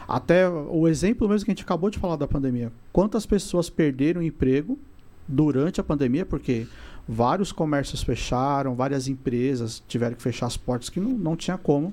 Até 0.07 0.49
o 0.49 0.87
exemplo 0.87 1.29
mesmo 1.29 1.45
que 1.45 1.51
a 1.51 1.55
gente 1.55 1.65
acabou 1.65 1.91
de 1.91 1.99
falar 1.99 2.15
da 2.15 2.29
pandemia. 2.29 2.71
Quantas 2.93 3.27
pessoas 3.27 3.69
perderam 3.69 4.23
emprego 4.23 4.79
durante 5.27 5.81
a 5.81 5.85
pandemia, 5.85 6.25
porque 6.25 6.69
vários 7.09 7.51
comércios 7.51 8.05
fecharam, 8.05 8.77
várias 8.77 9.09
empresas 9.09 9.83
tiveram 9.89 10.15
que 10.15 10.23
fechar 10.23 10.47
as 10.47 10.57
portas 10.57 10.89
que 10.89 11.01
não, 11.01 11.11
não 11.11 11.35
tinha 11.35 11.59
como 11.59 11.93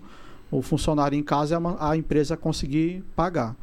o 0.52 0.62
funcionário 0.62 1.18
em 1.18 1.24
casa 1.24 1.56
e 1.56 1.58
a, 1.58 1.90
a 1.90 1.98
empresa 1.98 2.38
conseguir 2.38 3.04
pagar. 3.16 3.56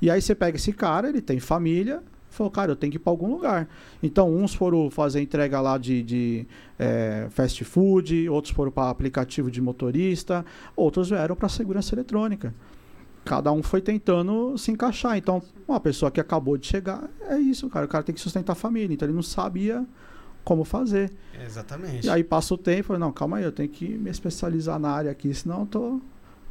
E 0.00 0.08
aí 0.08 0.22
você 0.22 0.32
pega 0.32 0.58
esse 0.58 0.72
cara, 0.72 1.08
ele 1.08 1.20
tem 1.20 1.40
família, 1.40 2.00
falou, 2.38 2.50
cara, 2.50 2.72
eu 2.72 2.76
tenho 2.76 2.90
que 2.90 2.96
ir 2.96 3.00
para 3.00 3.10
algum 3.12 3.30
lugar. 3.30 3.68
Então, 4.02 4.34
uns 4.34 4.54
foram 4.54 4.90
fazer 4.90 5.20
entrega 5.20 5.60
lá 5.60 5.76
de, 5.76 6.02
de 6.02 6.46
eh, 6.78 7.26
fast 7.30 7.62
food, 7.64 8.28
outros 8.28 8.54
foram 8.54 8.70
para 8.72 8.88
aplicativo 8.90 9.50
de 9.50 9.60
motorista, 9.60 10.44
outros 10.74 11.10
vieram 11.10 11.36
para 11.36 11.48
segurança 11.48 11.94
eletrônica. 11.94 12.54
Cada 13.24 13.52
um 13.52 13.62
foi 13.62 13.82
tentando 13.82 14.56
se 14.56 14.70
encaixar. 14.70 15.18
Então, 15.18 15.42
uma 15.66 15.78
pessoa 15.78 16.10
que 16.10 16.18
acabou 16.20 16.56
de 16.56 16.66
chegar, 16.66 17.10
é 17.28 17.36
isso, 17.38 17.68
cara. 17.68 17.84
O 17.84 17.88
cara 17.88 18.02
tem 18.02 18.14
que 18.14 18.20
sustentar 18.20 18.52
a 18.52 18.56
família. 18.56 18.94
Então, 18.94 19.06
ele 19.06 19.14
não 19.14 19.22
sabia 19.22 19.84
como 20.42 20.64
fazer. 20.64 21.12
Exatamente. 21.44 22.06
E 22.06 22.10
aí 22.10 22.24
passa 22.24 22.54
o 22.54 22.56
tempo, 22.56 22.94
eu, 22.94 22.98
não, 22.98 23.12
calma 23.12 23.36
aí, 23.36 23.44
eu 23.44 23.52
tenho 23.52 23.68
que 23.68 23.86
me 23.86 24.08
especializar 24.08 24.78
na 24.78 24.88
área 24.90 25.10
aqui, 25.10 25.34
senão 25.34 25.60
eu 25.60 25.66
tô, 25.66 26.00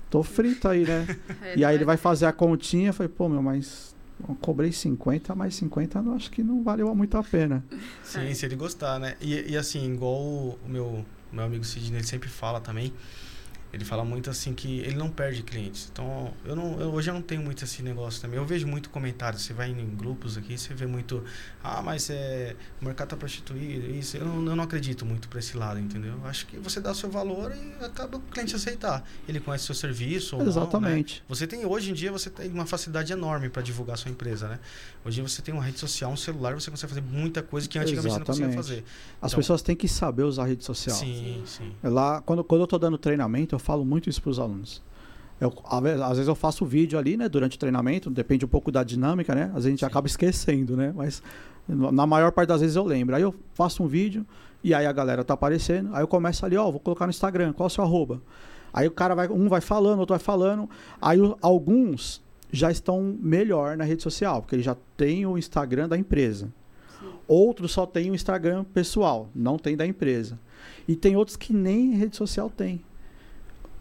tô 0.08 0.22
frito 0.22 0.68
aí, 0.68 0.84
né? 0.86 1.08
É, 1.42 1.58
E 1.58 1.66
aí 1.66 1.74
ele 1.74 1.84
vai- 1.86 1.98
fazer 1.98 2.28
a 2.28 2.32
continha, 2.32 2.90
eu 2.90 2.94
falei, 2.94 3.12
pô, 3.12 3.28
meu, 3.28 3.42
mas 3.42 3.96
cobrei 4.42 4.72
50, 4.72 5.36
mas 5.36 5.56
50 5.56 6.00
eu 6.00 6.14
acho 6.14 6.32
que 6.32 6.44
não 6.44 6.64
valeu 6.64 6.94
muito 6.96 7.18
a 7.18 7.24
pena. 7.24 7.64
Sim, 8.04 8.34
se 8.34 8.46
ele 8.46 8.56
gostar, 8.56 9.00
né? 9.00 9.16
E, 9.22 9.52
e 9.52 9.58
assim, 9.58 9.94
igual 9.94 10.20
o 10.22 10.60
meu, 10.68 11.06
meu 11.32 11.44
amigo 11.44 11.64
Sidney, 11.64 12.00
ele 12.00 12.08
sempre 12.08 12.30
fala 12.30 12.60
também. 12.60 12.94
Ele 13.74 13.84
fala 13.84 14.04
muito 14.06 14.30
assim 14.30 14.54
que 14.54 14.80
ele 14.80 14.96
não 14.96 15.10
perde 15.10 15.44
clientes. 15.44 15.90
Então, 15.92 16.34
eu 16.46 16.56
não, 16.56 16.80
eu- 16.80 16.90
hoje 16.94 17.10
eu 17.10 17.14
não 17.14 17.22
tenho 17.22 17.42
muito 17.44 17.64
esse 17.64 17.84
negócio 17.84 18.22
também. 18.22 18.38
Eu 18.40 18.46
vejo 18.46 18.66
muito 18.66 18.90
comentário. 18.90 19.38
Você 19.38 19.54
vai 19.54 19.70
em 19.70 19.96
grupos 19.96 20.38
aqui, 20.38 20.58
você 20.58 20.74
vê 20.74 20.86
muito. 20.88 21.24
Ah, 21.64 21.82
mas 21.84 22.10
é, 22.10 22.56
o 22.82 22.86
mercado 22.86 23.10
tá 23.10 23.18
prostituído. 23.18 23.88
Isso. 23.92 24.16
Eu 24.18 24.26
não, 24.26 24.46
eu 24.52 24.56
não 24.56 24.64
acredito 24.64 25.06
muito 25.06 25.28
pra 25.28 25.40
esse 25.40 25.58
lado, 25.58 25.80
entendeu? 25.80 26.14
Eu 26.14 26.26
Acho 26.28 26.48
que 26.48 26.58
você 26.58 26.80
dá 26.80 26.92
o 26.92 26.96
seu 26.96 27.10
valor 27.10 27.54
e 27.54 27.84
acaba 27.86 28.18
o 28.18 28.22
cliente 28.22 28.56
aceitar. 28.56 29.04
Ele 29.28 29.40
conhece 29.40 29.66
o 29.66 29.68
seu 29.68 29.76
serviço 29.76 30.36
ou 30.36 30.40
não, 30.40 30.46
né? 30.46 30.52
Exatamente. 30.52 31.24
Você 31.28 31.46
tem, 31.46 31.66
hoje 31.66 31.92
em 31.92 31.94
dia, 31.94 32.12
você 32.12 32.30
tem 32.30 32.50
uma 32.50 32.66
facilidade 32.66 33.12
enorme 33.12 33.50
para 33.50 33.62
divulgar 33.62 33.96
a 33.96 33.98
sua 33.98 34.10
empresa, 34.10 34.48
né? 34.48 34.60
Hoje 35.06 35.22
você 35.22 35.42
tem 35.42 35.54
uma 35.54 35.64
rede 35.64 35.80
social, 35.80 36.12
um 36.12 36.18
celular, 36.18 36.54
você 36.54 36.72
consegue 36.72 36.90
fazer 36.94 37.02
muita 37.06 37.44
coisa 37.44 37.68
que 37.68 37.78
antigamente 37.78 38.12
você 38.14 38.20
não 38.20 38.26
conseguia 38.26 38.48
Exatamente. 38.50 38.68
fazer. 38.84 38.84
As 39.22 39.32
Então- 39.32 39.40
pessoas 39.40 39.62
têm 39.62 39.76
que 39.76 39.88
saber 39.88 40.24
usar 40.24 40.44
a 40.44 40.48
rede 40.48 40.64
social. 40.64 40.96
Sim, 40.96 41.44
sim. 41.46 41.72
Lá, 41.84 42.22
quando, 42.22 42.44
quando 42.44 42.62
eu 42.62 42.68
tô 42.68 42.78
dando 42.78 42.98
treinamento, 42.98 43.57
eu 43.58 43.60
falo 43.60 43.84
muito 43.86 44.10
isso 44.10 44.22
para 44.22 44.30
os 44.32 44.40
alunos. 44.40 44.82
Eu, 45.40 45.54
às 45.66 45.82
vezes- 46.14 46.28
eu 46.28 46.34
faço 46.36 46.66
vídeo 46.66 46.98
ali, 46.98 47.16
né, 47.16 47.30
durante 47.30 47.58
o 47.58 47.60
treinamento, 47.60 48.10
depende 48.10 48.44
um 48.44 48.48
pouco 48.48 48.72
da 48.72 48.84
dinâmica, 48.84 49.36
né? 49.36 49.44
Às 49.50 49.54
vezes 49.54 49.66
a 49.68 49.70
gente 49.70 49.80
Sim. 49.82 49.86
acaba 49.86 50.08
esquecendo, 50.08 50.76
né? 50.76 50.92
Mas 50.96 51.22
na 51.68 52.08
maior 52.08 52.32
parte 52.32 52.48
das 52.50 52.62
vezes 52.62 52.76
eu 52.76 52.84
lembro. 52.84 53.16
Aí 53.16 53.22
eu 53.22 53.36
faço 53.54 53.84
um 53.84 53.88
vídeo 53.88 54.26
e 54.64 54.74
aí 54.74 54.86
a 54.86 54.92
galera 54.92 55.24
tá 55.24 55.34
aparecendo, 55.36 55.94
aí 55.94 56.02
eu 56.02 56.08
começo 56.08 56.44
ali, 56.46 56.58
ó, 56.58 56.72
vou 56.72 56.80
colocar 56.80 57.06
no 57.06 57.12
Instagram, 57.12 57.54
qual 57.54 57.68
é 57.68 57.68
o 57.68 57.70
seu 57.70 57.84
arroba? 57.84 58.22
Aí 58.74 58.88
o 58.88 58.92
cara 58.92 59.14
vai, 59.14 59.28
um 59.30 59.48
vai 59.48 59.62
falando, 59.62 60.00
outro 60.00 60.14
vai 60.14 60.20
falando, 60.20 60.68
aí 61.02 61.22
o- 61.22 61.38
alguns 61.42 62.22
já 62.52 62.72
estão 62.72 63.16
melhor 63.22 63.78
na 63.78 63.84
rede 63.84 64.02
social, 64.02 64.42
porque 64.42 64.56
ele 64.56 64.64
já 64.64 64.76
tem 64.96 65.26
o 65.26 65.38
Instagram 65.38 65.88
da 65.88 65.98
empresa. 65.98 66.52
Sim. 67.00 67.08
Outros 67.28 67.72
só 67.74 67.86
tem 67.86 68.10
o 68.10 68.16
Instagram 68.16 68.64
pessoal, 68.74 69.30
não 69.36 69.58
tem 69.58 69.76
da 69.78 69.86
empresa. 69.86 70.40
E 70.88 70.96
tem 70.96 71.16
outros 71.16 71.36
que 71.38 71.54
nem 71.54 71.92
rede 71.96 72.16
social 72.16 72.50
tem. 72.50 72.82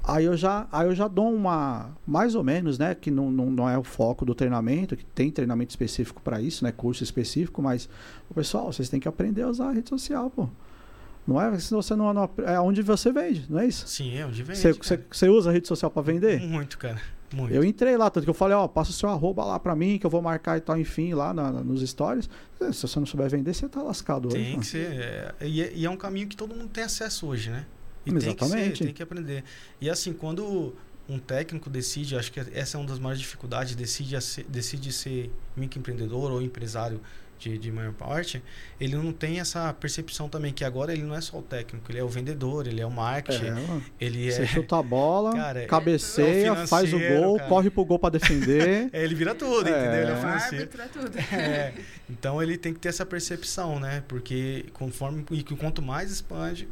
Aí 0.07 0.25
eu 0.25 0.37
já, 0.37 0.69
aí 0.71 0.87
eu 0.87 0.95
já 0.95 1.09
dou 1.09 1.33
uma, 1.35 1.91
mais 2.07 2.37
ou 2.37 2.45
menos, 2.45 2.79
né, 2.79 2.95
que 2.95 3.11
não, 3.11 3.29
não, 3.31 3.51
não 3.51 3.69
é 3.69 3.77
o 3.77 3.83
foco 3.83 4.25
do 4.25 4.37
treinamento, 4.37 4.97
que 4.97 5.05
tem 5.05 5.31
treinamento 5.33 5.71
específico 5.71 6.23
para 6.23 6.41
isso, 6.41 6.63
né, 6.63 6.71
curso 6.71 7.03
específico, 7.03 7.61
mas, 7.61 7.89
pessoal, 8.35 8.73
vocês 8.73 8.89
têm 8.89 9.01
que 9.01 9.09
aprender 9.09 9.43
a 9.43 9.49
usar 9.49 9.71
a 9.71 9.73
rede 9.73 9.89
social, 9.89 10.31
pô. 10.31 10.49
Não 11.27 11.43
é 11.43 11.59
se 11.59 11.75
você 11.75 11.97
não, 11.97 12.15
não 12.15 12.31
é 12.47 12.61
onde 12.61 12.83
você 12.83 13.11
vende, 13.11 13.47
não 13.51 13.59
é 13.59 13.67
isso? 13.67 13.89
Sim, 13.89 14.17
é 14.17 14.25
onde 14.25 14.45
vende. 14.45 14.61
Você, 14.61 14.73
você, 14.75 15.01
você 15.11 15.29
usa 15.29 15.51
a 15.51 15.53
rede 15.53 15.67
social 15.67 15.91
para 15.91 16.03
vender? 16.03 16.41
Muito, 16.41 16.79
cara. 16.79 17.01
Muito. 17.35 17.53
Eu 17.53 17.65
entrei 17.65 17.97
lá, 17.97 18.09
tanto 18.09 18.23
que 18.23 18.31
eu 18.31 18.35
falei, 18.35 18.57
ó, 18.57 18.69
passa 18.69 18.91
o 18.91 18.95
seu 18.95 19.09
arroba 19.09 19.45
lá 19.45 19.59
pra 19.59 19.75
mim, 19.75 19.99
que 19.99 20.07
eu 20.07 20.11
vou 20.11 20.23
marcar 20.23 20.57
e 20.57 20.61
tal, 20.61 20.79
enfim, 20.79 21.13
lá 21.15 21.35
na- 21.35 21.51
nos 21.51 21.83
stories. 21.83 22.31
Se 22.73 22.83
você 22.87 23.01
não 23.01 23.07
souber 23.07 23.29
vender, 23.29 23.53
você 23.53 23.69
tá 23.69 23.83
lascado 23.83 24.29
hoje. 24.29 24.37
Tem 24.37 24.51
mano. 24.51 24.61
que 24.61 24.67
ser. 24.69 24.87
é, 24.93 25.35
e, 25.41 25.61
é, 25.63 25.73
e 25.75 25.85
é 25.85 25.91
um 25.91 25.97
caminho 25.97 26.29
que 26.29 26.37
todo 26.37 26.55
mundo 26.55 26.69
tem 26.69 26.85
acesso 26.85 27.27
hoje, 27.27 27.51
né? 27.51 27.67
E 28.07 28.11
tem 28.11 28.19
que, 28.21 28.27
Exatamente. 28.45 28.79
ser, 28.79 28.85
tem 28.85 28.95
que 28.95 29.03
aprender. 29.03 29.43
E 29.81 29.91
assim, 29.91 30.13
quando 30.13 30.75
um 31.09 31.19
técnico 31.19 31.69
decide, 31.69 32.17
acho 32.17 32.33
que 32.33 32.41
essa 32.55 32.77
é 32.77 32.81
uma 32.81 32.87
das 32.89 32.99
maiores 32.99 33.21
dificuldades, 33.21 33.75
decide, 33.75 34.21
ser, 34.21 34.45
decide 34.49 34.93
ser 34.93 35.31
microempreendedor 35.57 36.31
ou 36.33 36.41
empresário 36.43 37.01
de, 37.39 37.59
de 37.59 37.71
maior 37.71 37.93
parte, 37.93 38.43
ele 38.81 38.97
não 38.97 39.13
tem 39.13 39.39
essa 39.41 39.71
percepção 39.75 40.27
também 40.27 40.55
que 40.55 40.65
agora 40.65 40.91
ele 40.93 41.03
não 41.03 41.15
é 41.15 41.21
só 41.21 41.39
o 41.39 41.43
técnico, 41.43 41.93
ele 41.93 41.99
é 41.99 42.03
o 42.03 42.09
vendedor, 42.09 42.67
ele 42.67 42.81
é 42.81 42.87
o 42.87 42.91
marketing, 42.91 43.45
É, 43.45 43.81
ele 44.01 44.33
Você 44.33 44.43
é. 44.43 44.47
chuta 44.47 44.79
a 44.79 44.83
bola, 44.83 45.33
Cara, 45.37 45.63
é- 45.63 45.67
cabeceia, 45.67 46.53
é 46.53 46.67
faz 46.67 46.93
o 46.95 46.99
gol, 46.99 47.37
cara. 47.37 47.49
corre 47.51 47.69
pro 47.71 47.85
gol 47.85 47.99
pra 47.99 48.09
defender. 48.09 48.89
É, 48.93 49.05
ele 49.05 49.15
vira 49.15 49.35
tudo, 49.35 49.69
É. 49.69 49.71
entendeu? 49.71 50.01
Ele 50.03 50.11
é 50.11 50.15
o 50.15 50.17
O 50.17 50.21
financeiro. 50.21 50.65
árbitro 50.65 50.83
é 50.83 50.87
tudo. 50.89 51.19
É, 51.37 51.75
então 52.09 52.43
ele 52.43 52.57
tem 52.57 52.73
que 52.73 52.81
ter 52.81 52.89
essa 52.89 53.05
percepção, 53.05 53.79
né? 53.79 54.03
Porque 54.09 54.65
conforme 54.73 55.25
e 55.31 55.43
que 55.43 55.55
quanto 55.55 55.83
mais 55.83 56.11
expande, 56.11 56.67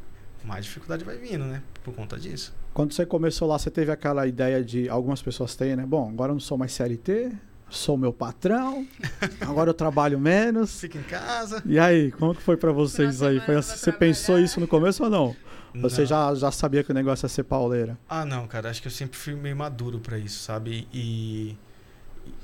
mais 0.44 0.64
dificuldade 0.64 1.04
vai 1.04 1.16
vindo, 1.16 1.44
né? 1.44 1.62
Por 1.82 1.94
conta 1.94 2.18
disso. 2.18 2.54
Quando 2.72 2.92
você 2.92 3.06
começou 3.06 3.48
lá, 3.48 3.58
você 3.58 3.70
teve 3.70 3.90
aquela 3.90 4.26
ideia 4.26 4.62
de. 4.62 4.88
Algumas 4.88 5.22
pessoas 5.22 5.54
têm, 5.56 5.76
né? 5.76 5.84
Bom, 5.86 6.08
agora 6.10 6.30
eu 6.30 6.34
não 6.34 6.40
sou 6.40 6.58
mais 6.58 6.72
CLT, 6.72 7.32
sou 7.70 7.96
meu 7.96 8.12
patrão, 8.12 8.86
agora 9.40 9.70
eu 9.70 9.74
trabalho 9.74 10.18
menos. 10.18 10.80
Fica 10.80 10.98
em 10.98 11.02
casa. 11.02 11.62
E 11.64 11.78
aí, 11.78 12.10
como 12.12 12.34
que 12.34 12.42
foi 12.42 12.56
pra 12.56 12.72
vocês 12.72 13.22
aí? 13.22 13.36
Foi 13.36 13.44
semana 13.46 13.58
assim, 13.60 13.76
você 13.78 13.92
pensou 13.92 14.24
trabalhar. 14.26 14.44
isso 14.44 14.60
no 14.60 14.68
começo 14.68 15.04
ou 15.04 15.10
não? 15.10 15.36
Você 15.82 16.02
Não. 16.02 16.06
já, 16.06 16.34
já 16.36 16.50
sabia 16.52 16.84
que 16.84 16.92
o 16.92 16.94
negócio 16.94 17.24
ia 17.24 17.28
ser 17.28 17.42
pauleira? 17.42 17.98
Ah, 18.08 18.24
não, 18.24 18.46
cara. 18.46 18.70
Acho 18.70 18.80
que 18.80 18.86
eu 18.86 18.92
sempre 18.92 19.18
fui 19.18 19.34
meio 19.34 19.56
maduro 19.56 19.98
pra 19.98 20.16
isso, 20.16 20.38
sabe? 20.40 20.86
E, 20.92 21.56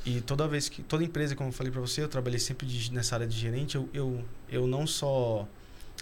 e 0.04 0.20
toda 0.20 0.48
vez 0.48 0.68
que. 0.68 0.82
Toda 0.82 1.04
empresa, 1.04 1.36
como 1.36 1.48
eu 1.48 1.52
falei 1.52 1.70
pra 1.72 1.80
você, 1.80 2.02
eu 2.02 2.08
trabalhei 2.08 2.38
sempre 2.40 2.66
de- 2.66 2.92
nessa 2.92 3.14
área 3.14 3.26
de 3.28 3.36
gerente. 3.36 3.76
Eu, 3.76 3.88
eu, 3.94 4.24
eu 4.50 4.66
não 4.66 4.84
só 4.86 5.46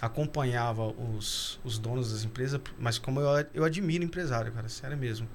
acompanhava 0.01 0.87
os, 0.87 1.59
os 1.63 1.77
donos 1.77 2.11
das 2.11 2.23
empresas, 2.23 2.59
mas 2.77 2.97
como 2.97 3.19
eu, 3.19 3.45
eu 3.53 3.63
admiro 3.63 4.03
empresário, 4.03 4.51
cara. 4.51 4.69
Sério 4.69 4.97
mesmo. 4.97 5.27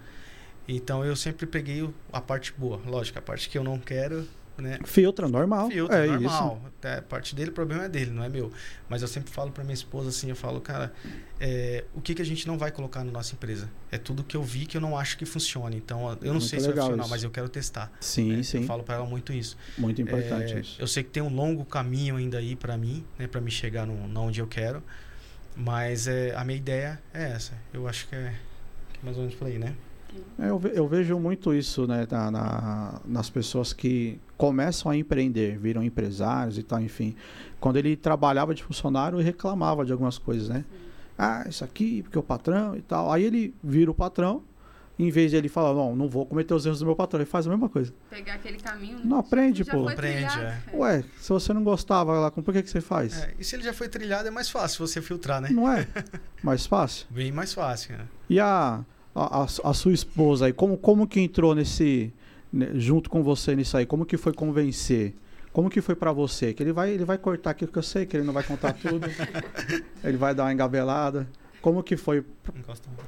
Então 0.66 1.04
eu 1.04 1.14
sempre 1.14 1.46
peguei 1.46 1.88
a 2.12 2.20
parte 2.20 2.52
boa. 2.56 2.80
Lógico, 2.86 3.18
a 3.18 3.22
parte 3.22 3.48
que 3.48 3.58
eu 3.58 3.64
não 3.64 3.78
quero, 3.78 4.26
né? 4.56 4.78
Filtra, 4.84 5.28
normal. 5.28 5.68
Filtro, 5.70 5.96
é 5.96 6.06
normal. 6.06 6.60
Até 6.66 6.98
a 6.98 7.02
parte 7.02 7.34
dele, 7.34 7.50
o 7.50 7.52
problema 7.52 7.84
é 7.84 7.88
dele, 7.88 8.10
não 8.10 8.22
é 8.22 8.28
meu. 8.28 8.52
Mas 8.88 9.02
eu 9.02 9.08
sempre 9.08 9.30
falo 9.30 9.50
pra 9.50 9.64
minha 9.64 9.74
esposa 9.74 10.08
assim, 10.10 10.28
eu 10.30 10.36
falo, 10.36 10.60
cara, 10.60 10.92
é, 11.40 11.84
o 11.94 12.00
que, 12.00 12.14
que 12.14 12.22
a 12.22 12.24
gente 12.24 12.46
não 12.46 12.56
vai 12.56 12.70
colocar 12.70 13.02
na 13.04 13.10
nossa 13.10 13.34
empresa? 13.34 13.68
É 13.90 13.98
tudo 13.98 14.22
que 14.22 14.36
eu 14.36 14.42
vi 14.42 14.66
que 14.66 14.76
eu 14.76 14.80
não 14.80 14.96
acho 14.96 15.16
que 15.18 15.24
funcione. 15.24 15.76
Então, 15.76 16.08
eu 16.10 16.26
não 16.26 16.32
Muito 16.34 16.46
sei 16.46 16.60
se 16.60 16.66
vai 16.68 16.76
funcionar, 16.76 17.02
isso. 17.02 17.10
mas 17.10 17.24
eu 17.24 17.30
quero 17.30 17.48
testar. 17.48 17.90
isso. 18.00 18.10
Sim, 18.10 18.36
né? 18.36 18.42
sim. 18.42 18.60
Eu 18.60 18.66
falo 18.66 18.82
pra 18.82 18.96
ela 18.96 19.06
muito 19.06 19.32
isso. 19.32 19.56
Muito 19.76 20.00
importante 20.00 20.54
É, 20.54 20.60
isso. 20.60 20.76
Eu 20.80 20.86
sei 20.86 21.02
que 21.02 21.10
tem 21.10 21.22
um 21.22 21.34
longo 21.34 21.64
caminho 21.64 22.16
ainda 22.16 22.38
aí 22.38 22.54
pra 22.54 22.76
mim, 22.76 23.04
né, 23.18 23.26
para 23.26 23.40
me 23.40 23.50
chegar 23.50 23.86
no, 23.86 24.06
na 24.08 24.20
onde 24.20 24.40
eu 24.40 24.46
quero. 24.46 24.82
Mas 25.56 26.06
é, 26.08 26.34
a 26.34 26.44
minha 26.44 26.58
ideia 26.58 27.00
é 27.12 27.30
essa. 27.30 27.52
Eu 27.72 27.86
acho 27.86 28.08
que 28.08 28.14
é, 28.14 28.34
que 28.92 28.98
é 29.00 29.04
mais 29.04 29.16
ou 29.16 29.22
menos 29.22 29.36
por 29.36 29.46
aí, 29.46 29.58
né? 29.58 29.74
É, 30.38 30.48
eu, 30.50 30.58
ve- 30.58 30.72
eu 30.74 30.86
vejo 30.88 31.18
muito 31.18 31.54
isso 31.54 31.86
né, 31.86 32.06
na- 32.10 32.30
na- 32.30 33.00
nas 33.04 33.30
pessoas 33.30 33.72
que 33.72 34.18
começam 34.36 34.90
a 34.90 34.96
empreender, 34.96 35.58
viram 35.58 35.82
empresários 35.82 36.58
e 36.58 36.62
tal, 36.62 36.80
enfim. 36.80 37.14
Quando 37.60 37.76
ele 37.76 37.96
trabalhava 37.96 38.54
de 38.54 38.62
funcionário 38.62 39.20
e 39.20 39.22
reclamava 39.24 39.84
de 39.84 39.92
algumas 39.92 40.18
coisas, 40.18 40.48
né? 40.48 40.64
Ah, 41.16 41.44
isso 41.48 41.64
aqui, 41.64 42.02
porque 42.02 42.18
o 42.18 42.22
patrão 42.22 42.76
e 42.76 42.82
tal. 42.82 43.12
Aí 43.12 43.22
ele 43.22 43.54
vira 43.62 43.90
o 43.90 43.94
patrão, 43.94 44.42
em 44.98 45.10
vez 45.10 45.30
de 45.30 45.36
ele 45.36 45.48
falar, 45.48 45.72
não, 45.74 45.94
não 45.94 46.08
vou 46.08 46.26
cometer 46.26 46.52
os 46.54 46.66
erros 46.66 46.80
do 46.80 46.86
meu 46.86 46.96
patrão, 46.96 47.20
ele 47.20 47.28
faz 47.30 47.46
a 47.46 47.50
mesma 47.50 47.68
coisa. 47.68 47.92
Pegar 48.10 48.34
aquele 48.34 48.58
caminho. 48.58 48.98
Não 49.04 49.18
aprende, 49.18 49.64
pô. 49.64 49.88
Aprende, 49.88 50.38
é. 50.40 50.58
Ué, 50.72 51.04
se 51.20 51.28
você 51.30 51.52
não 51.52 51.62
gostava 51.64 52.12
lá, 52.18 52.30
por 52.30 52.52
que, 52.52 52.62
que 52.62 52.70
você 52.70 52.80
faz? 52.80 53.22
É, 53.22 53.32
e 53.38 53.44
se 53.44 53.54
ele 53.56 53.62
já 53.62 53.72
foi 53.72 53.88
trilhado, 53.88 54.26
é 54.26 54.30
mais 54.30 54.50
fácil 54.50 54.84
você 54.86 55.00
filtrar, 55.00 55.40
né? 55.40 55.48
Não 55.50 55.70
é? 55.70 55.86
Mais 56.42 56.66
fácil? 56.66 57.06
Bem 57.10 57.32
mais 57.32 57.54
fácil, 57.54 57.96
né? 57.96 58.04
E 58.28 58.38
a, 58.38 58.84
a, 59.14 59.42
a- 59.42 59.44
a 59.44 59.74
sua 59.74 59.92
esposa 59.92 60.46
aí, 60.46 60.52
como, 60.52 60.76
como 60.76 61.06
que 61.06 61.20
entrou 61.20 61.54
nesse. 61.54 62.12
né, 62.52 62.70
junto 62.74 63.08
com 63.10 63.22
você 63.22 63.54
nisso 63.54 63.76
aí? 63.76 63.86
Como 63.86 64.04
que 64.06 64.16
foi 64.16 64.32
convencer? 64.32 65.14
Como 65.52 65.70
que 65.70 65.80
foi 65.80 65.94
pra 65.94 66.10
você? 66.12 66.52
Que 66.52 66.62
ele 66.62 66.72
vai, 66.72 66.90
ele 66.90 67.04
vai 67.04 67.16
cortar 67.16 67.50
aquilo 67.50 67.70
que 67.70 67.78
eu 67.78 67.82
sei, 67.82 68.06
que 68.06 68.16
ele 68.16 68.24
não 68.24 68.32
vai 68.32 68.42
contar 68.42 68.72
tudo. 68.72 69.06
ele 70.02 70.16
vai 70.16 70.34
dar 70.34 70.44
uma 70.44 70.52
engabelada. 70.52 71.28
Como 71.62 71.82
que 71.82 71.96
foi? 71.96 72.24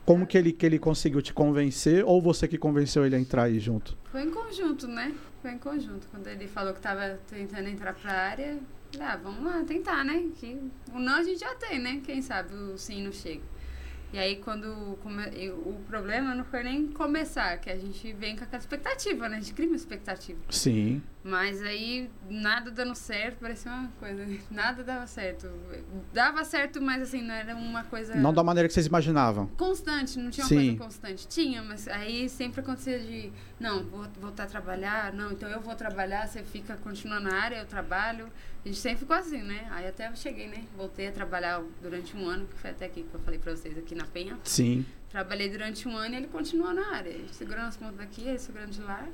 Como 0.05 0.27
que 0.27 0.38
ele, 0.38 0.53
que 0.53 0.64
ele 0.64 0.79
conseguiu 0.79 1.21
te 1.21 1.33
convencer? 1.35 2.05
Ou 2.07 2.23
você 2.23 2.47
que 2.49 2.57
convenceu 2.57 3.05
ele 3.05 3.16
a 3.16 3.19
entrar 3.19 3.42
aí 3.45 3.59
junto? 3.59 3.97
Foi 4.11 4.23
em 4.23 4.31
conjunto, 4.31 4.87
né? 4.88 5.12
Foi 5.42 5.51
em 5.53 5.59
conjunto. 5.59 6.07
Quando 6.11 6.27
ele 6.29 6.47
falou 6.47 6.73
que 6.73 6.81
tava 6.81 7.19
tentando 7.29 7.69
entrar 7.69 7.92
pra 7.95 8.12
área, 8.12 8.57
falei, 8.92 9.09
ah, 9.09 9.21
vamos 9.23 9.45
lá, 9.45 9.62
tentar, 9.64 10.05
né? 10.05 10.25
Que 10.37 10.57
o 10.95 10.99
não 10.99 11.16
a 11.16 11.23
gente 11.23 11.40
já 11.40 11.55
tem, 11.57 11.79
né? 11.81 12.01
Quem 12.05 12.23
sabe 12.23 12.55
o 12.55 12.79
sim 12.79 13.03
não 13.03 13.12
chega. 13.12 13.42
E 14.12 14.19
aí, 14.19 14.37
quando 14.37 14.97
come- 15.03 15.51
o 15.51 15.81
problema 15.88 16.35
não 16.35 16.45
foi 16.45 16.62
nem 16.62 16.87
começar, 16.88 17.59
que 17.59 17.69
a 17.69 17.77
gente 17.77 18.12
vem 18.12 18.37
com 18.37 18.45
aquela 18.45 18.61
expectativa, 18.61 19.29
né? 19.29 19.37
A 19.37 19.40
gente 19.40 19.53
cria 19.53 19.69
uma 19.69 19.77
expectativa. 19.77 20.38
Sim. 20.49 21.03
Mas 21.27 21.61
aí, 21.61 22.09
nada 22.31 22.71
dando 22.71 22.95
certo, 22.95 23.39
parecia 23.41 23.73
uma 23.73 23.89
coisa. 23.99 24.25
Nada 24.49 24.85
dava 24.85 25.09
certo. 25.09 25.51
Dava 26.15 26.45
certo, 26.45 26.81
mas 26.81 27.03
assim, 27.03 27.21
não 27.21 27.35
era 27.35 27.57
uma 27.57 27.83
coisa 27.83 28.15
Não 28.15 28.33
da 28.33 28.45
maneira 28.45 28.69
que 28.69 28.75
vocês 28.75 28.87
imaginavam. 28.87 29.49
constante, 29.57 30.21
não 30.21 30.31
tinha 30.31 30.45
uma 30.45 30.49
Sim. 30.49 30.77
coisa 30.77 30.85
constante. 30.85 31.27
Tinha, 31.27 31.65
mas 31.65 31.89
aí 31.89 32.29
sempre 32.29 32.61
acontecia 32.61 33.01
de, 33.01 33.33
não, 33.59 33.83
vou 33.87 34.07
voltar 34.21 34.45
a 34.45 34.47
trabalhar, 34.47 35.12
não, 35.12 35.33
então 35.33 35.49
eu 35.49 35.61
vou 35.61 35.75
trabalhar, 35.75 36.29
você 36.29 36.45
fica, 36.45 36.77
continua 36.77 37.19
na 37.19 37.35
área, 37.35 37.57
eu 37.57 37.67
trabalho. 37.67 38.29
A 38.65 38.69
gente 38.69 38.79
sempre 38.79 38.99
ficou 38.99 39.17
assim, 39.17 39.43
né? 39.43 39.67
Aí 39.73 39.89
até 39.89 40.09
eu 40.09 40.15
cheguei, 40.15 40.47
né? 40.47 40.62
Voltei 40.77 41.09
a 41.09 41.12
trabalhar 41.12 41.61
durante 41.83 42.17
um 42.17 42.25
ano, 42.29 42.47
que 42.47 42.57
foi 42.57 42.71
até 42.71 42.87
aqui 42.87 43.03
que 43.03 43.12
eu 43.12 43.21
falei 43.21 43.41
pra 43.41 43.51
vocês, 43.57 43.77
aqui 43.77 43.97
na 43.97 44.05
Penha. 44.05 44.39
Sim. 44.45 44.87
Trabalhei 45.11 45.49
durante 45.51 45.89
um 45.89 45.97
ano 45.97 46.15
e 46.15 46.19
ele 46.19 46.29
continuou 46.29 46.73
na 46.73 46.95
área. 46.95 47.12
Segurando 47.33 47.67
as 47.67 47.77
contas 47.77 47.97
daqui, 47.97 48.23
ele 48.23 48.39
segurando 48.39 48.71
de 48.71 48.81
lá. 48.83 49.05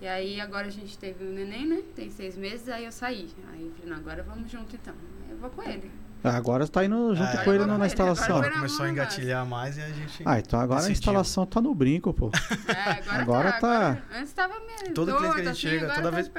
E 0.00 0.06
aí 0.06 0.40
agora 0.40 0.66
a 0.68 0.70
gente 0.70 0.96
teve 0.96 1.24
o 1.24 1.28
neném, 1.32 1.66
né? 1.66 1.82
Tem 1.96 2.08
seis 2.10 2.36
meses, 2.36 2.68
aí 2.68 2.84
eu 2.84 2.92
saí. 2.92 3.28
Aí 3.52 3.62
eu 3.64 3.72
falei, 3.72 3.90
não, 3.90 3.96
agora 3.96 4.22
vamos 4.22 4.50
junto 4.50 4.74
então. 4.76 4.94
Eu 5.30 5.36
vou 5.38 5.50
com 5.50 5.62
ele. 5.62 5.90
Ah, 6.22 6.36
Agora 6.36 6.66
tá 6.66 6.84
indo 6.84 7.14
junto 7.14 7.28
É, 7.30 7.44
com 7.44 7.52
ele 7.52 7.64
na 7.64 7.76
foi, 7.76 7.86
instalação. 7.86 8.36
agora 8.38 8.48
na 8.50 8.56
começou 8.56 8.86
a 8.86 8.90
engatilhar 8.90 9.46
mais 9.46 9.76
e 9.78 9.82
a 9.82 9.88
gente. 9.88 10.22
Ah, 10.24 10.38
então 10.40 10.58
agora 10.58 10.80
a 10.80 10.82
decidiu. 10.82 10.98
instalação 10.98 11.46
tá 11.46 11.60
no 11.60 11.72
brinco, 11.74 12.12
pô. 12.12 12.30
É, 12.68 12.90
agora, 12.90 13.20
Agora 13.22 13.52
tá, 13.52 13.60
tá- 13.60 13.86
agora- 13.90 14.02
antes 14.20 14.32
tava 14.32 14.54
meio 14.58 14.94
Todo 14.94 15.16
cliente 15.16 15.34
que 15.34 15.40
a 15.40 15.44
gente 15.44 15.48
assim, 15.48 15.60
chega, 15.78 15.94
toda 15.94 16.10
tá 16.10 16.16
vez. 16.16 16.30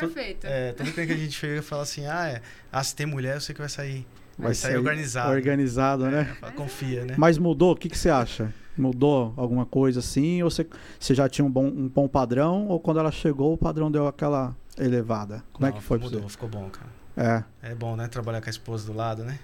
É, 0.44 0.74
todo 0.74 0.92
cliente 0.92 1.08
que 1.14 1.20
a 1.20 1.24
gente 1.24 1.32
chega 1.34 1.62
fala 1.62 1.84
assim: 1.84 2.06
ah, 2.08 2.28
é, 2.28 2.42
ah, 2.72 2.84
se 2.84 2.94
tem 2.94 3.06
mulher, 3.06 3.36
eu 3.38 3.42
sei 3.42 3.56
que 3.56 3.62
vai 3.62 3.70
sair. 3.70 4.06
Vai, 4.38 4.48
Vai 4.48 4.54
sair 4.56 4.72
sair 4.72 4.78
organizado. 4.80 5.32
Organizado, 5.32 6.06
né? 6.08 6.36
É, 6.42 6.52
confia, 6.52 7.06
né? 7.06 7.16
Mas 7.18 7.38
mudou? 7.38 7.72
O 7.72 7.76
que, 7.76 7.88
que 7.90 7.98
você 7.98 8.10
acha? 8.10 8.54
Mudou 8.80 9.34
alguma 9.38 9.66
coisa 9.66 10.00
assim? 10.00 10.42
Ou 10.44 10.50
você, 10.50 10.66
você 11.00 11.14
já 11.14 11.28
tinha 11.28 11.44
um 11.46 11.52
bom, 11.52 11.66
um 11.68 11.88
bom 11.88 12.08
padrão? 12.08 12.68
Ou 12.68 12.80
quando 12.80 13.00
ela 13.00 13.12
chegou, 13.12 13.54
o 13.54 13.58
padrão 13.58 13.92
deu 13.92 14.08
aquela 14.08 14.56
elevada? 14.78 15.44
Como 15.52 15.66
é 15.66 15.70
Não, 15.70 15.78
que 15.78 15.84
foi 15.84 15.98
Mudou, 15.98 16.22
você? 16.22 16.30
ficou 16.30 16.48
bom, 16.50 16.70
cara. 16.70 17.00
É. 17.62 17.72
É 17.72 17.76
bom, 17.76 17.98
né? 17.98 18.08
Trabalhar 18.08 18.40
com 18.40 18.48
a 18.48 18.50
esposa 18.50 18.90
do 18.90 18.98
lado, 18.98 19.26
né? 19.26 19.38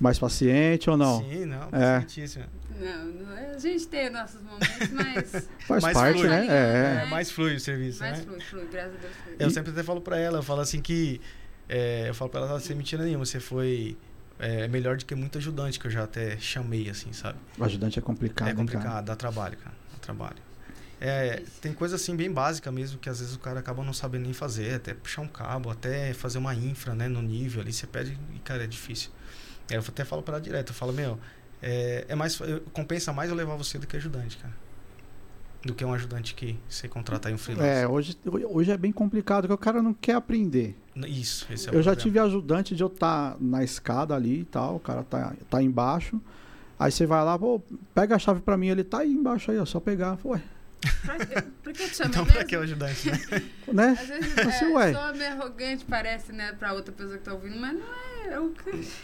Mais 0.00 0.18
paciente 0.18 0.90
ou 0.90 0.96
não? 0.96 1.20
Sim, 1.20 1.44
não. 1.46 1.68
É. 1.72 2.00
pacientíssimo. 2.00 2.44
Não, 2.80 3.04
não 3.06 3.36
é- 3.36 3.54
a 3.54 3.58
gente 3.58 3.86
tem 3.86 4.10
nossos 4.10 4.40
momentos, 4.42 4.90
mas 4.92 5.48
Faz 5.68 5.82
Mais 5.84 5.96
parte, 5.96 6.18
flui. 6.18 6.28
né? 6.28 6.46
É. 6.48 7.02
É. 7.04 7.06
mais 7.08 7.30
flui 7.30 7.54
o 7.54 7.60
serviço, 7.60 8.00
mais 8.00 8.18
né? 8.18 8.24
flui, 8.24 8.40
flui, 8.40 8.66
graças 8.72 8.94
a 8.96 8.98
Deus 8.98 9.12
flui. 9.22 9.36
Eu 9.38 9.48
E- 9.48 9.50
sempre 9.52 9.70
até 9.70 9.82
falo 9.84 10.00
pra 10.00 10.18
ela, 10.18 10.38
eu 10.38 10.42
falo 10.42 10.60
assim 10.62 10.80
que. 10.80 11.20
é, 11.68 12.08
eu 12.08 12.14
falo 12.14 12.30
pra 12.30 12.40
ela 12.40 12.58
sem 12.58 12.74
mentira 12.74 13.04
nenhuma, 13.04 13.24
você 13.24 13.38
foi 13.38 13.96
é, 14.42 14.66
melhor 14.68 14.96
do 14.96 15.04
que 15.04 15.14
muito 15.14 15.38
ajudante 15.38 15.78
que 15.78 15.86
eu 15.86 15.90
já 15.90 16.02
até 16.04 16.36
chamei, 16.38 16.90
assim, 16.90 17.12
sabe? 17.12 17.38
O 17.56 17.64
ajudante 17.64 17.98
é 17.98 18.02
complicado. 18.02 18.48
é 18.48 18.54
complicado, 18.54 18.82
cara? 18.84 19.00
dá 19.00 19.14
trabalho, 19.16 19.56
cara. 19.56 19.74
Dá 19.92 19.98
trabalho. 20.00 20.36
É, 21.00 21.42
tem 21.60 21.72
coisa 21.72 21.96
assim 21.96 22.14
bem 22.14 22.30
básica 22.30 22.70
mesmo 22.70 22.98
que 22.98 23.08
às 23.08 23.20
vezes 23.20 23.34
o 23.34 23.38
cara 23.38 23.58
acaba 23.60 23.82
não 23.82 23.92
sabendo 23.92 24.22
nem 24.24 24.32
fazer, 24.32 24.74
até 24.74 24.92
puxar 24.94 25.22
um 25.22 25.28
cabo, 25.28 25.70
até 25.70 26.12
fazer 26.12 26.38
uma 26.38 26.54
infra, 26.54 26.94
né, 26.94 27.08
no 27.08 27.22
nível 27.22 27.60
ali, 27.62 27.72
você 27.72 27.86
pede 27.86 28.16
e 28.34 28.38
cara, 28.40 28.64
é 28.64 28.66
difícil. 28.66 29.10
Aí 29.70 29.76
eu 29.76 29.80
até 29.80 30.04
falo 30.04 30.22
pra 30.22 30.34
ela 30.34 30.42
direto, 30.42 30.68
eu 30.70 30.74
falo, 30.74 30.92
meu, 30.92 31.18
é, 31.60 32.04
é 32.08 32.14
mais 32.14 32.38
eu- 32.40 32.60
compensa 32.72 33.12
mais 33.12 33.30
eu 33.30 33.36
levar 33.36 33.56
você 33.56 33.78
do 33.78 33.86
que 33.86 33.96
ajudante, 33.96 34.36
cara. 34.38 34.52
Do 35.64 35.74
que 35.74 35.84
um 35.84 35.92
ajudante 35.94 36.34
que 36.34 36.58
você 36.68 36.88
contrata 36.88 37.28
aí 37.28 37.34
um 37.34 37.38
freelancer. 37.38 37.72
É, 37.84 37.86
hoje, 37.86 38.16
hoje 38.50 38.70
é 38.72 38.76
bem 38.76 38.90
complicado, 38.90 39.42
porque 39.42 39.54
o 39.54 39.58
cara 39.58 39.80
não 39.80 39.94
quer 39.94 40.14
aprender. 40.14 40.76
Isso, 41.06 41.46
esse 41.52 41.68
é 41.68 41.72
o 41.72 41.74
eu 41.76 41.82
já 41.82 41.94
tive 41.94 42.18
ajudante 42.18 42.74
de 42.74 42.82
eu 42.82 42.88
estar 42.88 43.36
na 43.40 43.62
escada 43.62 44.14
ali 44.14 44.40
e 44.40 44.44
tal, 44.44 44.76
o 44.76 44.80
cara 44.80 45.02
tá, 45.04 45.34
tá 45.48 45.62
embaixo. 45.62 46.20
Aí 46.78 46.90
você 46.90 47.06
vai 47.06 47.24
lá, 47.24 47.38
pô, 47.38 47.60
pega 47.94 48.16
a 48.16 48.18
chave 48.18 48.40
pra 48.40 48.56
mim, 48.56 48.68
ele 48.68 48.82
tá 48.82 48.98
aí 48.98 49.12
embaixo 49.12 49.52
aí, 49.52 49.58
ó, 49.58 49.64
só 49.64 49.78
pegar. 49.78 50.18
Ué, 50.24 50.42
Pra, 51.04 51.72
que 51.72 51.88
te 51.88 51.94
chama 51.96 52.10
Então, 52.10 52.24
mesmo? 52.24 52.36
pra 52.38 52.44
que 52.44 52.56
o 52.56 52.60
ajudante, 52.60 53.08
né? 53.08 53.18
né? 53.72 53.96
Às 54.00 54.08
vezes 54.08 54.38
Assim, 54.38 54.64
é, 54.64 54.68
ué. 54.74 54.92
só 54.92 55.12
meio 55.14 55.30
arrogante, 55.32 55.84
parece, 55.84 56.32
né, 56.32 56.52
pra 56.58 56.72
outra 56.72 56.92
pessoa 56.92 57.16
que 57.16 57.22
tá 57.22 57.32
ouvindo, 57.32 57.56
mas 57.60 57.72
não 57.74 57.82
é. 57.82 58.36
Eu, 58.36 58.52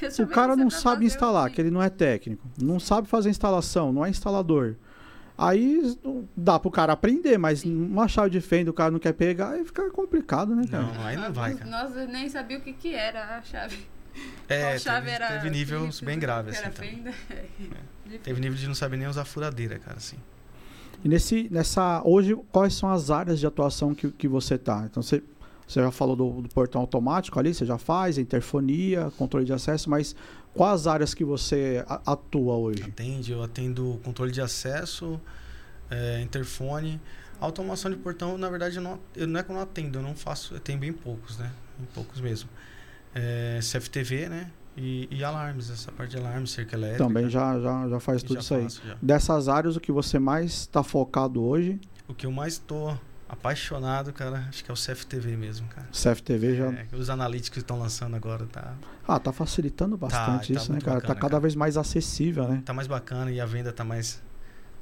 eu 0.03 0.25
O 0.25 0.29
cara 0.29 0.57
não 0.57 0.71
sabe 0.71 1.07
instalar, 1.07 1.51
que 1.51 1.61
ele 1.61 1.71
não 1.71 1.83
é 1.83 1.89
técnico. 1.89 2.43
Não 2.61 2.81
sabe 2.81 3.07
fazer 3.07 3.31
instalação, 3.31 3.93
não 3.93 4.05
é 4.05 4.11
instalador. 4.11 4.75
Aí 5.39 5.97
dá 6.37 6.59
pro 6.59 6.69
cara 6.69 6.93
aprender, 6.93 7.39
mas 7.39 7.63
uma 7.63 8.09
chave 8.09 8.29
de 8.29 8.41
fenda 8.41 8.73
o 8.73 8.75
cara 8.75 8.91
não 8.91 8.99
quer 8.99 9.13
pegar, 9.13 9.51
aí 9.51 9.65
fica 9.65 9.89
complicado, 9.91 10.53
né, 10.53 10.65
cara? 10.69 10.83
Não, 10.83 11.07
aí 11.07 11.17
não 11.17 11.33
vai, 11.33 11.55
cara. 11.55 11.71
Nós 11.71 11.95
nem 12.09 12.29
sabia 12.29 12.59
o 12.59 12.61
que, 12.61 12.73
que 12.73 12.93
era 12.93 13.37
a 13.37 13.43
chave. 13.43 13.79
É, 14.49 14.63
Qual 14.63 14.79
chave 14.81 15.07
teve, 15.07 15.11
era 15.11 15.29
teve 15.29 15.51
níveis 15.51 16.01
bem 16.01 16.19
graves, 16.19 16.59
assim, 16.59 16.71
fenda. 16.73 17.15
Teve 18.25 18.41
nível 18.41 18.59
de 18.59 18.67
não 18.67 18.75
saber 18.75 18.97
nem 18.97 19.07
usar 19.07 19.25
furadeira, 19.25 19.79
cara, 19.79 19.99
assim. 19.99 20.17
E 21.05 21.09
nesse, 21.09 21.49
nessa, 21.53 22.03
hoje, 22.05 22.35
quais 22.51 22.75
são 22.75 22.91
as 22.91 23.09
áreas 23.09 23.39
de 23.39 23.47
atuação 23.47 23.95
que, 23.95 24.11
que 24.11 24.27
você 24.27 24.59
tá? 24.59 24.85
Então, 24.91 25.03
você, 25.03 25.23
você 25.67 25.81
já 25.81 25.91
falou 25.93 26.17
do, 26.17 26.43
do 26.43 26.49
portão 26.49 26.81
automático 26.81 27.39
ali, 27.39 27.55
você 27.55 27.65
já 27.65 27.79
faz, 27.79 28.19
interfonia, 28.19 29.13
controle 29.17 29.45
de 29.47 29.53
acesso, 29.53 29.89
mas 29.89 30.17
quais 30.55 30.87
áreas 30.87 31.15
que 31.15 31.25
você 31.25 31.85
atua 32.07 32.55
hoje? 32.55 32.83
Atende, 32.83 33.33
eu 33.33 33.43
atendo 33.43 34.01
controle 34.05 34.33
de 34.33 34.41
acesso, 34.41 35.21
é, 35.91 36.21
interfone. 36.21 37.01
Automação 37.41 37.91
de 37.91 37.97
portão, 37.97 38.37
na 38.37 38.51
verdade, 38.51 38.77
eu 38.77 38.83
não, 38.83 38.99
eu, 39.15 39.27
não 39.27 39.39
é 39.39 39.43
que 39.43 39.51
eu 39.51 39.55
não 39.55 39.63
atendo, 39.63 39.99
eu 39.99 40.03
não 40.03 40.15
faço, 40.15 40.55
eu 40.55 40.61
tenho 40.61 40.79
bem 40.79 40.93
poucos, 40.93 41.39
né? 41.39 41.53
Bem 41.79 41.89
poucos 41.95 42.21
mesmo. 42.21 42.49
É, 43.15 43.61
CFTV, 43.63 44.29
né? 44.29 44.51
E, 44.77 45.09
e 45.11 45.25
alarmes, 45.25 45.71
essa 45.71 45.91
parte 45.91 46.11
de 46.13 46.19
alarmes, 46.19 46.51
cerca 46.51 46.77
elétrica. 46.77 47.05
Também 47.05 47.29
já, 47.29 47.59
já, 47.61 47.89
já 47.89 48.01
faz 48.01 48.23
tudo 48.23 48.35
já 48.35 48.41
isso 48.41 48.55
aí. 48.55 48.63
faço, 48.65 48.83
já. 48.87 48.97
Dessas 49.01 49.49
áreas, 49.49 49.77
o 49.77 49.81
que 49.81 49.91
você 49.91 50.19
mais 50.19 50.53
está 50.53 50.83
focado 50.83 51.43
hoje, 51.43 51.81
O 52.09 52.15
que 52.15 52.27
eu 52.27 52.33
mais 52.33 52.59
tô 52.59 52.97
apaixonado, 53.29 54.13
cara, 54.13 54.47
acho 54.49 54.65
que 54.65 54.71
é 54.71 54.75
o 54.75 54.77
CFTV 54.77 55.37
mesmo, 55.37 55.67
cara. 55.69 55.87
CFTV 55.93 56.57
já. 56.57 56.67
É, 56.73 56.87
os 56.93 57.11
analíticos 57.11 57.59
estão 57.59 57.79
lançando 57.79 58.17
agora 58.17 58.47
tá, 58.47 58.75
Ah, 59.07 59.19
tá 59.19 59.33
facilitando 59.33 59.97
bastante 59.97 60.53
tá 60.53 60.61
isso, 60.61 60.71
né, 60.71 60.75
muito 60.77 60.85
cara? 60.85 60.97
bacana, 60.97 61.15
tá 61.15 61.21
cada 61.21 61.31
cara. 61.33 61.41
vez 61.41 61.55
mais 61.55 61.77
acessível, 61.77 62.49
né? 62.49 62.63
tá 62.65 62.73
mais 62.73 62.87
bacana 62.89 63.31
e 63.31 63.41
a 63.41 63.47
venda 63.47 63.73
tá 63.73 63.85
mais 63.85 64.23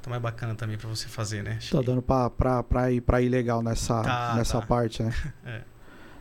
tá 0.03 0.11
mais 0.11 0.23
bacana 0.23 0.55
também 0.55 0.79
pra 0.79 0.89
você 0.89 1.09
fazer, 1.09 1.43
né? 1.43 1.55
Acho 1.59 1.73
Tá 1.73 1.81
que- 1.81 1.87
dando 1.87 2.01
pra, 2.01 2.31
pra, 2.31 2.63
pra, 2.63 2.93
ir, 2.93 3.01
pra 3.01 3.21
ir 3.21 3.29
legal 3.29 3.61
nessa, 3.63 4.03
Tá, 4.03 4.35
nessa 4.37 4.61
tá. 4.61 4.67
parte, 4.67 5.03
né? 5.03 5.13
É. 5.45 5.63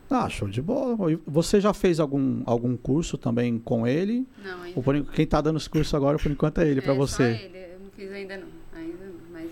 Ah, 0.08 0.28
show 0.28 0.48
de 0.48 0.62
bola. 0.62 0.96
Você 1.26 1.60
já 1.60 1.74
fez 1.74 1.98
algum, 1.98 2.40
algum 2.46 2.76
curso 2.76 3.18
também 3.18 3.58
com 3.58 3.84
ele? 3.86 4.24
Não, 4.40 4.62
ainda 4.62 4.76
Ou 4.78 4.82
por 4.82 5.04
quem 5.06 5.26
tá 5.26 5.40
dando 5.40 5.56
esse 5.56 5.68
curso 5.68 5.96
agora, 5.96 6.16
por 6.16 6.30
enquanto, 6.30 6.60
é 6.60 6.68
ele, 6.68 6.80
pra 6.80 6.92
é, 6.94 6.96
você. 6.96 7.16
Só 7.36 7.44
ele, 7.44 7.58
eu 7.74 7.80
não 7.80 7.90
fiz 7.90 8.12
ainda 8.12 8.36
não. 8.36 8.46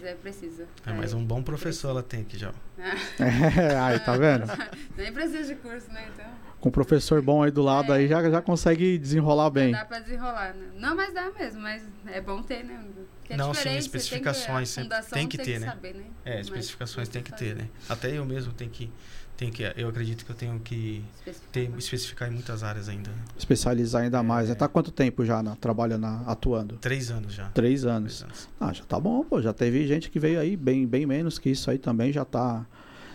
Ainda 0.04 0.10
não, 0.12 0.12
mas 0.12 0.12
é 0.12 0.14
preciso. 0.14 0.62
É, 0.86 0.92
mas 0.92 1.14
um 1.14 1.24
bom 1.24 1.42
professor 1.42 1.90
ela 1.90 2.02
tem 2.02 2.20
aqui 2.20 2.38
já. 2.38 2.52
É, 2.78 3.76
aí, 3.80 3.98
tá 4.00 4.16
vendo? 4.16 4.46
Nem 4.96 5.12
precisa 5.12 5.54
de 5.54 5.60
curso, 5.60 5.90
né? 5.90 6.08
Então. 6.12 6.26
Com 6.60 6.68
um 6.68 6.72
professor 6.72 7.20
bom 7.20 7.42
aí 7.42 7.50
do 7.50 7.62
lado, 7.62 7.92
É. 7.92 7.96
aí 7.96 8.08
já, 8.08 8.30
já 8.30 8.40
consegue 8.40 8.96
desenrolar 8.96 9.50
bem. 9.50 9.72
Dá 9.72 9.84
pra 9.84 9.98
desenrolar, 9.98 10.54
né? 10.54 10.66
Não, 10.76 10.96
mas 10.96 11.12
dá 11.12 11.30
mesmo, 11.30 11.60
mas 11.60 11.82
é 12.06 12.20
bom 12.20 12.42
ter, 12.42 12.64
né? 12.64 12.80
É 13.28 13.36
Não, 13.36 13.52
sim, 13.54 13.76
especificações 13.76 14.74
tem 14.74 14.84
que, 14.84 14.92
a 14.92 14.96
fundação 14.96 15.18
tem 15.18 15.28
que 15.28 15.38
ter, 15.38 15.58
né? 15.58 15.66
saber, 15.66 15.94
né? 15.94 16.04
É, 16.24 16.36
Mas 16.36 16.46
especificações 16.46 17.08
tem 17.08 17.22
que 17.22 17.32
ter, 17.32 17.54
né? 17.56 17.68
Até 17.88 18.16
eu 18.16 18.24
mesmo 18.24 18.52
tenho 18.52 18.70
que 18.70 18.92
tenho 19.36 19.52
que 19.52 19.62
eu 19.76 19.88
acredito 19.88 20.24
que 20.24 20.30
eu 20.30 20.36
tenho 20.36 20.58
que 20.60 21.02
Especificar 21.26 21.50
ter, 21.52 21.78
especificar 21.78 22.28
em 22.30 22.32
muitas 22.34 22.62
áreas 22.62 22.88
ainda. 22.88 23.10
né? 23.10 23.16
Especializar 23.36 24.02
ainda 24.02 24.22
mais. 24.22 24.46
É. 24.46 24.50
né? 24.50 24.54
Tá 24.54 24.66
há 24.66 24.68
quanto 24.68 24.90
tempo 24.90 25.24
já 25.24 25.42
na, 25.42 25.56
trabalhando, 25.56 26.02
na- 26.02 26.22
atuando? 26.26 26.76
Três 26.76 27.10
anos 27.10 27.32
já. 27.34 27.48
Três 27.50 27.84
anos. 27.84 28.18
Três 28.18 28.22
anos. 28.22 28.48
Ah, 28.60 28.72
já 28.72 28.84
tá 28.84 28.98
bom, 29.00 29.24
pô. 29.24 29.40
Já 29.42 29.52
teve 29.52 29.86
gente 29.86 30.10
que 30.10 30.18
veio 30.20 30.38
aí 30.40 30.56
bem, 30.56 30.86
bem 30.86 31.04
menos 31.06 31.38
que 31.38 31.50
isso 31.50 31.70
aí 31.70 31.78
também. 31.78 32.12
Já 32.12 32.24
tá. 32.24 32.64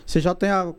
Você 0.05 0.19
já 0.19 0.33
tem 0.35 0.49
a- 0.49 0.73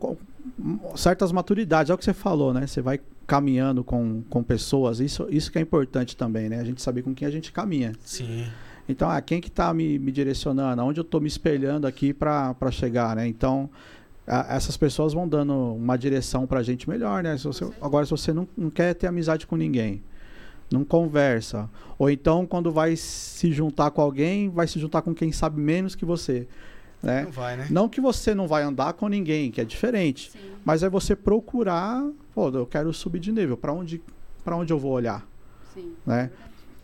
certas 0.95 1.31
maturidades. 1.31 1.89
É 1.89 1.93
o 1.93 1.97
que 1.97 2.05
você 2.05 2.13
falou, 2.13 2.53
né? 2.53 2.67
Você 2.67 2.81
vai 2.81 2.99
caminhando 3.27 3.83
com, 3.83 4.21
com 4.29 4.43
pessoas. 4.43 4.99
Isso, 4.99 5.27
isso 5.29 5.51
que 5.51 5.57
é 5.57 5.61
importante 5.61 6.15
também, 6.15 6.49
né? 6.49 6.59
A 6.59 6.63
gente 6.63 6.81
saber 6.81 7.01
com 7.01 7.13
quem 7.13 7.27
a 7.27 7.31
gente 7.31 7.51
caminha. 7.51 7.93
Sim. 8.03 8.45
Então, 8.89 9.09
ah, 9.09 9.21
quem 9.21 9.39
que 9.39 9.49
tá 9.49 9.73
me, 9.73 9.97
me 9.97 10.11
direcionando? 10.11 10.81
Aonde 10.81 10.99
eu 10.99 11.03
tô 11.03 11.19
me 11.19 11.27
espelhando 11.27 11.87
aqui 11.87 12.13
para 12.13 12.55
chegar, 12.71 13.15
né? 13.15 13.25
Então, 13.27 13.69
a- 14.27 14.55
essas 14.55 14.77
pessoas 14.77 15.13
vão 15.13 15.27
dando 15.27 15.53
uma 15.75 15.97
direção 15.97 16.45
pra 16.47 16.61
gente 16.63 16.89
melhor, 16.89 17.23
né? 17.23 17.37
Se 17.37 17.45
você- 17.45 17.67
agora, 17.81 18.05
se 18.05 18.11
você 18.11 18.31
não, 18.33 18.47
não 18.57 18.69
quer 18.69 18.93
ter 18.93 19.07
amizade 19.07 19.45
com 19.47 19.55
ninguém, 19.55 20.01
não 20.71 20.85
conversa, 20.85 21.69
ou 21.97 22.09
então 22.09 22.45
quando 22.45 22.71
vai 22.71 22.95
se 22.95 23.51
juntar 23.51 23.91
com 23.91 24.01
alguém, 24.01 24.49
vai 24.49 24.67
se 24.67 24.79
juntar 24.79 25.01
com 25.01 25.13
quem 25.13 25.31
sabe 25.31 25.59
menos 25.59 25.95
que 25.95 26.05
você, 26.05 26.47
né? 27.03 27.23
Não 27.23 27.31
vai, 27.31 27.57
né? 27.57 27.67
Não 27.69 27.89
que 27.89 27.99
você 27.99 28.33
não 28.33 28.47
vai 28.47 28.63
andar 28.63 28.93
com 28.93 29.07
ninguém, 29.09 29.51
que 29.51 29.59
é 29.59 29.65
diferente, 29.65 30.31
Sim, 30.31 30.39
mas 30.63 30.81
é 30.83 30.89
você 30.89 31.15
procurar, 31.15 32.01
pô, 32.33 32.49
eu 32.49 32.65
quero 32.65 32.93
subir 32.93 33.19
de 33.19 33.31
nível, 33.31 33.57
para 33.57 33.73
onde, 33.73 34.01
para 34.45 34.55
onde 34.55 34.71
eu 34.71 34.79
vou 34.79 34.91
olhar? 34.91 35.27
sim. 35.73 35.93
Né? 36.05 36.29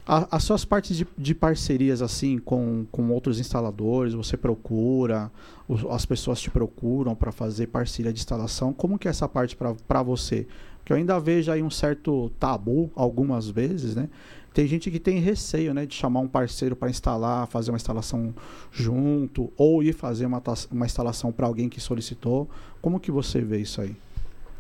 As 0.07 0.43
suas 0.43 0.63
partes 0.63 0.95
de, 0.95 1.05
de 1.17 1.35
parcerias 1.35 2.01
assim 2.01 2.37
com, 2.39 2.85
com 2.91 3.09
outros 3.11 3.39
instaladores, 3.39 4.13
você 4.13 4.37
procura, 4.37 5.29
os- 5.67 5.85
as 5.89 6.05
pessoas 6.05 6.39
te 6.39 6.49
procuram 6.49 7.13
para 7.13 7.31
fazer 7.31 7.67
parceria 7.67 8.13
de 8.13 8.19
instalação. 8.19 8.71
Como 8.71 8.97
que 8.97 9.07
é 9.07 9.11
essa 9.11 9.27
parte 9.27 9.55
para 9.55 10.03
você? 10.03 10.47
Que 10.85 10.93
eu 10.93 10.97
ainda 10.97 11.19
vejo 11.19 11.51
aí 11.51 11.61
um 11.61 11.69
certo 11.69 12.29
tabu 12.39 12.89
algumas 12.95 13.49
vezes, 13.49 13.95
né? 13.95 14.07
Tem 14.53 14.65
gente 14.65 14.89
que 14.89 14.99
tem 14.99 15.19
receio, 15.19 15.73
né, 15.73 15.85
de 15.85 15.93
chamar 15.93 16.21
um 16.21 16.27
parceiro 16.27 16.75
para 16.75 16.89
instalar, 16.89 17.45
fazer 17.47 17.69
uma 17.69 17.75
instalação 17.77 18.33
junto 18.71 19.51
ou 19.57 19.83
ir 19.83 19.93
fazer 19.93 20.25
uma, 20.25 20.41
uma 20.71 20.85
instalação 20.85 21.31
para 21.31 21.45
alguém 21.45 21.69
que 21.69 21.79
solicitou. 21.81 22.49
Como 22.81 22.99
que 22.99 23.11
você 23.11 23.41
vê 23.41 23.59
isso 23.59 23.81
aí? 23.81 23.95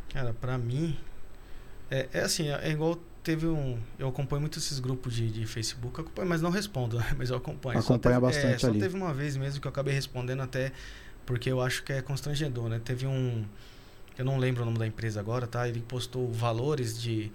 Cara, 0.09 0.33
pra 0.39 0.57
mim 0.57 0.95
é, 1.89 2.07
é 2.13 2.19
assim, 2.21 2.47
é, 2.49 2.67
é 2.67 2.71
igual 2.71 2.97
teve 3.27 3.45
um, 3.45 3.77
eu 3.99 4.07
acompanho 4.07 4.39
muito 4.39 4.57
esses 4.57 4.79
grupos 4.79 5.13
de, 5.13 5.29
de 5.29 5.45
Facebook, 5.45 5.99
acompanho, 5.99 6.29
mas 6.29 6.41
não 6.41 6.49
respondo, 6.49 6.97
né? 6.97 7.05
mas 7.19 7.29
eu 7.29 7.35
acompanho. 7.35 7.81
Só 7.81 7.95
Acompanha 7.95 8.15
teve- 8.15 8.25
bastante 8.25 8.55
é, 8.55 8.57
só 8.57 8.67
ali. 8.67 8.79
teve 8.79 8.95
uma 8.95 9.13
vez 9.13 9.35
mesmo 9.35 9.59
que 9.59 9.67
eu 9.67 9.69
acabei 9.69 9.93
respondendo 9.93 10.41
até 10.41 10.71
porque 11.25 11.51
eu 11.51 11.61
acho 11.61 11.83
que 11.83 11.91
é 11.91 12.01
constrangedor, 12.01 12.69
né? 12.69 12.79
Teve 12.79 13.05
um 13.05 13.43
eu 14.17 14.23
não 14.23 14.37
lembro 14.37 14.61
o 14.63 14.65
nome 14.65 14.77
da 14.79 14.87
empresa 14.87 15.19
agora, 15.19 15.45
tá? 15.45 15.67
Ele 15.67 15.81
postou 15.81 16.31
valores 16.31 16.99
de 16.99 17.29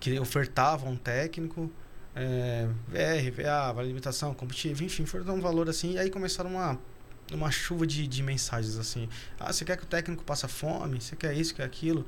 que 0.00 0.18
ofertavam 0.18 0.92
um 0.92 0.96
técnico 0.96 1.70
é, 2.16 2.66
VR, 2.88 3.30
VA, 3.42 3.72
vale 3.74 3.88
limitação, 3.88 4.32
combustível, 4.32 4.86
enfim, 4.86 5.02
ofertaram 5.02 5.38
um 5.38 5.42
valor 5.42 5.68
assim, 5.68 5.92
e 5.92 5.98
aí 5.98 6.10
começaram 6.10 6.58
a 6.58 6.76
uma 7.30 7.50
chuva 7.50 7.86
de, 7.86 8.06
de 8.08 8.22
mensagens 8.22 8.78
assim. 8.78 9.08
Ah, 9.38 9.52
você 9.52 9.64
quer 9.64 9.76
que 9.76 9.84
o 9.84 9.86
técnico 9.86 10.24
passe 10.24 10.48
fome? 10.48 11.00
Você 11.00 11.14
quer 11.14 11.34
isso, 11.34 11.54
quer 11.54 11.64
aquilo? 11.64 12.04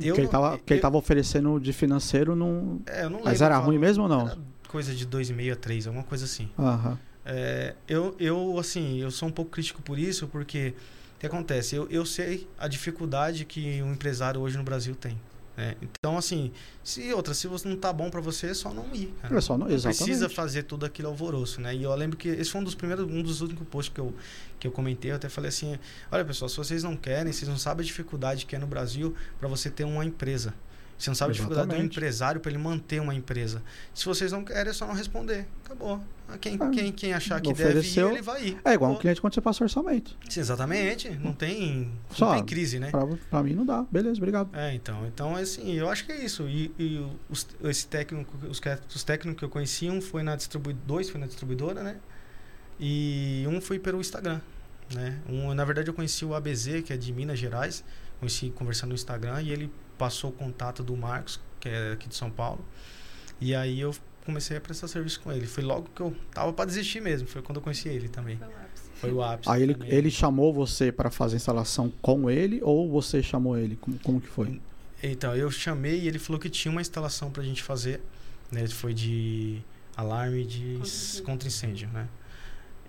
Eu, 0.00 0.14
que 0.14 0.20
ele 0.20 0.28
tava, 0.28 0.58
que 0.58 0.72
ele 0.74 0.80
tava 0.80 0.96
oferecendo 0.96 1.58
de 1.58 1.72
financeiro 1.72 2.36
não. 2.36 2.80
É, 2.86 3.04
eu 3.04 3.10
não 3.10 3.22
Mas 3.24 3.40
era 3.40 3.56
ruim 3.58 3.78
mesmo 3.78 4.04
ou 4.04 4.08
não? 4.08 4.38
Coisa 4.68 4.94
de 4.94 5.06
2,5 5.06 5.52
a 5.52 5.56
3, 5.56 5.86
alguma 5.88 6.04
coisa 6.04 6.24
assim. 6.24 6.48
Aham. 6.58 6.98
É, 7.24 7.74
eu, 7.88 8.14
eu, 8.18 8.58
assim, 8.58 9.00
eu 9.00 9.10
sou 9.10 9.28
um 9.28 9.32
pouco 9.32 9.50
crítico 9.50 9.82
por 9.82 9.98
isso, 9.98 10.26
porque 10.28 10.74
o 11.16 11.20
que 11.20 11.26
acontece? 11.26 11.76
Eu, 11.76 11.88
eu 11.90 12.06
sei 12.06 12.48
a 12.58 12.66
dificuldade 12.68 13.44
que 13.44 13.82
um 13.82 13.92
empresário 13.92 14.40
hoje 14.40 14.56
no 14.56 14.64
Brasil 14.64 14.94
tem. 14.94 15.20
Né? 15.56 15.76
Então, 15.82 16.16
assim, 16.16 16.52
se 16.82 17.12
outra, 17.12 17.34
se 17.34 17.46
você 17.46 17.68
não 17.68 17.76
tá 17.76 17.92
bom 17.92 18.10
para 18.10 18.20
você, 18.20 18.48
é 18.48 18.54
só 18.54 18.72
não 18.72 18.94
ir. 18.94 19.12
Cara. 19.20 19.36
É 19.36 19.40
só 19.40 19.58
não, 19.58 19.68
exatamente. 19.68 20.04
precisa 20.04 20.28
fazer 20.28 20.62
tudo 20.62 20.86
aquele 20.86 21.06
alvoroço, 21.06 21.60
né? 21.60 21.74
E 21.74 21.82
eu 21.82 21.94
lembro 21.94 22.16
que 22.16 22.28
esse 22.28 22.50
foi 22.50 22.60
um 22.60 22.64
dos 22.64 22.74
primeiros, 22.74 23.06
um 23.06 23.22
dos 23.22 23.40
únicos 23.40 23.66
posts 23.68 23.92
que 23.92 24.00
eu, 24.00 24.14
que 24.58 24.66
eu 24.66 24.72
comentei. 24.72 25.10
Eu 25.10 25.16
até 25.16 25.28
falei 25.28 25.48
assim: 25.48 25.78
olha, 26.10 26.24
pessoal, 26.24 26.48
se 26.48 26.56
vocês 26.56 26.82
não 26.82 26.96
querem, 26.96 27.32
vocês 27.32 27.48
não 27.48 27.58
sabem 27.58 27.84
a 27.84 27.86
dificuldade 27.86 28.46
que 28.46 28.56
é 28.56 28.58
no 28.58 28.66
Brasil 28.66 29.14
para 29.38 29.48
você 29.48 29.70
ter 29.70 29.84
uma 29.84 30.04
empresa. 30.04 30.54
Você 31.00 31.08
não 31.08 31.14
sabe 31.14 31.30
a 31.30 31.32
dificuldade 31.32 31.74
do 31.74 31.82
empresário 31.82 32.42
para 32.42 32.50
ele 32.50 32.58
manter 32.58 33.00
uma 33.00 33.14
empresa. 33.14 33.62
Se 33.94 34.04
vocês 34.04 34.30
não 34.30 34.44
querem, 34.44 34.68
é 34.68 34.72
só 34.74 34.86
não 34.86 34.92
responder. 34.92 35.46
Acabou. 35.64 35.98
Quem, 36.38 36.58
ah, 36.60 36.68
quem, 36.68 36.92
quem 36.92 37.14
achar 37.14 37.40
que 37.40 37.50
ofereceu, 37.50 38.08
deve 38.08 38.16
ir, 38.16 38.18
ele 38.18 38.22
vai 38.22 38.44
ir. 38.48 38.60
É 38.62 38.74
igual 38.74 38.92
um 38.92 38.96
cliente 38.96 39.18
quando 39.18 39.34
você 39.34 39.40
passa 39.40 39.64
orçamento. 39.64 40.14
Sim, 40.28 40.40
exatamente. 40.40 41.08
Não 41.08 41.32
tem, 41.32 41.90
só, 42.10 42.26
não 42.26 42.34
tem 42.34 42.44
crise, 42.44 42.78
né? 42.78 42.92
Pra, 43.30 43.42
mim 43.42 43.54
não 43.54 43.64
dá. 43.64 43.82
Beleza, 43.90 44.18
obrigado. 44.18 44.54
É, 44.54 44.74
então. 44.74 45.06
Então, 45.06 45.34
assim, 45.36 45.72
eu 45.72 45.88
acho 45.88 46.04
que 46.04 46.12
é 46.12 46.22
isso. 46.22 46.46
E, 46.46 46.70
e 46.78 47.10
os, 47.30 47.46
esse 47.64 47.86
técnico, 47.86 48.36
os, 48.46 48.60
os 48.94 49.02
técnicos 49.02 49.38
que 49.38 49.44
eu 49.46 49.48
conheci, 49.48 49.88
um 49.88 50.02
foi 50.02 50.22
na 50.22 50.36
distribuidora, 50.36 50.84
dois 50.86 51.08
foi 51.08 51.18
na 51.18 51.26
distribuidora, 51.26 51.82
né? 51.82 51.96
E 52.78 53.46
um 53.48 53.58
foi 53.58 53.78
pelo 53.78 54.00
Instagram. 54.00 54.42
Né? 54.94 55.18
Um, 55.26 55.54
na 55.54 55.64
verdade, 55.64 55.88
eu 55.88 55.94
conheci 55.94 56.26
o 56.26 56.34
ABZ, 56.34 56.82
que 56.84 56.92
é 56.92 56.96
de 56.98 57.10
Minas 57.10 57.38
Gerais. 57.38 57.82
Conheci 58.18 58.50
conversando 58.50 58.90
no 58.90 58.94
Instagram 58.94 59.40
e 59.40 59.50
ele 59.50 59.72
passou 60.00 60.30
o 60.30 60.32
contato 60.32 60.82
do 60.82 60.96
Marcos, 60.96 61.38
que 61.60 61.68
é 61.68 61.92
aqui 61.92 62.08
de 62.08 62.14
São 62.14 62.30
Paulo. 62.30 62.64
E 63.38 63.54
aí 63.54 63.78
eu 63.78 63.94
comecei 64.24 64.56
a 64.56 64.60
prestar 64.60 64.88
serviço 64.88 65.20
com 65.20 65.30
ele. 65.30 65.46
Foi 65.46 65.62
logo 65.62 65.90
que 65.94 66.00
eu 66.00 66.16
tava 66.32 66.54
para 66.54 66.64
desistir 66.64 67.02
mesmo. 67.02 67.28
Foi 67.28 67.42
quando 67.42 67.56
eu 67.56 67.62
conheci 67.62 67.86
ele 67.90 68.08
também. 68.08 68.38
Foi 68.38 68.48
o 68.48 68.56
ápice. 68.56 68.90
Foi 68.94 69.12
o 69.12 69.22
ápice 69.22 69.50
aí 69.50 69.62
ele, 69.62 69.76
ele 69.84 70.10
chamou 70.10 70.54
você 70.54 70.90
para 70.90 71.10
fazer 71.10 71.34
a 71.34 71.36
instalação 71.36 71.92
com 72.00 72.30
ele 72.30 72.60
ou 72.62 72.90
você 72.90 73.22
chamou 73.22 73.58
ele? 73.58 73.76
Como, 73.76 73.98
como 73.98 74.20
que 74.22 74.28
foi? 74.28 74.58
Então, 75.02 75.36
eu 75.36 75.50
chamei 75.50 76.00
e 76.00 76.08
ele 76.08 76.18
falou 76.18 76.40
que 76.40 76.48
tinha 76.48 76.72
uma 76.72 76.80
instalação 76.80 77.30
pra 77.30 77.42
gente 77.42 77.62
fazer. 77.62 78.00
Né? 78.50 78.66
Foi 78.68 78.94
de 78.94 79.60
alarme 79.94 80.46
de 80.46 80.80
contra-incêndio, 81.26 81.90
né? 81.90 82.08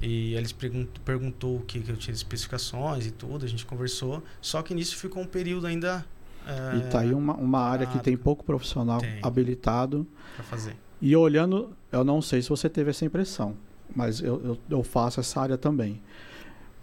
E 0.02 0.34
eles 0.34 0.54
perguntou, 0.54 1.04
perguntou 1.04 1.58
o 1.58 1.62
que, 1.62 1.82
que 1.82 1.92
eu 1.92 1.98
tinha 1.98 2.14
de 2.14 2.20
especificações 2.20 3.06
e 3.06 3.12
tudo, 3.12 3.46
a 3.46 3.50
gente 3.50 3.66
conversou. 3.66 4.24
Só 4.42 4.62
que 4.64 4.74
nisso 4.74 4.96
ficou 4.96 5.22
um 5.22 5.28
período 5.28 5.68
ainda 5.68 6.06
é, 6.48 6.78
e 6.78 6.90
tá 6.90 7.00
aí 7.00 7.14
uma, 7.14 7.34
uma 7.36 7.60
área 7.60 7.86
que 7.86 8.00
tem 8.00 8.18
pouco 8.18 8.44
profissional 8.44 9.00
tem. 9.00 9.20
habilitado. 9.22 10.08
Pra 10.36 10.44
fazer. 10.44 10.76
E 11.02 11.16
olhando, 11.16 11.76
eu 11.92 12.04
não 12.04 12.22
sei 12.22 12.42
se 12.42 12.50
você 12.50 12.70
teve 12.70 12.92
essa 12.92 13.06
impressão, 13.06 13.56
mas 13.96 14.22
eu, 14.22 14.42
eu, 14.44 14.58
eu 14.70 14.84
faço 14.84 15.20
essa 15.20 15.42
área 15.42 15.58
também. 15.58 16.02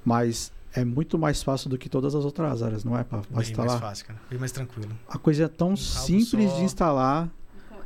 Mas 0.04 0.52
é 0.72 0.84
muito 0.84 1.18
mais 1.18 1.42
fácil 1.42 1.70
do 1.70 1.78
que 1.78 1.88
todas 1.88 2.14
as 2.14 2.24
outras 2.24 2.62
áreas, 2.62 2.84
não 2.84 2.96
é? 2.96 3.04
Para 3.04 3.22
instalar. 3.40 3.70
mais 3.70 3.80
fácil, 3.80 4.06
cara. 4.06 4.20
Bem 4.28 4.38
mais 4.38 4.52
tranquilo. 4.52 4.90
A 5.08 5.18
coisa 5.18 5.44
é 5.44 5.48
tão 5.48 5.72
um 5.72 5.76
simples 5.76 6.50
só. 6.50 6.56
de 6.56 6.62
instalar 6.62 7.28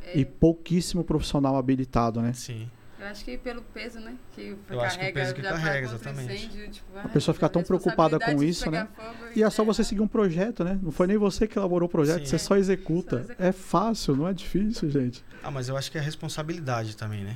é. 0.05 0.19
e 0.19 0.25
pouquíssimo 0.25 1.03
profissional 1.03 1.55
habilitado, 1.57 2.21
né? 2.21 2.33
Sim. 2.33 2.69
Eu 3.03 3.09
acho 3.09 3.25
que 3.25 3.37
pelo 3.37 3.61
peso, 3.61 3.99
né? 3.99 4.15
Que 4.33 4.55
eu 4.69 4.79
acho 4.79 4.97
que 4.97 5.09
o 5.09 5.13
peso 5.13 5.35
que 5.35 5.41
carrega, 5.41 5.87
exatamente. 5.87 6.33
Incêndio, 6.33 6.71
tipo, 6.71 6.97
a 6.97 7.09
pessoa 7.09 7.33
fica 7.33 7.49
tão 7.49 7.61
preocupada 7.61 8.17
com 8.17 8.41
isso, 8.41 8.71
né? 8.71 8.87
E 9.35 9.43
é 9.43 9.49
só 9.49 9.63
você 9.65 9.83
seguir 9.83 10.01
um 10.01 10.07
projeto, 10.07 10.63
né? 10.63 10.79
Não 10.81 10.91
foi 10.91 11.07
nem 11.07 11.17
você 11.17 11.45
que 11.45 11.57
elaborou 11.57 11.87
o 11.87 11.91
projeto, 11.91 12.19
Sim. 12.19 12.25
você 12.27 12.39
só 12.39 12.55
executa. 12.55 13.17
só 13.17 13.23
executa. 13.23 13.43
É 13.43 13.51
fácil, 13.51 14.15
não 14.15 14.25
é 14.25 14.33
difícil, 14.33 14.89
gente. 14.89 15.23
Ah, 15.43 15.51
mas 15.51 15.67
eu 15.67 15.75
acho 15.75 15.91
que 15.91 15.97
é 15.97 16.01
responsabilidade 16.01 16.95
também, 16.95 17.25
né? 17.25 17.35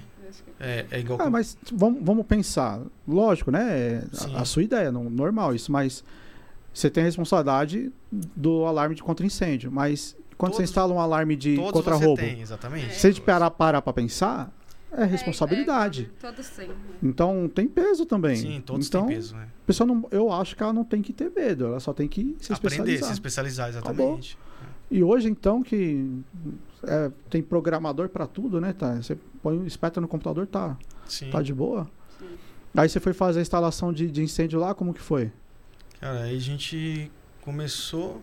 É, 0.58 0.86
é 0.90 1.00
igual. 1.00 1.22
Ah, 1.22 1.30
mas 1.30 1.58
vamos, 1.72 2.02
vamos 2.02 2.26
pensar. 2.26 2.82
Lógico, 3.06 3.52
né? 3.52 4.04
A, 4.34 4.42
a, 4.42 4.46
sua 4.46 4.64
ideia, 4.64 4.90
não, 4.90 5.10
normal 5.10 5.54
isso, 5.54 5.70
mas 5.70 6.02
você 6.74 6.90
tem 6.90 7.04
a 7.04 7.06
responsabilidade 7.06 7.92
do 8.10 8.66
alarme 8.66 8.96
de 8.96 9.04
contra-incêndio. 9.04 9.70
Mas 9.70 10.16
quando 10.38 10.52
todos, 10.52 10.58
você 10.58 10.64
instala 10.64 10.94
um 10.94 11.00
alarme 11.00 11.36
de 11.36 11.58
contra-roubo. 11.58 12.22
Exatamente. 12.22 12.96
Se 12.96 13.08
a 13.08 13.10
gente 13.10 13.22
parar, 13.22 13.52
parar 13.52 13.82
pra 13.82 13.92
pensar, 13.92 14.52
é 14.92 15.04
responsabilidade. 15.06 16.10
É, 16.12 16.28
é, 16.28 16.32
todos 16.32 16.50
têm. 16.50 16.68
Né? 16.68 16.76
Então 17.04 17.50
tem 17.54 17.68
peso 17.68 18.06
também. 18.06 18.36
Sim, 18.36 18.62
todos 18.66 18.88
então, 18.88 19.06
têm 19.06 19.16
peso. 19.16 19.36
Né? 19.36 19.48
A 19.64 19.66
pessoa 19.66 19.88
não, 19.88 20.08
eu 20.12 20.32
acho 20.32 20.56
que 20.56 20.64
ela 20.64 20.74
não 20.74 20.84
tem 20.84 21.02
que 21.02 21.14
ter 21.14 21.32
medo, 21.32 21.66
ela 21.66 21.80
só 21.80 21.94
tem 21.94 22.08
que 22.08 22.36
se 22.40 22.54
Aprender, 22.54 22.76
especializar. 22.94 23.08
se 23.08 23.14
especializar, 23.14 23.70
exatamente. 23.70 24.38
E 24.90 25.04
hoje, 25.04 25.30
então, 25.30 25.62
que 25.62 26.10
é, 26.84 27.12
tem 27.30 27.42
programador 27.42 28.08
para 28.08 28.26
tudo, 28.26 28.62
né? 28.62 28.72
Tá? 28.72 28.96
Você 28.96 29.18
põe 29.44 29.58
o 29.58 29.68
espeta 29.68 30.00
no 30.00 30.08
computador, 30.08 30.48
tá, 30.48 30.78
Sim. 31.06 31.30
tá 31.30 31.42
de 31.42 31.54
boa. 31.54 31.90
Sim. 32.18 32.38
Aí 32.76 32.88
você 32.88 33.00
foi 33.00 33.14
fazer 33.14 33.40
a 33.40 33.42
instalação 33.42 33.92
de, 33.92 34.10
de 34.10 34.24
incêndio 34.24 34.60
lá, 34.60 34.74
como 34.74 34.94
que 34.94 35.02
foi? 35.02 35.32
Cara, 36.00 36.24
aí 36.24 36.38
a 36.38 36.40
gente 36.40 37.12
começou. 37.42 38.22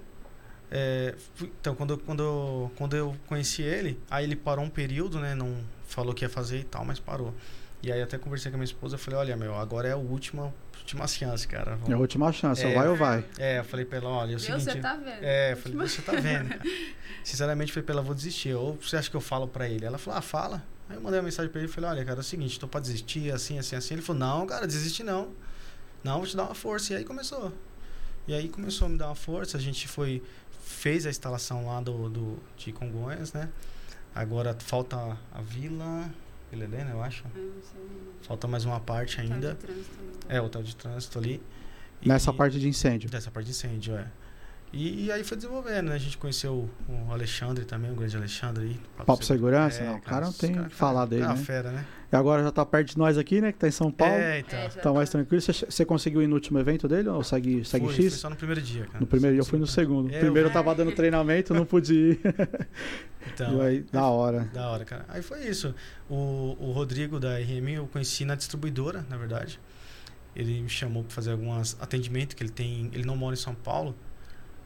É, 0.70 1.14
então, 1.40 1.74
quando, 1.74 1.98
quando, 1.98 2.70
quando 2.76 2.96
eu 2.96 3.14
conheci 3.26 3.62
ele, 3.62 3.98
aí 4.10 4.24
ele 4.24 4.34
parou 4.34 4.64
um 4.64 4.70
período, 4.70 5.20
né? 5.20 5.34
Não, 5.34 5.54
falou 5.94 6.12
que 6.12 6.24
ia 6.24 6.28
fazer 6.28 6.58
e 6.58 6.64
tal, 6.64 6.84
mas 6.84 6.98
parou. 6.98 7.32
E 7.82 7.92
aí 7.92 8.00
até 8.00 8.16
conversei 8.16 8.50
com 8.50 8.56
a 8.56 8.58
minha 8.58 8.64
esposa, 8.64 8.94
eu 8.94 8.98
falei, 8.98 9.20
olha, 9.20 9.36
meu, 9.36 9.54
agora 9.54 9.88
é 9.88 9.92
a 9.92 9.96
última, 9.96 10.54
última 10.78 11.06
chance, 11.06 11.46
cara. 11.46 11.76
Vamos... 11.76 11.90
É 11.90 11.92
a 11.92 11.98
última 11.98 12.32
chance, 12.32 12.64
é, 12.64 12.74
vai 12.74 12.88
ou 12.88 12.96
vai? 12.96 13.24
É, 13.38 13.58
eu 13.58 13.64
falei 13.64 13.84
pra 13.84 13.98
ela, 13.98 14.08
olha, 14.08 14.32
é 14.32 14.36
o 14.36 14.40
seguinte... 14.40 14.64
Você 14.64 14.80
tá 14.80 14.94
vendo. 14.94 15.22
É, 15.22 15.52
eu 15.52 15.56
falei, 15.58 15.78
você 15.78 16.02
tá 16.02 16.12
vendo. 16.12 16.54
Sinceramente, 17.22 17.72
falei 17.72 17.84
pra 17.84 17.94
ela, 17.94 18.02
vou 18.02 18.14
desistir. 18.14 18.54
Ou 18.54 18.76
você 18.76 18.96
acha 18.96 19.10
que 19.10 19.16
eu 19.16 19.20
falo 19.20 19.46
pra 19.46 19.68
ele? 19.68 19.84
Ela 19.84 19.98
falou, 19.98 20.18
ah, 20.18 20.22
fala. 20.22 20.62
Aí 20.88 20.96
eu 20.96 21.02
mandei 21.02 21.18
uma 21.18 21.24
mensagem 21.24 21.50
pra 21.50 21.60
ele 21.60 21.68
e 21.68 21.72
falei, 21.72 21.90
olha, 21.90 22.04
cara, 22.04 22.18
é 22.18 22.20
o 22.20 22.24
seguinte, 22.24 22.58
tô 22.58 22.66
pra 22.66 22.80
desistir, 22.80 23.30
assim, 23.30 23.58
assim, 23.58 23.76
assim. 23.76 23.94
Ele 23.94 24.02
falou, 24.02 24.18
não, 24.18 24.46
cara, 24.46 24.66
desiste 24.66 25.02
não. 25.02 25.32
Não, 26.02 26.18
vou 26.18 26.26
te 26.26 26.36
dar 26.36 26.44
uma 26.44 26.54
força. 26.54 26.94
E 26.94 26.96
aí 26.96 27.04
começou. 27.04 27.52
E 28.26 28.32
aí 28.32 28.48
começou 28.48 28.86
a 28.86 28.88
me 28.88 28.96
dar 28.96 29.06
uma 29.06 29.14
força, 29.14 29.58
a 29.58 29.60
gente 29.60 29.86
foi... 29.88 30.22
Fez 30.66 31.04
a 31.04 31.10
instalação 31.10 31.66
lá 31.66 31.82
do, 31.82 32.08
do 32.08 32.38
de 32.56 32.72
Congonhas, 32.72 33.34
né? 33.34 33.50
Agora 34.14 34.56
falta 34.60 34.96
a 35.32 35.40
vila. 35.40 36.10
Vila 36.50 36.64
Helena, 36.64 36.90
eu 36.90 37.02
acho. 37.02 37.24
Ah, 37.26 37.40
falta 38.22 38.46
mais 38.46 38.64
uma 38.64 38.78
parte 38.78 39.20
ainda. 39.20 39.58
É, 40.28 40.40
o 40.40 40.44
hotel 40.44 40.62
de 40.62 40.76
trânsito 40.76 41.18
ali. 41.18 41.42
Nessa 42.04 42.32
parte 42.32 42.60
de 42.60 42.68
incêndio. 42.68 43.10
Nessa 43.12 43.30
parte 43.30 43.46
de 43.46 43.52
incêndio, 43.52 43.96
é. 43.96 44.06
E, 44.74 45.04
e, 45.04 45.12
aí 45.12 45.22
foi 45.22 45.36
desenvolvendo, 45.36 45.90
né? 45.90 45.94
A 45.94 45.98
gente 45.98 46.18
conheceu 46.18 46.68
o 46.88 47.12
Alexandre 47.12 47.64
também, 47.64 47.92
o 47.92 47.94
grande 47.94 48.16
Alexandre 48.16 48.64
aí. 48.64 48.74
Papo, 48.96 49.06
Papo 49.06 49.24
Segurança? 49.24 49.80
É, 49.80 49.86
não, 49.86 49.96
o 49.98 50.02
cara 50.02 50.26
não 50.26 50.32
tem 50.32 50.58
o 50.58 50.64
que 50.64 50.74
falar 50.74 51.06
dele, 51.06 51.22
é 51.22 51.28
né? 51.28 51.36
fera, 51.36 51.70
né? 51.70 51.86
E 52.12 52.16
agora 52.16 52.42
já 52.42 52.50
tá 52.50 52.66
perto 52.66 52.88
de 52.88 52.98
nós 52.98 53.16
aqui, 53.16 53.40
né? 53.40 53.52
Que 53.52 53.58
tá 53.58 53.68
em 53.68 53.70
São 53.70 53.92
Paulo. 53.92 54.12
É, 54.12 54.40
então. 54.40 54.58
É, 54.58 54.68
tá 54.68 54.92
mais 54.92 55.08
tranquilo. 55.08 55.40
Você, 55.40 55.52
você 55.52 55.84
conseguiu 55.84 56.22
ir 56.22 56.26
no 56.26 56.34
último 56.34 56.58
evento 56.58 56.88
dele 56.88 57.08
ou 57.08 57.22
segue, 57.22 57.64
segue 57.64 57.86
fui, 57.86 57.94
X? 57.94 58.14
Fui 58.14 58.18
só 58.18 58.30
no 58.30 58.34
primeiro 58.34 58.60
dia, 58.60 58.86
cara. 58.86 58.98
No 58.98 59.06
primeiro 59.06 59.36
dia, 59.36 59.42
eu 59.42 59.46
fui 59.46 59.60
no 59.60 59.66
segundo. 59.66 60.12
É, 60.12 60.18
primeiro 60.18 60.48
eu 60.48 60.52
tava 60.52 60.74
dando 60.74 60.90
treinamento, 60.90 61.54
não 61.54 61.64
pude 61.64 61.94
ir. 61.94 62.20
Então. 63.32 63.58
aí, 63.62 63.80
da 63.90 64.06
hora. 64.06 64.50
Da 64.52 64.68
hora, 64.68 64.84
cara. 64.84 65.06
Aí 65.08 65.22
foi 65.22 65.46
isso. 65.48 65.74
O, 66.10 66.56
o 66.60 66.72
Rodrigo 66.72 67.18
da 67.18 67.38
RM 67.38 67.70
eu 67.76 67.86
conheci 67.86 68.22
na 68.22 68.34
distribuidora, 68.34 69.04
na 69.08 69.16
verdade. 69.16 69.58
Ele 70.36 70.60
me 70.60 70.68
chamou 70.68 71.02
para 71.04 71.14
fazer 71.14 71.30
alguns 71.30 71.74
atendimentos 71.80 72.34
que 72.34 72.42
ele 72.42 72.50
tem. 72.50 72.90
Ele 72.92 73.04
não 73.04 73.16
mora 73.16 73.32
em 73.32 73.38
São 73.38 73.54
Paulo 73.54 73.96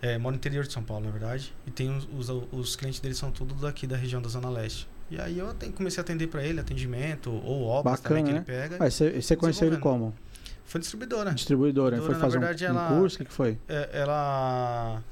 é, 0.01 0.17
mora 0.19 0.33
no 0.33 0.37
interior 0.37 0.67
de 0.67 0.73
São 0.73 0.83
Paulo, 0.83 1.05
na 1.05 1.11
verdade. 1.11 1.55
E 1.67 1.71
tem 1.71 1.95
os, 1.97 2.09
os, 2.13 2.45
os 2.53 2.77
clientes 2.77 3.01
dele 3.01 3.15
são 3.15 3.31
tudo 3.31 3.55
daqui 3.55 3.87
da 3.87 3.97
região 3.97 4.23
da 4.23 4.29
Zona 4.29 4.49
Leste. 4.49 4.89
E 5.11 5.19
aí 5.19 5.39
eu 5.39 5.55
comecei 5.75 6.01
a 6.01 6.03
atender 6.03 6.27
para 6.27 6.45
ele, 6.45 6.61
atendimento 6.61 7.31
ou 7.31 7.65
obras 7.65 8.01
Bacana, 8.01 8.09
também 8.09 8.25
que 8.25 8.33
né? 8.33 8.37
ele 8.37 8.45
pega. 8.45 8.85
Ah, 8.85 8.91
você, 8.91 9.37
conheceu 9.37 9.69
ele 9.69 9.79
como? 9.79 10.15
Foi 10.65 10.81
distribuidora. 10.81 11.33
Distribuidora. 11.33 11.97
distribuidora 11.97 12.03
foi 12.03 12.15
fazer 12.15 12.39
verdade, 12.39 12.65
um, 12.65 12.69
ela, 12.69 12.93
um 12.93 13.01
curso? 13.01 13.17
O 13.17 13.19
que, 13.19 13.25
que 13.25 13.33
foi? 13.33 13.59
É, 13.67 13.89
ela, 13.95 15.03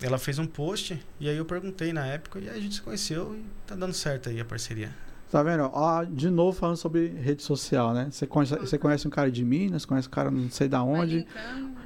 ela 0.00 0.18
fez 0.18 0.38
um 0.38 0.46
post 0.46 0.98
e 1.20 1.28
aí 1.28 1.36
eu 1.36 1.44
perguntei 1.44 1.92
na 1.92 2.06
época 2.06 2.38
e 2.38 2.48
aí 2.48 2.58
a 2.58 2.60
gente 2.60 2.76
se 2.76 2.82
conheceu 2.82 3.36
e 3.36 3.44
tá 3.66 3.74
dando 3.74 3.92
certo 3.92 4.30
aí 4.30 4.40
a 4.40 4.44
parceria. 4.46 4.90
Tá 5.32 5.42
vendo? 5.42 5.62
Ó, 5.72 6.04
de 6.04 6.28
novo 6.28 6.52
falando 6.52 6.76
sobre 6.76 7.08
rede 7.08 7.42
social, 7.42 7.94
né? 7.94 8.08
Você 8.10 8.26
conhece, 8.26 8.54
você 8.54 8.76
conhece 8.76 9.08
um 9.08 9.10
cara 9.10 9.32
de 9.32 9.42
Minas, 9.42 9.86
conhece 9.86 10.06
um 10.06 10.10
cara 10.10 10.30
não 10.30 10.50
sei 10.50 10.68
da 10.68 10.82
onde. 10.82 11.26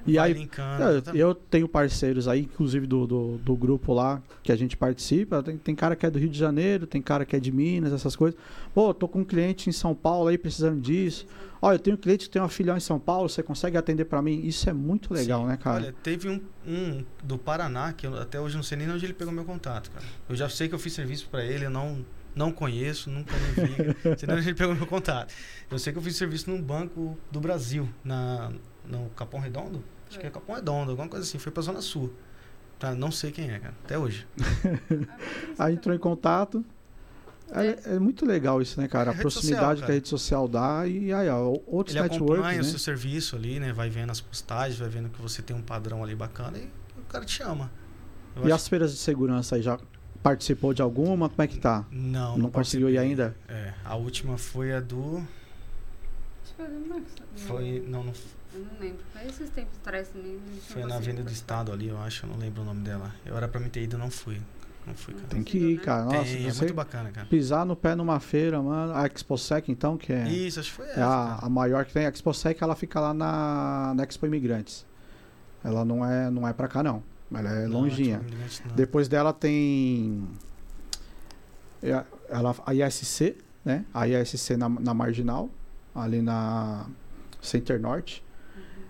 E 0.05 0.19
aí, 0.19 0.33
linkando, 0.33 0.83
eu, 0.83 1.15
eu, 1.15 1.33
tenho 1.33 1.69
parceiros 1.69 2.27
aí, 2.27 2.41
inclusive 2.41 2.89
do, 2.89 3.07
do, 3.07 3.39
do, 3.39 3.55
grupo 3.55 3.95
lá 3.95 4.21
que 4.43 4.51
a 4.51 4.57
gente 4.57 4.77
participa. 4.77 5.45
Tem, 5.45 5.57
tem 5.57 5.77
cara 5.77 5.95
que 5.95 6.05
é 6.05 6.11
do 6.11 6.19
Rio 6.19 6.29
de 6.29 6.37
Janeiro, 6.37 6.89
tem 6.89 7.01
cara 7.01 7.25
que 7.25 7.37
é 7.37 7.39
de 7.39 7.53
Minas, 7.53 7.93
essas 7.93 8.17
coisas. 8.17 8.37
Pô, 8.75 8.93
tô 8.93 9.07
com 9.07 9.21
um 9.21 9.25
cliente 9.25 9.69
em 9.69 9.73
São 9.73 9.95
Paulo 9.95 10.27
aí 10.27 10.37
precisando 10.37 10.81
disso. 10.81 11.25
Olha, 11.63 11.77
eu 11.77 11.81
tenho 11.81 11.95
um 11.95 12.01
cliente 12.01 12.25
que 12.25 12.31
tem 12.33 12.43
uma 12.43 12.49
filial 12.49 12.77
em 12.77 12.81
São 12.81 12.99
Paulo, 12.99 13.29
você 13.29 13.45
consegue 13.45 13.77
atender 13.77 14.07
para 14.07 14.21
mim? 14.21 14.41
Isso 14.45 14.69
é 14.69 14.73
muito 14.73 15.15
legal, 15.15 15.43
Sim. 15.43 15.47
né, 15.47 15.57
cara? 15.57 15.77
Olha, 15.85 15.95
teve 16.03 16.29
um, 16.29 16.41
um, 16.67 17.05
do 17.23 17.39
Paraná, 17.39 17.93
que 17.93 18.09
eu 18.09 18.21
até 18.21 18.41
hoje 18.41 18.57
não 18.57 18.65
sei 18.65 18.77
nem 18.77 18.91
onde 18.91 19.07
ele 19.07 19.15
pegou 19.15 19.33
meu 19.33 19.45
contato, 19.45 19.89
cara. 19.93 20.05
Eu 20.29 20.35
já 20.35 20.49
sei 20.49 20.69
que 20.69 20.75
eu 20.75 20.81
fiz 20.81 20.93
serviço 20.93 21.29
para 21.31 21.45
ele, 21.45 21.65
eu 21.65 21.71
não 21.71 22.05
não 22.37 22.53
conheço, 22.53 23.11
nunca 23.11 23.35
me 23.35 23.67
vi. 23.67 23.97
senão 24.21 24.39
ele 24.39 24.55
pegou 24.55 24.75
meu 24.75 24.87
contato. 24.87 25.33
Eu 25.71 25.79
sei 25.79 25.93
que 25.93 25.99
eu 25.99 26.03
fiz 26.03 26.15
serviço 26.17 26.49
num 26.51 26.61
banco 26.63 27.19
do 27.33 27.41
Brasil, 27.41 27.89
na, 28.05 28.53
no 28.85 29.09
Capão 29.17 29.41
Redondo. 29.41 29.83
Acho 30.07 30.15
Foi. 30.15 30.21
que 30.21 30.27
é 30.27 30.31
Capão 30.31 30.55
Redondo, 30.55 30.91
alguma 30.93 31.09
coisa 31.09 31.25
assim. 31.25 31.39
Foi 31.39 31.51
pra 31.51 31.63
Zona 31.63 31.81
Sul. 31.81 32.13
Tá, 32.79 32.95
não 32.95 33.11
sei 33.11 33.33
quem 33.33 33.51
é, 33.51 33.59
cara. 33.59 33.75
Até 33.85 33.99
hoje. 33.99 34.27
Aí 35.59 35.75
entrou 35.75 35.95
em 35.95 35.99
contato. 35.99 36.65
É, 37.51 37.95
é 37.95 37.99
muito 37.99 38.27
legal 38.27 38.61
isso, 38.61 38.79
né, 38.81 38.89
cara? 38.89 39.07
É 39.07 39.09
A 39.11 39.13
rede 39.13 39.23
proximidade 39.23 39.61
social, 39.61 39.75
que 39.77 39.79
a 39.79 39.87
cara. 39.87 39.93
rede 39.95 40.09
social 40.09 40.49
dá 40.49 40.87
e 40.87 41.13
aí, 41.13 41.29
ó, 41.29 41.57
outros 41.67 41.95
Ele 41.95 42.03
networks, 42.03 42.35
acompanha 42.39 42.57
né? 42.61 42.61
o 42.61 42.65
seu 42.65 42.79
serviço 42.79 43.37
ali, 43.37 43.61
né? 43.61 43.73
Vai 43.73 43.89
vendo 43.89 44.11
as 44.11 44.21
postagens, 44.21 44.79
vai 44.81 44.89
vendo 44.89 45.09
que 45.11 45.23
você 45.23 45.41
tem 45.43 45.55
um 45.57 45.63
padrão 45.63 46.03
ali 46.03 46.15
bacana 46.15 46.59
e 46.59 46.69
o 46.99 47.05
cara 47.09 47.25
te 47.25 47.33
chama. 47.33 47.71
Eu 48.35 48.43
E 48.43 48.47
acho- 48.47 48.55
as 48.57 48.69
feiras 48.69 48.91
de 48.93 48.99
segurança 48.99 49.55
aí, 49.55 49.63
já 49.63 49.79
participou 50.27 50.75
de 50.75 50.83
alguma? 50.83 51.29
Como 51.29 51.41
é 51.43 51.47
que 51.47 51.59
tá? 51.59 51.85
Não, 51.91 52.37
Não, 52.37 52.51
conseguiu 52.51 52.91
ir 52.91 52.99
ainda? 52.99 53.37
É, 53.49 53.73
a 53.85 53.95
última 53.95 54.37
foi 54.37 54.73
a 54.73 54.81
do. 54.81 55.23
Que 56.57 57.41
foi. 57.43 57.85
Não, 57.87 58.03
não 58.03 58.13
Eu 58.53 58.61
não 58.61 58.81
lembro. 58.81 58.99
Foi 59.13 59.25
esses 59.27 59.51
tempos 59.51 59.79
atrás 59.83 60.09
também. 60.09 60.33
não 60.33 60.61
foi 60.61 60.85
na 60.85 60.97
Avenida 60.97 61.23
do. 61.23 61.31
Estado 61.31 61.71
ali, 61.73 61.89
eu 61.89 61.99
acho. 61.99 62.27
Eu 62.27 62.31
não 62.31 62.39
lembro 62.39 62.63
o 62.63 62.65
nome 62.65 62.81
dela. 62.81 63.15
Eu 63.25 63.37
era 63.37 63.47
pra 63.47 63.61
me 63.61 63.69
ter 63.69 63.83
ido, 63.83 63.97
não 63.97 64.11
fui. 64.11 64.41
Não 64.85 64.95
fui, 64.95 65.15
cara. 65.15 65.27
Tem 65.29 65.45
que 65.45 65.59
ir, 65.59 65.77
né? 65.77 65.85
cara. 65.85 66.05
Nossa, 66.05 66.25
Tem, 66.25 66.49
é 66.49 66.53
muito 66.53 66.75
bacana, 66.75 67.11
cara. 67.11 67.27
pisar 67.29 67.65
no 67.65 67.77
pé 67.77 67.95
numa 67.95 68.19
feira, 68.19 68.61
mano. 68.61 68.95
A 68.95 69.07
ExpoSec, 69.07 69.71
então, 69.71 69.97
que 69.97 70.13
é, 70.13 70.29
Isso, 70.29 70.59
acho 70.59 70.71
que 70.71 70.77
foi 70.77 70.87
essa. 70.87 71.01
é 71.01 71.03
a, 71.05 71.39
a 71.43 71.49
maior 71.49 71.85
que 71.85 71.93
tem. 71.93 72.05
A 72.05 72.09
ExpoSec, 72.09 72.61
ela 72.63 72.75
fica 72.75 72.99
lá 72.99 73.15
na, 73.15 73.93
na 73.95 74.03
Expo 74.03 74.27
Imigrantes. 74.27 74.85
Ela 75.63 75.85
não 75.85 76.05
é, 76.05 76.31
não 76.31 76.47
é 76.49 76.53
pra 76.53 76.67
cá, 76.67 76.83
não. 76.83 77.03
Ela 77.33 77.51
é 77.51 77.67
Não, 77.67 77.81
longinha. 77.81 78.21
não. 78.69 78.75
Depois 78.77 79.09
dela 79.09 79.33
tem 79.33 80.23
é 81.83 81.93
a- 81.93 82.05
ela, 82.29 82.55
a 82.65 82.75
ISC, 82.75 83.37
né? 83.65 83.85
A 83.93 84.07
ISC 84.09 84.57
na, 84.57 84.69
na 84.69 84.95
Marginal, 84.95 85.51
ali 85.95 86.23
na 86.23 86.87
Center 87.41 87.81
Norte. 87.81 88.25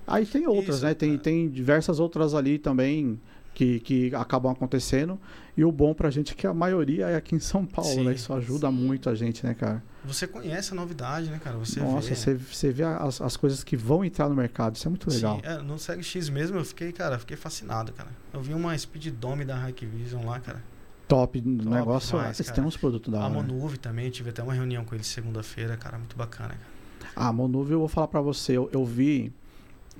Aí 0.06 0.24
tem 0.24 0.46
outras, 0.46 0.76
Isso, 0.76 0.84
né? 0.84 0.94
Tem, 0.94 1.14
é. 1.14 1.18
tem 1.18 1.48
diversas 1.48 1.98
outras 1.98 2.34
ali 2.34 2.58
também 2.58 3.20
que, 3.54 3.80
que 3.80 4.14
acabam 4.14 4.52
acontecendo. 4.52 5.18
E 5.56 5.64
o 5.64 5.72
bom 5.72 5.94
pra 5.94 6.10
gente 6.10 6.32
é 6.32 6.34
que 6.36 6.46
a 6.46 6.52
maioria 6.52 7.06
é 7.08 7.16
aqui 7.16 7.34
em 7.34 7.40
São 7.40 7.64
Paulo, 7.64 7.90
Sim. 7.90 8.04
né? 8.04 8.12
Isso 8.12 8.32
ajuda 8.32 8.68
Sim. 8.68 8.74
muito 8.74 9.08
a 9.08 9.14
gente, 9.14 9.44
né, 9.44 9.54
cara? 9.54 9.82
Você 10.04 10.26
conhece 10.26 10.72
a 10.72 10.76
novidade, 10.76 11.30
né, 11.30 11.40
cara? 11.42 11.56
Você 11.56 11.80
Nossa, 11.80 12.10
vê. 12.10 12.14
você, 12.14 12.34
você 12.34 12.70
vê 12.70 12.82
as, 12.82 13.20
as 13.22 13.36
coisas 13.38 13.64
que 13.64 13.74
vão 13.74 14.04
entrar 14.04 14.28
no 14.28 14.34
mercado. 14.34 14.76
Isso 14.76 14.86
é 14.86 14.90
muito 14.90 15.08
legal. 15.08 15.36
Sim, 15.36 15.46
é, 15.46 15.56
no 15.62 15.78
Segue 15.78 16.02
X 16.02 16.28
mesmo 16.28 16.58
eu 16.58 16.64
fiquei, 16.64 16.92
cara, 16.92 17.18
fiquei 17.18 17.38
fascinado, 17.38 17.92
cara. 17.92 18.10
Eu 18.34 18.42
vi 18.42 18.52
uma 18.52 18.76
Speed 18.76 19.08
Dome 19.14 19.46
da 19.46 19.68
Hikvision 19.70 20.26
lá, 20.26 20.38
cara. 20.40 20.62
Top, 21.08 21.40
no 21.40 21.70
negócio. 21.70 22.18
demais, 22.18 22.38
eles 22.38 22.48
cara. 22.48 22.56
têm 22.56 22.64
uns 22.64 22.76
produtos 22.76 23.10
da 23.12 23.20
a 23.20 23.24
hora. 23.24 23.32
Monuve 23.32 23.78
também, 23.78 24.10
tive 24.10 24.30
até 24.30 24.42
uma 24.42 24.52
reunião 24.52 24.84
com 24.84 24.94
eles 24.94 25.06
segunda-feira, 25.06 25.76
cara, 25.76 25.96
muito 25.98 26.16
bacana, 26.16 26.50
cara. 26.50 27.10
Ah, 27.14 27.32
Monuve, 27.32 27.72
eu 27.72 27.78
vou 27.78 27.88
falar 27.88 28.08
pra 28.08 28.20
você, 28.20 28.52
eu, 28.52 28.68
eu 28.72 28.84
vi. 28.84 29.32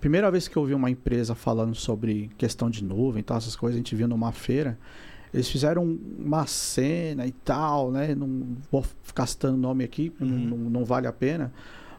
Primeira 0.01 0.31
vez 0.31 0.47
que 0.47 0.57
eu 0.57 0.65
vi 0.67 0.75
uma 0.75 0.91
empresa 0.91 1.35
falando 1.35 1.75
sobre 1.75 2.31
questão 2.37 2.69
de 2.69 2.85
nuvem 2.85 3.21
e 3.21 3.23
tal, 3.23 3.39
essas 3.39 3.57
coisas, 3.57 3.77
a 3.77 3.79
gente 3.79 3.95
viu 3.97 4.07
numa 4.07 4.33
feira. 4.33 4.79
Eles 5.37 5.49
fizeram 5.51 5.85
uma 6.19 6.47
cena 6.47 7.27
e 7.27 7.31
tal, 7.33 7.91
né? 7.93 8.15
Não 8.15 8.57
vou 8.73 8.83
ficar 9.03 9.27
citando 9.27 9.57
nome 9.59 9.85
aqui, 9.85 10.11
não- 10.19 10.27
Uhum. 10.29 10.45
não, 10.47 10.57
não 10.71 10.85
vale 10.85 11.07
a 11.07 11.13
pena. 11.13 11.53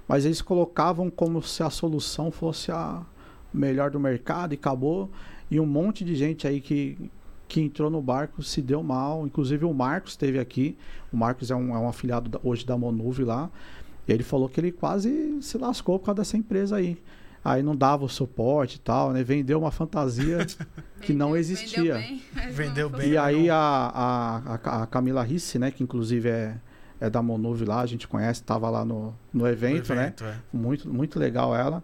Mas 0.07 0.25
eles 0.25 0.41
colocavam 0.41 1.09
como 1.09 1.41
se 1.43 1.61
a 1.61 1.69
solução 1.69 2.31
fosse 2.31 2.71
a 2.71 3.05
melhor 3.53 3.91
do 3.91 3.99
mercado 3.99 4.53
e 4.53 4.55
acabou. 4.55 5.09
E 5.51 5.59
um 5.59 5.65
monte 5.67 6.03
de 6.03 6.15
gente 6.15 6.47
aí 6.47 6.59
que, 6.59 6.97
que 7.47 7.61
entrou 7.61 7.91
no 7.91 8.01
barco 8.01 8.41
se 8.41 8.59
deu 8.61 8.81
mal. 8.81 9.25
Inclusive 9.27 9.65
o 9.65 9.73
Marcos 9.73 10.13
esteve 10.13 10.39
aqui. 10.39 10.75
O 11.13 11.17
Marcos 11.17 11.51
é 11.51 11.55
um, 11.55 11.75
é 11.75 11.79
um 11.79 11.87
afiliado 11.87 12.39
hoje 12.43 12.65
da 12.65 12.75
Monuve 12.75 13.23
lá. 13.23 13.51
E 14.07 14.11
ele 14.11 14.23
falou 14.23 14.49
que 14.49 14.59
ele 14.59 14.71
quase 14.71 15.37
se 15.41 15.57
lascou 15.59 15.99
por 15.99 16.05
causa 16.07 16.21
dessa 16.21 16.37
empresa 16.37 16.77
aí. 16.77 16.97
Aí 17.47 17.63
não 17.63 17.73
dava 17.73 18.03
o 18.03 18.09
suporte 18.09 18.75
e 18.75 18.79
tal, 18.79 19.13
né? 19.13 19.23
Vendeu 19.23 19.57
uma 19.57 19.71
fantasia 19.71 20.45
que 20.99 21.13
não 21.13 21.33
existia. 21.33 21.93
Vendeu 21.93 22.19
bem. 22.35 22.51
Vendeu 22.51 22.89
bem. 22.89 23.09
E 23.11 23.17
aí 23.17 23.47
não. 23.47 23.55
a, 23.55 24.59
a, 24.65 24.83
a, 24.83 24.85
Camila 24.85 25.23
Risse, 25.23 25.57
né? 25.57 25.71
Que 25.71 25.81
inclusive 25.81 26.27
é, 26.27 26.57
é 26.99 27.09
da 27.09 27.21
Monuve 27.21 27.63
lá, 27.63 27.79
a 27.79 27.85
gente 27.85 28.05
conhece, 28.05 28.43
tava 28.43 28.69
lá 28.69 28.83
no, 28.83 29.15
no 29.33 29.47
evento, 29.47 29.93
O 29.93 29.95
né? 29.95 30.07
evento, 30.07 30.25
é. 30.25 30.35
Muito, 30.51 30.89
muito 30.89 31.17
legal 31.17 31.55
ela. 31.55 31.81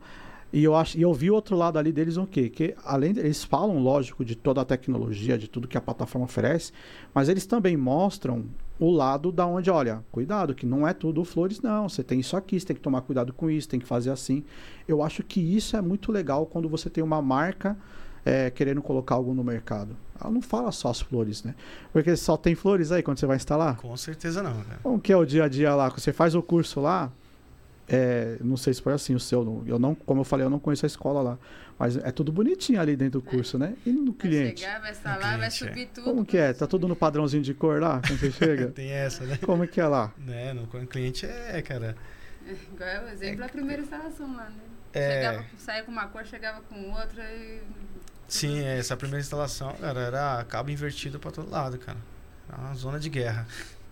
E 0.51 0.61
eu, 0.61 0.75
acho, 0.75 0.97
e 0.97 1.01
eu 1.01 1.13
vi 1.13 1.31
o 1.31 1.33
outro 1.33 1.55
lado 1.55 1.79
ali 1.79 1.93
deles 1.93 2.17
o 2.17 2.27
quê? 2.27 2.49
Que 2.49 2.75
além 2.83 3.13
de, 3.13 3.21
eles 3.21 3.45
falam, 3.45 3.79
lógico, 3.79 4.25
de 4.25 4.35
toda 4.35 4.59
a 4.59 4.65
tecnologia, 4.65 5.37
de 5.37 5.47
tudo 5.47 5.65
que 5.65 5.77
a 5.77 5.81
plataforma 5.81 6.25
oferece, 6.25 6.73
mas 7.13 7.29
eles 7.29 7.45
também 7.45 7.77
mostram 7.77 8.47
o 8.85 8.91
lado 8.91 9.31
da 9.31 9.45
onde, 9.45 9.69
olha, 9.69 10.03
cuidado, 10.11 10.53
que 10.53 10.65
não 10.65 10.87
é 10.87 10.93
tudo 10.93 11.23
flores, 11.23 11.61
não. 11.61 11.87
Você 11.87 12.03
tem 12.03 12.19
isso 12.19 12.35
aqui, 12.35 12.59
você 12.59 12.67
tem 12.67 12.75
que 12.75 12.81
tomar 12.81 13.01
cuidado 13.01 13.31
com 13.33 13.49
isso, 13.49 13.69
tem 13.69 13.79
que 13.79 13.85
fazer 13.85 14.09
assim. 14.09 14.43
Eu 14.87 15.01
acho 15.01 15.23
que 15.23 15.39
isso 15.39 15.77
é 15.77 15.81
muito 15.81 16.11
legal 16.11 16.45
quando 16.45 16.67
você 16.67 16.89
tem 16.89 17.03
uma 17.03 17.21
marca 17.21 17.77
é, 18.25 18.49
querendo 18.49 18.81
colocar 18.81 19.15
algo 19.15 19.33
no 19.33 19.43
mercado. 19.43 19.95
Ela 20.19 20.31
não 20.31 20.41
fala 20.41 20.71
só 20.71 20.89
as 20.89 21.01
flores, 21.01 21.43
né? 21.43 21.55
Porque 21.91 22.15
só 22.15 22.37
tem 22.37 22.55
flores 22.55 22.91
aí 22.91 23.03
quando 23.03 23.19
você 23.19 23.25
vai 23.25 23.37
instalar. 23.37 23.77
Com 23.77 23.95
certeza 23.97 24.41
não, 24.41 24.53
cara. 24.63 24.79
Como 24.81 24.99
que 24.99 25.11
é 25.11 25.17
o 25.17 25.25
dia 25.25 25.45
a 25.45 25.47
dia 25.47 25.75
lá? 25.75 25.89
Você 25.89 26.13
faz 26.13 26.35
o 26.35 26.41
curso 26.41 26.79
lá, 26.79 27.11
é, 27.95 28.37
não 28.41 28.57
sei 28.57 28.73
se 28.73 28.81
foi 28.81 28.93
assim 28.93 29.13
o 29.13 29.19
seu, 29.19 29.43
não- 29.43 29.63
eu 29.67 29.77
não, 29.77 29.93
como 29.93 30.21
eu 30.21 30.25
falei, 30.25 30.45
eu 30.45 30.49
não 30.49 30.59
conheço 30.59 30.85
a 30.85 30.87
escola 30.87 31.21
lá, 31.21 31.37
mas 31.77 31.95
é 31.97 32.11
tudo 32.11 32.31
bonitinho 32.31 32.79
ali 32.81 32.95
dentro 32.95 33.19
do 33.19 33.21
curso, 33.21 33.57
né? 33.57 33.75
E 33.85 33.91
no 33.91 34.05
Vai 34.11 34.13
cliente? 34.15 34.61
chegar, 34.61 34.79
vai 34.81 34.91
instalar, 34.91 35.37
vai 35.37 35.49
cliente, 35.49 35.63
é. 35.65 35.67
subir 35.67 35.87
tudo. 35.93 36.03
Como 36.05 36.25
que 36.25 36.37
é? 36.37 36.53
Tá 36.53 36.65
tudo 36.67 36.87
no 36.87 36.95
padrãozinho 36.95 37.43
de 37.43 37.53
cor 37.53 37.79
lá, 37.81 38.01
quando 38.05 38.19
você 38.19 38.31
chega? 38.31 38.67
Tem 38.73 38.89
essa, 38.89 39.23
né? 39.25 39.37
Como 39.45 39.67
que 39.67 39.79
é 39.79 39.87
lá? 39.87 40.11
né? 40.17 40.53
No 40.53 40.65
cliente 40.87 41.25
é, 41.25 41.61
cara. 41.61 41.95
Igual 42.45 43.05
o 43.05 43.09
exemplo, 43.09 43.45
a 43.45 43.49
primeira 43.49 43.81
instalação 43.81 44.35
lá, 44.35 44.45
né? 44.49 44.55
É. 44.93 45.11
Chegava, 45.13 45.45
saía 45.57 45.83
com 45.83 45.91
uma 45.91 46.07
cor, 46.07 46.25
chegava 46.25 46.61
com 46.61 46.91
outra 46.91 47.23
e... 47.33 47.61
Sim, 48.27 48.59
é, 48.59 48.77
essa 48.79 48.95
primeira 48.97 49.21
instalação, 49.21 49.73
cara, 49.79 49.99
era 50.01 50.45
cabo 50.49 50.69
invertido 50.71 51.19
pra 51.19 51.31
todo 51.31 51.49
lado, 51.49 51.77
cara. 51.77 51.97
Era 52.49 52.59
uma 52.61 52.73
zona 52.75 52.99
de 52.99 53.09
guerra. 53.09 53.47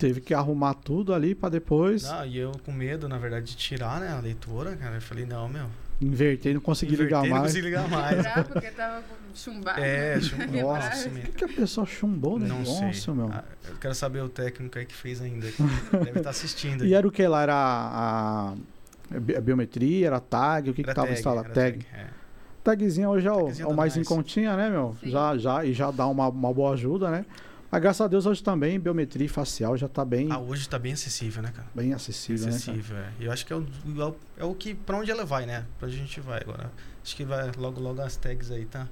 Teve 0.06 0.20
que 0.20 0.34
arrumar 0.34 0.74
tudo 0.74 1.14
ali 1.14 1.32
pra 1.34 1.48
depois 1.48 2.02
Não, 2.02 2.26
e 2.26 2.36
eu 2.38 2.50
com 2.64 2.72
medo, 2.72 3.08
na 3.08 3.18
verdade, 3.18 3.46
de 3.46 3.56
tirar, 3.56 4.00
né, 4.00 4.08
a 4.12 4.18
leitura, 4.20 4.74
cara. 4.74 4.96
Eu 4.96 5.00
falei, 5.00 5.24
não, 5.24 5.48
meu. 5.48 5.66
inverter 6.00 6.50
e 6.50 6.54
não 6.54 6.60
consegui 6.60 6.96
ligar 6.96 7.24
inverter, 7.24 7.30
não 7.30 7.36
mais. 7.38 7.52
consegui 7.52 7.66
ligar 7.66 7.86
mais. 7.88 8.46
Porque 8.48 8.70
tava 8.72 9.02
chumbado. 9.32 9.80
É, 9.80 10.16
né? 10.16 10.20
Quebrar. 10.20 10.62
Nossa, 10.62 11.04
Por 11.04 11.12
meu. 11.12 11.22
que, 11.22 11.32
que 11.32 11.44
a 11.44 11.48
pessoa 11.48 11.86
chumbou 11.86 12.34
o 12.34 12.38
Não 12.40 12.58
negócio, 12.58 12.92
sei. 12.94 13.14
meu? 13.14 13.30
Ah, 13.32 13.44
eu 13.68 13.76
quero 13.76 13.94
saber 13.94 14.22
o 14.22 14.28
técnico 14.28 14.76
aí 14.76 14.84
que 14.86 14.94
fez 14.94 15.22
ainda. 15.22 15.46
Deve 16.04 16.18
estar 16.18 16.30
assistindo. 16.30 16.82
E 16.84 16.88
aí. 16.88 16.94
era 16.94 17.06
o 17.06 17.10
que 17.12 17.24
lá? 17.28 17.42
Era 17.44 17.54
a, 17.54 18.54
a 19.14 19.20
bi- 19.20 19.36
a 19.36 19.40
biometria, 19.40 20.08
era 20.08 20.18
tag, 20.18 20.68
o 20.70 20.74
que, 20.74 20.82
que 20.82 20.88
Era 20.90 20.94
tava 20.96 21.06
tag, 21.08 21.18
instalado? 21.18 21.46
era 21.46 21.54
Tag. 21.54 21.86
é. 21.94 22.06
Tagzinha 22.64 23.08
hoje 23.08 23.26
é 23.28 23.32
o, 23.32 23.48
é 23.50 23.66
o 23.66 23.74
mais 23.74 23.96
em 23.96 24.02
continha, 24.04 24.56
né, 24.56 24.68
meu? 24.70 24.96
Sim. 25.00 25.10
Já, 25.10 25.36
já, 25.38 25.64
e 25.64 25.72
já 25.72 25.90
dá 25.92 26.06
uma, 26.06 26.28
uma 26.28 26.52
boa 26.52 26.72
ajuda, 26.74 27.10
né? 27.10 27.24
Mas 27.72 27.80
graças 27.80 28.02
a 28.02 28.06
Deus 28.06 28.26
hoje 28.26 28.42
também 28.42 28.78
biometria 28.78 29.26
facial 29.30 29.78
já 29.78 29.88
tá 29.88 30.04
bem, 30.04 30.30
Ah, 30.30 30.38
hoje 30.38 30.68
tá 30.68 30.78
bem 30.78 30.92
acessível, 30.92 31.42
né, 31.42 31.50
cara? 31.56 31.66
bem 31.74 31.94
acessível, 31.94 32.46
né? 32.48 32.52
acessível, 32.54 32.98
é. 32.98 33.12
E 33.18 33.24
eu 33.24 33.32
acho 33.32 33.46
que 33.46 33.52
é 33.54 33.56
o, 33.56 33.66
é 33.98 34.04
o- 34.04 34.16
é 34.36 34.44
o 34.44 34.54
que. 34.54 34.74
Pra 34.74 34.98
onde 34.98 35.10
ela 35.10 35.24
vai, 35.24 35.46
né? 35.46 35.64
Pra 35.78 35.88
onde 35.88 35.96
a 35.96 35.98
gente 35.98 36.20
vai 36.20 36.38
agora. 36.42 36.70
Acho 37.02 37.16
que 37.16 37.24
vai 37.24 37.50
logo, 37.56 37.80
logo 37.80 38.02
as 38.02 38.14
tags 38.14 38.50
aí, 38.50 38.66
tá? 38.66 38.86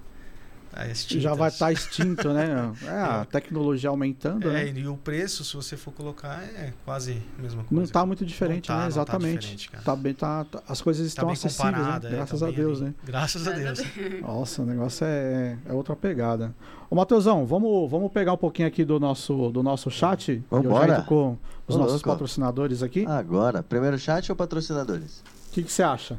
Tá 0.73 0.87
extintas. 0.87 1.23
Já 1.23 1.35
vai 1.35 1.49
estar 1.49 1.73
extinto, 1.73 2.33
né? 2.33 2.73
É, 2.85 2.91
a 2.91 3.25
tecnologia 3.31 3.91
aumentando, 3.91 4.49
É, 4.51 4.65
né? 4.73 4.73
e 4.81 4.87
o 4.87 4.97
preço, 4.97 5.45
se 5.45 5.55
você 5.55 5.77
for 5.77 5.93
colocar, 5.93 6.43
é 6.43 6.73
quase 6.85 7.21
a 7.39 7.43
mesma 7.43 7.65
coisa. 7.65 7.83
Não 7.83 7.89
tá 7.91 8.07
muito 8.07 8.25
diferente, 8.25 8.69
Não 8.69 8.77
tá, 8.77 8.83
né? 8.83 8.87
não 8.89 8.95
tá 8.95 9.01
Exatamente. 9.03 9.39
diferente, 9.41 9.71
cara. 9.71 9.85
Tá 9.85 9.97
bem, 9.97 10.15
tá, 10.15 10.45
tá- 10.45 10.63
as 10.69 10.81
coisas 10.81 11.03
Tá 11.05 11.09
estão 11.09 11.27
bem 11.27 11.33
acessíveis, 11.35 11.77
né? 11.77 12.01
é, 12.05 12.11
Graças 12.11 12.41
tá 12.41 12.47
a 12.47 12.51
Deus, 12.51 12.79
ali. 12.79 12.87
né? 12.89 12.95
Graças 13.05 13.47
a 13.49 13.51
Deus. 13.53 13.81
Nossa, 14.23 14.63
o 14.63 14.67
negócio 14.67 15.05
é, 15.07 15.57
é 15.67 15.73
outra 15.73 15.95
pegada. 15.97 16.55
Ô, 16.89 16.95
Matheusão, 16.97 17.47
vamos, 17.47 17.91
vamos 17.91 18.11
pegar 18.13 18.33
um 18.33 18.37
pouquinho 18.37 18.67
aqui 18.67 18.85
do 18.85 18.99
nosso, 18.99 19.51
do 19.51 19.63
nosso 19.63 19.91
chat. 19.91 20.43
Vambora. 20.51 20.93
entro 20.95 21.05
com 21.05 21.39
os 21.69 21.75
Ô, 21.77 21.79
nossos 21.79 21.93
louco. 21.95 22.09
patrocinadores 22.11 22.83
aqui. 22.83 23.05
O 23.05 23.09
Agora, 23.11 23.63
primeiro 23.63 23.97
chat 23.99 24.31
ou 24.31 24.37
patrocinadores? 24.37 25.23
que, 25.53 25.63
que 25.63 25.73
você 25.73 25.83
acha? 25.83 26.17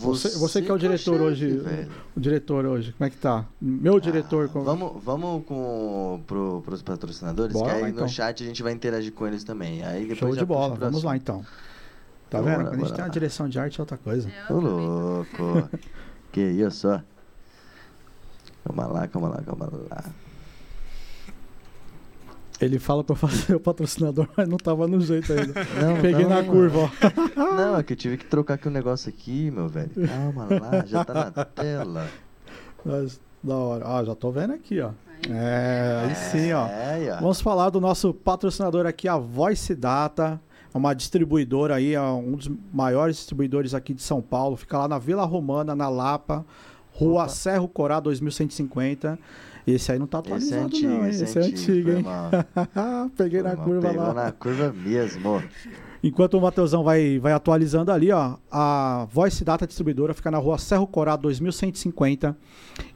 Você- 0.00 0.38
você 0.38 0.62
que 0.62 0.70
é 0.70 0.74
o 0.74 0.78
diretor 0.78 1.12
chefe, 1.12 1.24
hoje. 1.24 1.56
velho. 1.58 1.90
O 2.16 2.20
diretor 2.20 2.66
hoje, 2.66 2.92
como 2.92 3.06
é 3.06 3.10
que 3.10 3.16
tá? 3.16 3.44
Meu 3.60 4.00
diretor. 4.00 4.46
Ah, 4.46 4.48
com- 4.48 4.62
Vamos, 4.64 5.02
vamos 5.04 5.44
com, 5.46 6.22
pro, 6.26 6.62
pros 6.64 6.82
patrocinadores, 6.82 7.52
Bora 7.52 7.68
que 7.70 7.74
aí 7.76 7.82
lá, 7.82 7.88
no 7.88 7.94
então. 7.94 8.08
chat 8.08 8.42
a 8.42 8.46
gente 8.46 8.62
vai 8.62 8.72
interagir 8.72 9.12
com 9.12 9.26
eles 9.26 9.44
também. 9.44 9.84
Aí 9.84 10.00
depois 10.02 10.18
Show 10.18 10.34
já 10.34 10.40
de 10.40 10.46
bola. 10.46 10.74
Vamos 10.74 11.02
lá 11.02 11.16
então. 11.16 11.44
Tá 12.30 12.40
Bora, 12.40 12.50
vendo? 12.56 12.64
Quando 12.68 12.68
a 12.68 12.76
gente 12.78 12.82
bora 12.84 12.94
tem 12.94 13.04
uma 13.04 13.10
direção 13.10 13.48
de 13.48 13.58
arte 13.58 13.78
é 13.78 13.82
outra 13.82 13.96
coisa. 13.98 14.28
Ô 14.50 14.54
louco. 14.54 15.68
que 16.32 16.40
isso, 16.40 16.88
ó. 16.88 17.00
Calma 18.64 18.86
lá, 18.86 19.08
calma 19.08 19.28
lá, 19.28 19.42
calma 19.42 19.68
lá. 19.90 20.04
Ele 22.62 22.78
fala 22.78 23.02
pra 23.02 23.14
eu 23.14 23.16
fazer 23.16 23.54
o 23.56 23.60
patrocinador, 23.60 24.28
mas 24.36 24.48
não 24.48 24.56
tava 24.56 24.86
no 24.86 25.00
jeito 25.00 25.32
ainda. 25.32 25.52
Não, 25.80 26.00
Peguei 26.00 26.24
na 26.26 26.42
não, 26.42 26.48
curva, 26.48 26.78
ó. 26.78 26.90
Não, 27.56 27.76
é 27.76 27.82
que 27.82 27.92
eu 27.92 27.96
tive 27.96 28.16
que 28.16 28.24
trocar 28.24 28.54
aqui 28.54 28.68
um 28.68 28.72
negócio 28.72 29.08
aqui, 29.08 29.50
meu 29.50 29.68
velho. 29.68 29.90
Calma 30.06 30.46
lá, 30.48 30.84
já 30.86 31.04
tá 31.04 31.32
na 31.34 31.44
tela. 31.44 32.06
Mas, 32.84 33.20
da 33.42 33.56
hora. 33.56 33.84
Ah, 33.86 34.04
já 34.04 34.14
tô 34.14 34.30
vendo 34.30 34.52
aqui, 34.52 34.80
ó. 34.80 34.90
É, 35.28 36.04
aí 36.04 36.14
sim, 36.14 36.52
ó. 36.52 36.66
É, 36.66 37.14
ó. 37.16 37.20
Vamos 37.20 37.40
falar 37.40 37.70
do 37.70 37.80
nosso 37.80 38.14
patrocinador 38.14 38.86
aqui, 38.86 39.08
a 39.08 39.16
Voice 39.16 39.74
Data. 39.74 40.40
uma 40.72 40.94
distribuidora 40.94 41.76
aí, 41.76 41.94
é 41.94 42.00
um 42.00 42.32
dos 42.32 42.50
maiores 42.72 43.16
distribuidores 43.16 43.74
aqui 43.74 43.92
de 43.92 44.02
São 44.02 44.22
Paulo. 44.22 44.56
Fica 44.56 44.78
lá 44.78 44.88
na 44.88 44.98
Vila 44.98 45.24
Romana, 45.24 45.74
na 45.74 45.88
Lapa, 45.88 46.44
Rua 46.92 47.22
Opa. 47.22 47.28
Serro 47.28 47.68
Corá 47.68 47.98
2150. 47.98 49.18
Esse 49.66 49.92
aí 49.92 49.98
não 49.98 50.06
tá 50.06 50.18
Esse 50.18 50.26
é 50.26 50.34
atualizado, 50.34 50.64
antigo, 50.66 50.88
não, 50.88 51.06
esse, 51.08 51.24
Esse 51.24 51.38
é 51.38 51.42
antigo, 51.42 51.90
foi 51.90 51.98
hein? 51.98 52.04
Peguei 53.16 53.42
na 53.42 53.56
curva 53.56 53.88
pegou 53.88 54.02
lá. 54.06 54.14
na 54.14 54.32
curva 54.32 54.72
mesmo. 54.72 55.42
Enquanto 56.04 56.34
o 56.36 56.40
Mateusão 56.40 56.82
vai, 56.82 57.20
vai 57.20 57.32
atualizando 57.32 57.92
ali, 57.92 58.10
ó, 58.10 58.34
a 58.50 59.06
Voice 59.12 59.44
Data 59.44 59.64
Distribuidora 59.68 60.12
fica 60.12 60.32
na 60.32 60.38
rua 60.38 60.58
Serro 60.58 60.84
Corá 60.84 61.14
2150 61.14 62.36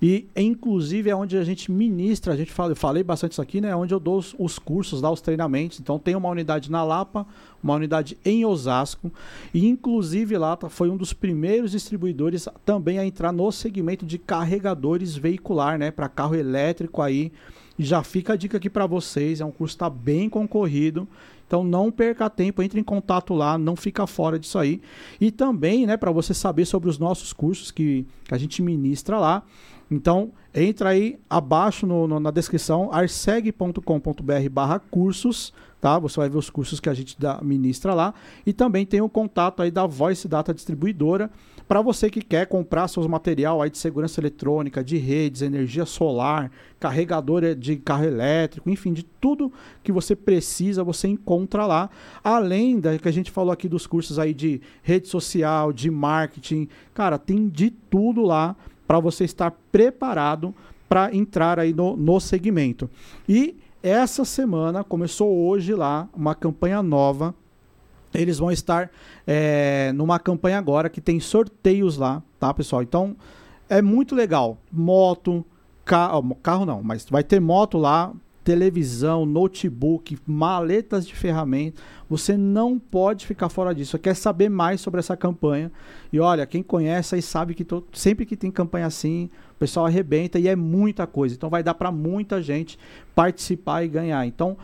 e 0.02 0.26
inclusive 0.34 1.08
é 1.08 1.14
onde 1.14 1.36
a 1.38 1.44
gente 1.44 1.70
ministra, 1.70 2.32
a 2.32 2.36
gente 2.36 2.50
fala, 2.52 2.72
eu 2.72 2.76
falei 2.76 3.04
bastante 3.04 3.32
isso 3.32 3.42
aqui, 3.42 3.60
né, 3.60 3.68
é 3.68 3.76
onde 3.76 3.94
eu 3.94 4.00
dou 4.00 4.18
os, 4.18 4.34
os 4.36 4.58
cursos, 4.58 5.00
dá 5.00 5.08
os 5.08 5.20
treinamentos. 5.20 5.78
Então 5.78 6.00
tem 6.00 6.16
uma 6.16 6.28
unidade 6.28 6.68
na 6.68 6.82
Lapa, 6.82 7.24
uma 7.62 7.74
unidade 7.74 8.18
em 8.24 8.44
Osasco 8.44 9.12
e 9.54 9.68
inclusive 9.68 10.36
lá 10.36 10.56
tá- 10.56 10.68
foi 10.68 10.90
um 10.90 10.96
dos 10.96 11.12
primeiros 11.12 11.70
distribuidores 11.70 12.48
também 12.64 12.98
a 12.98 13.06
entrar 13.06 13.30
no 13.30 13.52
segmento 13.52 14.04
de 14.04 14.18
carregadores 14.18 15.14
veicular, 15.14 15.78
né, 15.78 15.92
para 15.92 16.08
carro 16.08 16.34
elétrico 16.34 17.00
aí. 17.00 17.30
Já 17.78 18.02
fica 18.02 18.32
a 18.32 18.36
dica 18.36 18.56
aqui 18.56 18.70
para 18.70 18.86
vocês, 18.86 19.40
é 19.40 19.44
um 19.44 19.52
curso 19.52 19.74
que 19.76 19.80
tá 19.80 19.90
bem 19.90 20.28
concorrido. 20.30 21.06
Então 21.46 21.62
não 21.62 21.90
perca 21.92 22.28
tempo, 22.28 22.62
entre 22.62 22.80
em 22.80 22.82
contato 22.82 23.32
lá, 23.32 23.56
não 23.56 23.76
fica 23.76 24.06
fora 24.06 24.38
disso 24.38 24.58
aí. 24.58 24.80
E 25.20 25.30
também, 25.30 25.86
né, 25.86 25.96
para 25.96 26.10
você 26.10 26.34
saber 26.34 26.64
sobre 26.64 26.88
os 26.90 26.98
nossos 26.98 27.32
cursos 27.32 27.70
que, 27.70 28.04
que 28.24 28.34
a 28.34 28.38
gente 28.38 28.60
ministra 28.62 29.18
lá. 29.18 29.42
Então, 29.88 30.32
entra 30.52 30.88
aí 30.88 31.16
abaixo 31.30 31.86
no- 31.86 32.08
no- 32.08 32.18
na 32.18 32.32
descrição, 32.32 32.90
arseg.com.br 32.92 34.48
barra 34.50 34.78
cursos, 34.80 35.52
tá? 35.80 35.98
Você 35.98 36.18
vai 36.18 36.28
ver 36.28 36.38
os 36.38 36.50
cursos 36.50 36.80
que 36.80 36.88
a 36.88 36.94
gente 36.94 37.16
dá, 37.18 37.38
ministra 37.42 37.94
lá. 37.94 38.12
E 38.44 38.52
também 38.52 38.84
tem 38.84 39.00
o 39.00 39.08
contato 39.08 39.62
aí 39.62 39.70
da 39.70 39.86
Voice 39.86 40.26
Data 40.26 40.52
Distribuidora, 40.52 41.30
para 41.68 41.82
você 41.82 42.08
que 42.08 42.22
quer 42.22 42.46
comprar 42.46 42.86
seus 42.88 43.06
material 43.06 43.60
aí 43.60 43.68
de 43.68 43.78
segurança 43.78 44.20
eletrônica, 44.20 44.84
de 44.84 44.96
redes, 44.96 45.42
energia 45.42 45.84
solar, 45.84 46.50
carregador 46.78 47.54
de 47.54 47.76
carro 47.76 48.04
elétrico, 48.04 48.70
enfim, 48.70 48.92
de 48.92 49.02
tudo 49.02 49.52
que 49.82 49.90
você 49.90 50.14
precisa, 50.14 50.84
você 50.84 51.08
encontra 51.08 51.66
lá. 51.66 51.90
Além 52.22 52.78
da 52.78 52.96
que 52.98 53.08
a 53.08 53.12
gente 53.12 53.30
falou 53.30 53.52
aqui 53.52 53.68
dos 53.68 53.86
cursos 53.86 54.18
aí 54.18 54.32
de 54.32 54.60
rede 54.82 55.08
social, 55.08 55.72
de 55.72 55.90
marketing, 55.90 56.68
cara, 56.94 57.18
tem 57.18 57.48
de 57.48 57.70
tudo 57.70 58.22
lá 58.22 58.54
para 58.86 59.00
você 59.00 59.24
estar 59.24 59.50
preparado 59.72 60.54
para 60.88 61.14
entrar 61.14 61.58
aí 61.58 61.72
no, 61.72 61.96
no 61.96 62.20
segmento. 62.20 62.88
E 63.28 63.56
essa 63.82 64.24
semana 64.24 64.84
começou 64.84 65.32
hoje 65.46 65.74
lá 65.74 66.08
uma 66.14 66.34
campanha 66.34 66.82
nova 66.82 67.34
eles 68.20 68.38
vão 68.38 68.50
estar 68.50 68.90
é, 69.26 69.92
numa 69.94 70.18
campanha 70.18 70.58
agora 70.58 70.88
que 70.88 71.00
tem 71.00 71.20
sorteios 71.20 71.96
lá, 71.96 72.22
tá, 72.38 72.52
pessoal? 72.52 72.82
Então 72.82 73.16
é 73.68 73.80
muito 73.82 74.14
legal. 74.14 74.58
Moto, 74.72 75.44
carro, 75.84 76.34
carro 76.36 76.66
não, 76.66 76.82
mas 76.82 77.06
vai 77.10 77.22
ter 77.24 77.40
moto 77.40 77.78
lá, 77.78 78.12
televisão, 78.44 79.26
notebook, 79.26 80.16
maletas 80.24 81.04
de 81.04 81.14
ferramenta. 81.14 81.82
Você 82.08 82.36
não 82.36 82.78
pode 82.78 83.26
ficar 83.26 83.48
fora 83.48 83.74
disso. 83.74 83.98
Quer 83.98 84.14
saber 84.14 84.48
mais 84.48 84.80
sobre 84.80 85.00
essa 85.00 85.16
campanha? 85.16 85.72
E 86.12 86.20
olha, 86.20 86.46
quem 86.46 86.62
conhece 86.62 87.16
aí 87.16 87.22
sabe 87.22 87.54
que 87.54 87.64
to- 87.64 87.84
sempre 87.92 88.24
que 88.24 88.36
tem 88.36 88.50
campanha 88.52 88.86
assim, 88.86 89.28
o 89.50 89.58
pessoal 89.58 89.86
arrebenta 89.86 90.38
e 90.38 90.46
é 90.46 90.54
muita 90.54 91.08
coisa. 91.08 91.34
Então 91.34 91.50
vai 91.50 91.62
dar 91.64 91.74
para 91.74 91.90
muita 91.90 92.40
gente 92.40 92.78
participar 93.16 93.82
e 93.82 93.88
ganhar. 93.88 94.24
Então 94.24 94.56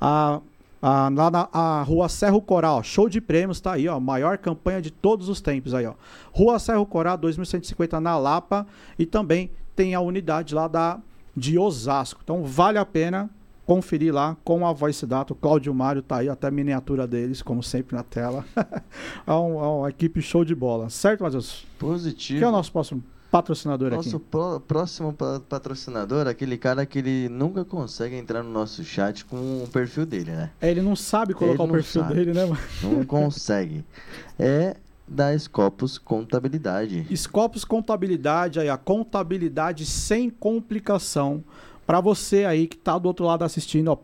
a 0.00 0.40
ah, 0.82 1.10
lá 1.12 1.30
na 1.30 1.48
a 1.52 1.82
Rua 1.82 2.08
Serro 2.08 2.40
Coral, 2.40 2.82
show 2.82 3.08
de 3.08 3.20
prêmios, 3.20 3.60
tá 3.60 3.72
aí, 3.72 3.88
ó. 3.88 3.98
Maior 3.98 4.38
campanha 4.38 4.80
de 4.80 4.90
todos 4.90 5.28
os 5.28 5.40
tempos 5.40 5.74
aí, 5.74 5.86
ó. 5.86 5.94
Rua 6.32 6.58
Serro 6.58 6.84
Coral, 6.86 7.16
2150 7.16 8.00
na 8.00 8.16
Lapa. 8.18 8.66
E 8.98 9.06
também 9.06 9.50
tem 9.74 9.94
a 9.94 10.00
unidade 10.00 10.54
lá 10.54 10.68
da, 10.68 10.98
de 11.36 11.58
Osasco. 11.58 12.20
Então 12.22 12.44
vale 12.44 12.78
a 12.78 12.84
pena 12.86 13.28
conferir 13.64 14.14
lá 14.14 14.36
com 14.44 14.64
a 14.66 14.72
Voice 14.72 15.04
Data. 15.06 15.32
O 15.32 15.36
Cláudio 15.36 15.74
Mário 15.74 16.00
tá 16.02 16.18
aí, 16.18 16.28
até 16.28 16.46
a 16.46 16.50
miniatura 16.52 17.06
deles, 17.06 17.42
como 17.42 17.62
sempre 17.62 17.96
na 17.96 18.02
tela. 18.04 18.44
é, 19.26 19.32
um- 19.32 19.58
é 19.64 19.66
uma 19.68 19.88
equipe 19.90 20.22
show 20.22 20.44
de 20.44 20.54
bola. 20.54 20.88
Certo, 20.88 21.24
Matheus? 21.24 21.66
Positivo. 21.78 22.38
Quem 22.38 22.46
é 22.46 22.48
o 22.48 22.52
nosso 22.52 22.70
próximo 22.70 23.02
patrocinador 23.30 23.90
Nosso 23.90 24.16
aqui? 24.16 24.24
pró- 24.30 24.58
próximo 24.60 25.12
pa- 25.12 25.40
patrocinador, 25.48 26.26
aquele 26.26 26.56
cara 26.56 26.86
que 26.86 26.98
ele 26.98 27.28
nunca 27.28 27.64
consegue 27.64 28.16
entrar 28.16 28.42
no 28.42 28.50
nosso 28.50 28.82
chat 28.84 29.24
com 29.24 29.36
o 29.64 29.68
perfil 29.72 30.06
dele, 30.06 30.30
né? 30.32 30.50
É, 30.60 30.70
Ele 30.70 30.82
não 30.82 30.96
sabe 30.96 31.34
colocar 31.34 31.62
Ele 31.62 31.70
o 31.70 31.74
perfil 31.74 32.02
sabe. 32.02 32.14
dele, 32.14 32.32
né, 32.32 32.44
mano? 32.46 32.58
Não 32.82 33.04
consegue. 33.04 33.84
É 34.38 34.76
da 35.08 35.36
Scopus 35.38 35.98
Contabilidade. 35.98 37.06
Scopus 37.16 37.64
Contabilidade, 37.64 38.58
aí 38.58 38.68
a 38.68 38.76
contabilidade 38.76 39.86
sem 39.86 40.28
complicação. 40.30 41.42
Para 41.86 42.00
você 42.00 42.44
aí 42.44 42.66
que 42.66 42.76
tá 42.76 42.98
do 42.98 43.06
outro 43.06 43.24
lado 43.24 43.44
assistindo, 43.44 43.88
ó, 43.92 43.98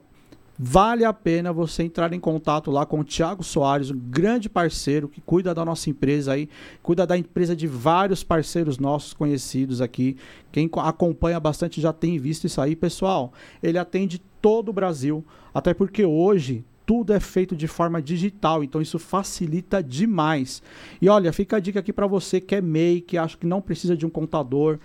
vale 0.64 1.04
a 1.04 1.12
pena 1.12 1.52
você 1.52 1.82
entrar 1.82 2.12
em 2.12 2.20
contato 2.20 2.70
lá 2.70 2.86
com 2.86 3.00
o 3.00 3.04
Thiago 3.04 3.42
Soares, 3.42 3.90
um 3.90 3.98
grande 3.98 4.48
parceiro 4.48 5.08
que 5.08 5.20
cuida 5.20 5.52
da 5.52 5.64
nossa 5.64 5.90
empresa 5.90 6.34
aí, 6.34 6.48
cuida 6.80 7.04
da 7.04 7.18
empresa 7.18 7.56
de 7.56 7.66
vários 7.66 8.22
parceiros 8.22 8.78
nossos 8.78 9.12
conhecidos 9.12 9.80
aqui. 9.80 10.16
Quem 10.52 10.68
co- 10.68 10.78
acompanha 10.78 11.40
bastante 11.40 11.80
já 11.80 11.92
tem 11.92 12.16
visto 12.16 12.46
isso 12.46 12.60
aí, 12.60 12.76
pessoal. 12.76 13.32
Ele 13.60 13.76
atende 13.76 14.22
todo 14.40 14.68
o 14.68 14.72
Brasil, 14.72 15.24
até 15.52 15.74
porque 15.74 16.04
hoje 16.04 16.64
tudo 16.86 17.12
é 17.12 17.18
feito 17.18 17.56
de 17.56 17.66
forma 17.66 18.00
digital, 18.00 18.62
então 18.62 18.80
isso 18.80 19.00
facilita 19.00 19.82
demais. 19.82 20.62
E 21.00 21.08
olha, 21.08 21.32
fica 21.32 21.56
a 21.56 21.60
dica 21.60 21.80
aqui 21.80 21.92
para 21.92 22.06
você 22.06 22.40
que 22.40 22.54
é 22.54 22.60
MEI, 22.60 23.00
que 23.00 23.18
acha 23.18 23.36
que 23.36 23.46
não 23.46 23.60
precisa 23.60 23.96
de 23.96 24.06
um 24.06 24.10
contador. 24.10 24.78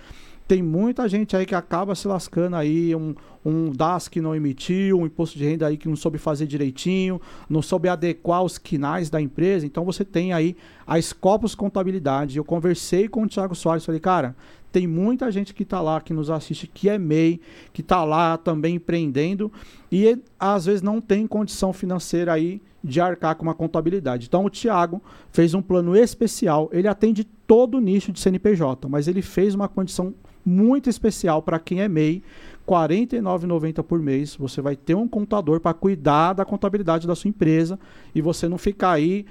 Tem 0.48 0.64
muita 0.64 1.10
gente 1.10 1.36
aí 1.36 1.46
que 1.46 1.54
acaba 1.54 1.94
se 1.94 2.08
lascando 2.08 2.56
aí, 2.56 2.96
um, 2.96 3.14
um 3.46 3.70
DAS 3.70 4.08
que 4.08 4.22
não 4.22 4.34
emitiu, 4.34 5.00
um 5.00 5.06
imposto 5.06 5.38
de 5.38 5.44
renda 5.44 5.68
aí 5.68 5.76
que 5.76 5.90
não 5.90 5.96
soube 5.98 6.18
fazer 6.18 6.48
direitinho, 6.48 7.20
não 7.50 7.62
soube 7.62 7.90
adequar 7.90 8.44
os 8.44 8.58
quinais 8.58 9.10
da 9.10 9.20
empresa. 9.20 9.66
Então 9.66 9.84
você 9.84 10.06
tem 10.06 10.32
aí 10.32 10.56
a 10.86 11.02
Scopus 11.02 11.54
Contabilidade. 11.54 12.38
Eu 12.38 12.46
conversei 12.46 13.10
com 13.10 13.24
o 13.24 13.28
Thiago 13.28 13.56
Soares, 13.56 13.86
falei, 13.86 14.00
cara, 14.00 14.38
tem 14.72 14.88
muita 14.88 15.30
gente 15.32 15.54
que 15.54 15.64
está 15.64 15.82
lá, 15.82 16.00
que 16.00 16.14
nos 16.14 16.30
assiste, 16.30 16.66
que 16.66 16.88
é 16.88 16.98
MEI, 16.98 17.42
que 17.74 17.82
está 17.82 18.06
lá 18.06 18.38
também 18.38 18.76
empreendendo 18.76 19.52
e 19.92 20.18
às 20.40 20.66
vezes 20.66 20.82
não 20.82 21.02
tem 21.02 21.28
condição 21.28 21.74
financeira 21.74 22.32
aí 22.32 22.62
de 22.82 23.02
arcar 23.02 23.36
com 23.36 23.44
uma 23.44 23.54
contabilidade. 23.54 24.28
Então 24.28 24.46
o 24.46 24.50
Thiago 24.50 25.02
fez 25.30 25.54
um 25.54 25.62
plano 25.62 25.94
especial, 25.94 26.70
ele 26.72 26.88
atende 26.88 27.26
todo 27.26 27.78
o 27.78 27.82
nicho 27.82 28.14
de 28.14 28.20
CNPJ, 28.20 28.88
mas 28.88 29.10
ele 29.10 29.22
fez 29.22 29.54
uma 29.54 29.68
condição 29.68 30.14
muito 30.48 30.90
especial 30.90 31.42
para 31.42 31.60
quem 31.60 31.82
é 31.82 31.90
MEI, 31.90 32.24
R$ 32.66 32.74
49,90 32.74 33.84
por 33.84 34.00
mês. 34.00 34.36
Você 34.38 34.62
vai 34.62 34.76
ter 34.76 34.96
um 34.96 35.08
contador 35.08 35.60
para 35.60 35.74
cuidar 35.74 36.34
da 36.34 36.46
contabilidade 36.46 37.06
da 37.06 37.16
sua 37.16 37.28
empresa 37.28 37.78
e 38.16 38.22
você 38.22 38.48
não 38.48 38.58
ficar 38.58 38.92
aí 38.92 39.26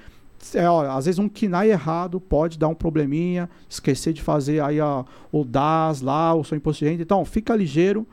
é, 0.54 0.68
ó, 0.68 0.88
às 0.90 1.06
vezes 1.06 1.18
um 1.18 1.28
KINAI 1.28 1.70
errado 1.70 2.20
pode 2.20 2.58
dar 2.58 2.68
um 2.68 2.74
probleminha, 2.74 3.48
esquecer 3.68 4.12
de 4.12 4.22
fazer 4.22 4.62
aí 4.62 4.78
o 5.32 5.44
DAS 5.44 6.02
lá, 6.02 6.34
o 6.34 6.44
seu 6.44 6.56
imposto 6.56 6.84
de 6.84 6.90
renda. 6.90 7.02
Então, 7.02 7.24
fica 7.24 7.56
ligeiro. 7.56 8.06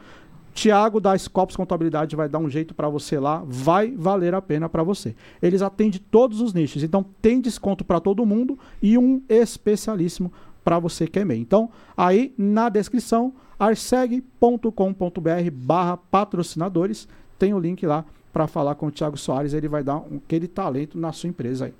Tiago 0.53 1.01
da 1.01 1.17
Scopus 1.17 1.57
Contabilidade 1.57 2.15
vai 2.15 2.29
dar 2.29 2.39
um 2.39 2.49
jeito 2.49 2.73
para 2.73 2.87
você 2.87 3.19
lá, 3.19 3.43
vai 3.45 3.91
valer 3.91 4.33
a 4.33 4.41
pena 4.41 4.69
para 4.69 4.83
você. 4.83 5.15
Eles 5.41 5.61
atendem 5.61 5.99
todos 6.11 6.41
os 6.41 6.53
nichos, 6.53 6.81
então 6.83 7.03
tem 7.21 7.41
desconto 7.41 7.83
para 7.83 7.99
todo 7.99 8.25
mundo 8.25 8.57
e 8.81 8.97
um 8.97 9.21
especialíssimo 9.27 10.31
para 10.63 10.79
você 10.79 11.07
que 11.07 11.19
é 11.19 11.25
MEI. 11.25 11.39
Então, 11.39 11.69
aí 11.95 12.33
na 12.37 12.69
descrição, 12.69 13.33
arseg.com.br 13.59 14.71
barra 15.51 15.97
patrocinadores, 15.97 17.07
tem 17.37 17.53
o 17.53 17.59
link 17.59 17.85
lá 17.85 18.05
para 18.31 18.47
falar 18.47 18.75
com 18.75 18.87
o 18.87 18.91
Thiago 18.91 19.17
Soares, 19.17 19.53
ele 19.53 19.67
vai 19.67 19.83
dar 19.83 19.97
um, 19.97 20.19
aquele 20.25 20.47
talento 20.47 20.97
na 20.97 21.11
sua 21.11 21.29
empresa 21.29 21.65
aí. 21.65 21.73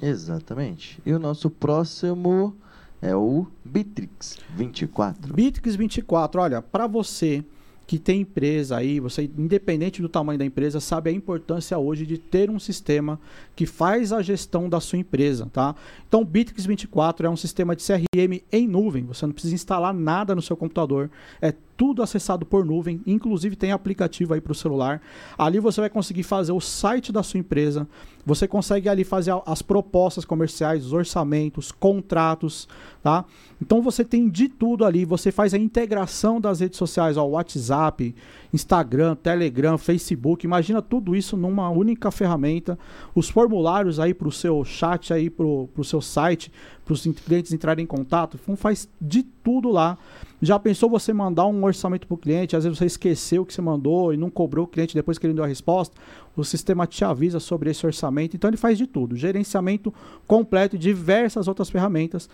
Exatamente. 0.00 1.00
E 1.04 1.12
o 1.12 1.18
nosso 1.18 1.50
próximo 1.50 2.56
é 3.00 3.14
o 3.14 3.46
Bitrix 3.64 4.38
24. 4.56 5.34
Bitrix 5.34 5.76
24, 5.76 6.40
olha, 6.40 6.62
para 6.62 6.86
você 6.86 7.44
que 7.86 7.98
tem 7.98 8.22
empresa 8.22 8.76
aí, 8.76 9.00
você 9.00 9.30
independente 9.36 10.00
do 10.00 10.08
tamanho 10.08 10.38
da 10.38 10.44
empresa, 10.44 10.80
sabe 10.80 11.10
a 11.10 11.12
importância 11.12 11.76
hoje 11.78 12.06
de 12.06 12.18
ter 12.18 12.50
um 12.50 12.58
sistema 12.58 13.20
que 13.54 13.66
faz 13.66 14.12
a 14.12 14.22
gestão 14.22 14.68
da 14.68 14.80
sua 14.80 14.98
empresa, 14.98 15.48
tá? 15.52 15.74
Então, 16.08 16.22
o 16.22 16.24
Bitrix 16.24 16.64
24 16.64 17.26
é 17.26 17.30
um 17.30 17.36
sistema 17.36 17.76
de 17.76 17.82
CRM 17.84 18.42
em 18.50 18.68
nuvem, 18.68 19.04
você 19.04 19.26
não 19.26 19.32
precisa 19.32 19.54
instalar 19.54 19.92
nada 19.92 20.34
no 20.34 20.42
seu 20.42 20.56
computador, 20.56 21.10
é 21.40 21.52
tudo 21.76 22.02
acessado 22.02 22.46
por 22.46 22.64
nuvem, 22.64 23.00
inclusive 23.06 23.56
tem 23.56 23.72
aplicativo 23.72 24.34
aí 24.34 24.40
para 24.40 24.52
o 24.52 24.54
celular. 24.54 25.02
Ali 25.36 25.58
você 25.58 25.80
vai 25.80 25.90
conseguir 25.90 26.22
fazer 26.22 26.52
o 26.52 26.60
site 26.60 27.10
da 27.10 27.22
sua 27.22 27.40
empresa, 27.40 27.88
você 28.24 28.46
consegue 28.46 28.88
ali 28.88 29.04
fazer 29.04 29.34
as 29.46 29.62
propostas 29.62 30.24
comerciais, 30.24 30.86
os 30.86 30.92
orçamentos, 30.92 31.72
contratos, 31.72 32.68
tá? 33.02 33.24
Então 33.60 33.82
você 33.82 34.04
tem 34.04 34.28
de 34.28 34.48
tudo 34.48 34.84
ali, 34.84 35.04
você 35.04 35.32
faz 35.32 35.54
a 35.54 35.58
integração 35.58 36.40
das 36.40 36.60
redes 36.60 36.78
sociais, 36.78 37.16
ó, 37.16 37.24
WhatsApp, 37.24 38.14
Instagram, 38.52 39.16
Telegram, 39.16 39.76
Facebook, 39.78 40.44
imagina 40.44 40.80
tudo 40.80 41.16
isso 41.16 41.36
numa 41.36 41.70
única 41.70 42.10
ferramenta, 42.10 42.78
os 43.14 43.28
formulários 43.28 43.98
aí 43.98 44.14
para 44.14 44.28
o 44.28 44.32
seu 44.32 44.64
chat 44.64 45.12
aí 45.12 45.28
para 45.30 45.46
o 45.46 45.84
seu 45.84 46.00
site, 46.00 46.52
para 46.84 46.94
os 46.94 47.02
clientes 47.02 47.52
entrarem 47.52 47.84
em 47.84 47.86
contato, 47.86 48.38
então 48.40 48.56
faz 48.56 48.88
de 49.00 49.22
tudo 49.22 49.70
lá. 49.70 49.96
Já 50.40 50.58
pensou 50.58 50.90
você 50.90 51.12
mandar 51.12 51.46
um 51.46 51.64
orçamento 51.64 52.04
para 52.04 52.14
o 52.14 52.18
cliente, 52.18 52.56
às 52.56 52.64
vezes 52.64 52.76
você 52.76 52.86
esqueceu 52.86 53.46
que 53.46 53.54
você 53.54 53.62
mandou 53.62 54.12
e 54.12 54.16
não 54.16 54.28
cobrou 54.28 54.64
o 54.64 54.68
cliente 54.68 54.92
depois 54.92 55.16
que 55.16 55.24
ele 55.24 55.34
deu 55.34 55.44
a 55.44 55.46
resposta? 55.46 55.96
O 56.36 56.44
sistema 56.44 56.86
te 56.86 57.04
avisa 57.04 57.38
sobre 57.38 57.70
esse 57.70 57.84
orçamento, 57.84 58.36
então 58.36 58.48
ele 58.48 58.56
faz 58.56 58.78
de 58.78 58.86
tudo. 58.86 59.16
Gerenciamento 59.16 59.92
completo 60.26 60.76
e 60.76 60.78
diversas 60.78 61.46
outras 61.48 61.68
ferramentas. 61.68 62.28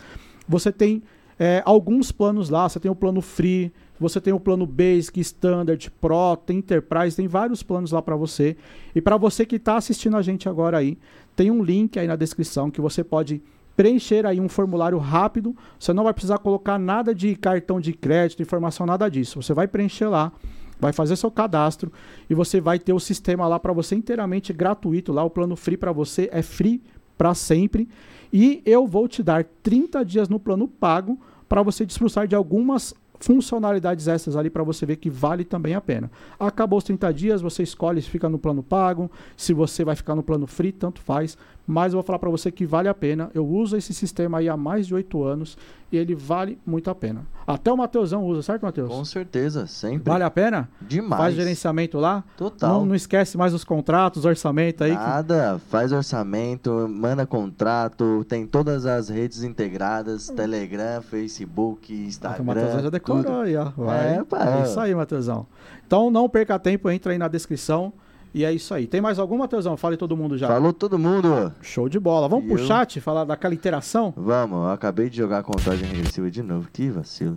Você 0.49 0.71
tem 0.71 1.03
é, 1.39 1.63
alguns 1.65 2.11
planos 2.11 2.49
lá, 2.49 2.69
você 2.69 2.81
tem 2.81 2.91
o 2.91 2.95
plano 2.95 3.21
free, 3.21 3.73
você 3.99 4.21
tem 4.21 4.33
o 4.33 4.41
plano 4.41 4.67
Basic, 4.67 5.19
Standard, 5.21 5.91
Pro, 6.01 6.37
tem 6.37 6.59
Enterprise, 6.59 7.17
tem 7.17 7.27
vários 7.27 7.63
planos 7.63 7.91
lá 7.91 8.01
para 8.01 8.17
você. 8.17 8.57
E 8.95 9.01
para 9.01 9.17
você 9.17 9.45
que 9.45 9.57
está 9.57 9.77
assistindo 9.77 10.17
a 10.17 10.23
gente 10.23 10.49
agora 10.49 10.79
aí, 10.79 10.97
tem 11.35 11.51
um 11.51 11.63
link 11.63 11.99
aí 11.99 12.07
na 12.07 12.17
descrição 12.17 12.71
que 12.71 12.81
você 12.81 13.03
pode 13.03 13.43
preencher 13.77 14.27
aí 14.27 14.41
um 14.41 14.49
formulário 14.49 14.99
rápido. 14.99 15.55
Você 15.79 15.93
não 15.93 16.05
vai 16.05 16.13
precisar 16.13 16.39
colocar 16.39 16.79
nada 16.79 17.15
de 17.15 17.37
cartão 17.37 17.81
de 17.81 17.93
crédito, 17.93 18.43
informação, 18.43 18.85
nada 18.85 19.09
disso. 19.09 19.41
Você 19.41 19.55
vai 19.55 19.69
preencher 19.69 20.09
lá, 20.09 20.33
vai 20.81 20.93
fazer 20.93 21.17
seu 21.17 21.31
cadastro 21.31 21.93
e 22.29 22.35
você 22.35 22.61
vai 22.61 22.79
ter 22.79 22.93
o 22.93 23.01
sistema 23.01 23.47
lá 23.47 23.59
para 23.59 23.73
você 23.73 23.95
inteiramente 23.95 24.53
gratuito. 24.53 25.13
Lá 25.13 25.25
o 25.25 25.31
plano 25.31 25.57
free 25.57 25.77
para 25.77 25.93
você 25.93 26.29
é 26.33 26.43
free 26.43 26.83
para 27.17 27.35
sempre. 27.35 27.89
E 28.33 28.63
eu 28.65 28.87
vou 28.87 29.09
te 29.09 29.23
dar 29.23 29.45
30 29.63 30.05
dias 30.05 30.29
no 30.29 30.39
plano 30.39 30.69
pago 30.69 31.19
para 31.49 31.63
você 31.63 31.85
desfrutar 31.85 32.27
de 32.27 32.35
algumas 32.35 32.95
funcionalidades 33.21 34.07
essas 34.07 34.37
ali 34.37 34.49
para 34.49 34.63
você 34.63 34.87
ver 34.87 34.97
que 34.97 35.11
vale 35.11 35.45
também 35.45 35.75
a 35.75 35.81
pena. 35.81 36.11
Acabou 36.39 36.79
os 36.79 36.85
30 36.85 37.13
dias, 37.13 37.43
você 37.43 37.63
escolhe 37.63 38.01
se 38.01 38.09
fica 38.09 38.29
no 38.29 38.39
plano 38.39 38.63
pago, 38.63 39.11
se 39.37 39.53
você 39.53 39.85
vai 39.85 39.97
ficar 39.97 40.15
no 40.15 40.23
plano 40.23 40.47
free, 40.47 40.73
tanto 40.73 41.01
faz 41.01 41.37
mas 41.69 41.93
eu 41.93 41.99
vou 41.99 42.03
falar 42.03 42.19
para 42.19 42.31
você 42.31 42.51
que 42.51 42.65
vale 42.65 42.89
a 42.89 42.95
pena. 42.95 43.31
Eu 43.35 43.47
uso 43.47 43.77
esse 43.77 43.93
sistema 43.93 44.39
aí 44.39 44.49
há 44.49 44.57
mais 44.57 44.87
de 44.87 44.95
oito 44.95 45.23
anos 45.23 45.59
e 45.93 45.99
ele 45.99 46.15
vale 46.15 46.59
muito 46.65 46.89
a 46.89 46.95
pena. 46.95 47.27
Até 47.47 47.71
o 47.71 47.77
Mateusão 47.77 48.25
usa, 48.25 48.41
certo, 48.41 48.63
Mateus? 48.63 48.89
Com 48.89 49.05
certeza, 49.05 49.67
sempre. 49.67 50.11
Vale 50.11 50.25
a 50.25 50.31
pena? 50.31 50.67
Demais. 50.81 51.21
Faz 51.21 51.35
gerenciamento 51.35 51.99
lá? 51.99 52.25
Total. 52.39 52.73
Não, 52.73 52.87
não 52.87 52.95
esquece 52.95 53.37
mais 53.37 53.53
os 53.53 53.65
contratos, 53.65 54.25
orçamento 54.25 54.83
aí. 54.83 54.95
Nada, 54.95 55.61
que... 55.63 55.71
faz 55.71 55.93
orçamento, 55.93 56.89
manda 56.89 57.27
contrato, 57.27 58.25
tem 58.27 58.47
todas 58.47 58.87
as 58.87 59.11
redes 59.11 59.43
integradas, 59.43 60.29
Telegram, 60.29 61.03
Facebook, 61.03 61.93
Instagram. 61.93 62.43
O 62.43 62.47
Mateusão 62.47 62.81
já 62.81 62.91
decorou 62.91 63.25
tudo. 63.25 63.41
aí, 63.41 63.57
ó. 63.57 63.71
Vai. 63.77 64.17
É, 64.17 64.25
pá. 64.25 64.61
é 64.61 64.63
isso 64.63 64.81
aí, 64.81 64.95
Mateusão. 64.95 65.47
Então 65.87 66.11
não 66.11 66.31
perca 66.31 66.59
tempo, 66.59 66.89
entra 66.89 67.13
aí 67.13 67.19
na 67.19 67.29
descrição. 67.29 67.93
E 68.39 68.45
é 68.45 68.53
isso 68.53 68.73
aí. 68.73 68.87
Tem 68.87 69.01
mais 69.01 69.19
alguma, 69.19 69.49
Teusão? 69.49 69.77
Fale 69.77 69.97
todo 69.97 70.17
mundo 70.17 70.39
já. 70.39 70.47
Falou 70.47 70.73
todo 70.73 70.97
mundo. 70.97 71.53
Show 71.61 71.89
de 71.89 71.99
bola. 71.99 72.29
Vamos 72.29 72.45
e 72.45 72.49
pro 72.49 72.63
eu... 72.63 72.67
chat 72.69 73.01
falar 73.01 73.25
daquela 73.25 73.53
interação? 73.53 74.15
Vamos, 74.17 74.59
eu 74.59 74.71
acabei 74.71 75.11
de 75.11 75.17
jogar 75.17 75.39
a 75.39 75.43
contagem 75.43 75.89
regressiva 75.89 76.31
de 76.31 76.41
novo. 76.41 76.69
Que 76.73 76.89
vacilo. 76.89 77.37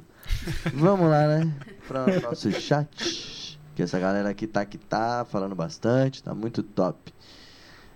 Vamos 0.76 1.10
lá, 1.10 1.26
né? 1.26 1.52
Para 1.88 2.06
o 2.06 2.22
nosso 2.22 2.52
chat. 2.52 3.58
Que 3.74 3.82
essa 3.82 3.97
galera 3.97 4.30
aqui 4.30 4.45
tá 4.45 4.64
que 4.64 4.78
tá 4.78 5.26
falando 5.28 5.56
bastante, 5.56 6.22
tá 6.22 6.36
muito 6.36 6.62
top. 6.62 7.12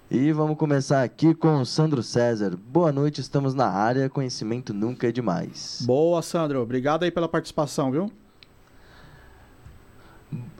E 0.09 0.31
vamos 0.31 0.57
começar 0.57 1.03
aqui 1.03 1.35
com 1.35 1.61
o 1.61 1.65
Sandro 1.65 2.01
César. 2.01 2.57
Boa 2.57 2.91
noite, 2.91 3.21
estamos 3.21 3.53
na 3.53 3.67
área. 3.67 4.09
Conhecimento 4.09 4.73
nunca 4.73 5.09
é 5.09 5.11
demais. 5.11 5.83
Boa, 5.85 6.23
Sandro. 6.23 6.59
Obrigado 6.59 7.03
aí 7.03 7.11
pela 7.11 7.29
participação, 7.29 7.91
viu? 7.91 8.11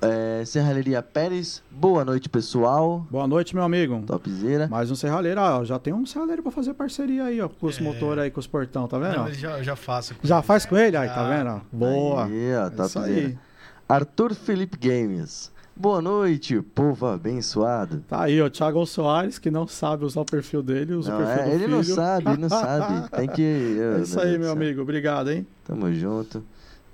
É, 0.02 0.44
Serralheria 0.46 1.02
Pérez, 1.02 1.64
boa 1.72 2.06
noite 2.06 2.30
pessoal. 2.30 3.06
Boa 3.10 3.28
noite, 3.28 3.56
meu 3.56 3.64
amigo. 3.64 4.04
Topzera. 4.06 4.68
Mais 4.68 4.92
um 4.92 4.96
serralheiro, 4.96 5.42
ó, 5.42 5.64
já 5.64 5.80
tem 5.80 5.94
um 5.94 6.06
serralheiro 6.06 6.44
pra 6.44 6.52
fazer 6.52 6.74
parceria 6.74 7.26
aí, 7.26 7.42
ó, 7.42 7.50
com 7.50 7.68
os 7.68 7.80
é... 7.80 7.82
motores 7.82 8.24
aí, 8.24 8.32
com 8.32 8.40
os 8.40 8.48
portão, 8.48 8.88
tá 8.88 8.98
vendo? 8.98 9.18
Não, 9.18 9.34
já, 9.34 9.62
já 9.64 9.76
faço. 9.76 10.16
Já 10.24 10.38
ele. 10.38 10.46
faz 10.46 10.66
com 10.66 10.78
ele? 10.78 10.96
Aí, 10.96 11.08
tá 11.08 11.28
vendo? 11.28 11.62
Boa. 11.72 12.26
Aí, 12.26 12.56
ó, 12.56 12.84
é 12.84 12.86
Isso 12.86 13.00
aí. 13.00 13.38
Arthur 13.88 14.34
Felipe 14.34 14.78
Games. 14.78 15.52
Boa 15.78 16.02
noite, 16.02 16.62
povo 16.62 17.06
abençoado. 17.06 18.00
Tá 18.08 18.24
aí, 18.24 18.42
ó, 18.42 18.50
Thiago 18.50 18.86
Soares, 18.86 19.38
que 19.38 19.52
não 19.52 19.68
sabe 19.68 20.06
usar 20.06 20.22
o 20.22 20.26
perfil 20.26 20.64
dele, 20.64 20.94
usa 20.94 21.12
não, 21.12 21.22
o 21.22 21.26
perfil 21.26 21.42
é, 21.42 21.46
do 21.46 21.52
Ele 21.52 21.64
filho. 21.64 21.76
não 21.76 21.84
sabe, 21.84 22.30
ele 22.30 22.38
não 22.38 22.50
sabe. 22.50 23.10
Tem 23.12 23.28
que... 23.28 23.78
é 23.98 24.02
isso 24.02 24.20
aí, 24.20 24.38
meu 24.38 24.52
amigo. 24.52 24.82
Obrigado, 24.82 25.32
hein? 25.32 25.46
Tamo 25.66 25.94
junto. 25.94 26.42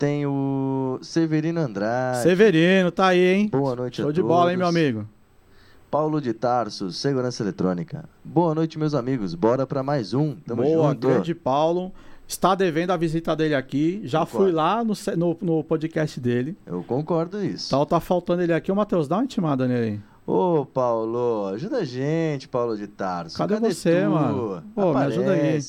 Tem 0.01 0.25
o 0.25 0.97
Severino 1.03 1.61
Andrade. 1.61 2.23
Severino, 2.23 2.89
tá 2.89 3.09
aí, 3.09 3.19
hein? 3.19 3.47
Boa 3.47 3.75
noite 3.75 3.97
Show 3.97 4.09
a 4.09 4.11
de 4.11 4.19
todos. 4.19 4.35
bola, 4.35 4.49
hein, 4.49 4.57
meu 4.57 4.65
amigo? 4.65 5.07
Paulo 5.91 6.19
de 6.19 6.33
Tarso, 6.33 6.91
Segurança 6.91 7.43
Eletrônica. 7.43 8.05
Boa 8.23 8.55
noite, 8.55 8.79
meus 8.79 8.95
amigos. 8.95 9.35
Bora 9.35 9.67
para 9.67 9.83
mais 9.83 10.15
um. 10.15 10.33
Tamo 10.37 10.63
Boa, 10.63 10.89
junto. 10.89 11.07
grande 11.07 11.35
Paulo. 11.35 11.91
Está 12.27 12.55
devendo 12.55 12.89
a 12.89 12.97
visita 12.97 13.35
dele 13.35 13.53
aqui. 13.53 14.01
Já 14.03 14.21
concordo. 14.21 14.43
fui 14.43 14.51
lá 14.51 14.83
no, 14.83 14.93
no, 15.15 15.37
no, 15.39 15.63
podcast 15.63 16.19
dele. 16.19 16.57
Eu 16.65 16.81
concordo 16.81 17.39
isso. 17.45 17.67
Então 17.67 17.85
tá 17.85 17.99
faltando 17.99 18.41
ele 18.41 18.53
aqui. 18.53 18.71
O 18.71 18.75
Matheus, 18.75 19.07
dá 19.07 19.17
uma 19.17 19.23
intimada 19.25 19.67
nele 19.67 19.85
aí. 19.85 19.99
Ô, 20.25 20.65
Paulo, 20.65 21.45
ajuda 21.53 21.77
a 21.77 21.85
gente, 21.85 22.47
Paulo 22.47 22.75
de 22.75 22.87
Tarso. 22.87 23.37
Cadê, 23.37 23.53
Cadê 23.53 23.71
você, 23.71 24.01
tu? 24.01 24.09
mano? 24.09 24.63
Pô, 24.73 24.95
me 24.95 25.01
ajuda 25.01 25.33
aí. 25.33 25.61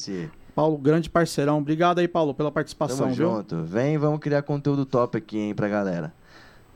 Paulo, 0.55 0.77
grande 0.77 1.09
parceirão. 1.09 1.59
Obrigado 1.59 1.99
aí, 1.99 2.09
Paulo, 2.09 2.35
pela 2.35 2.53
participação. 2.53 3.07
Tamo 3.07 3.15
viu? 3.15 3.31
junto. 3.31 3.63
Vem, 3.63 3.97
vamos 3.97 4.21
criar 4.21 4.43
conteúdo 4.43 4.85
top 4.85 5.17
aqui, 5.17 5.39
hein, 5.39 5.55
pra 5.55 5.69
galera. 5.69 6.13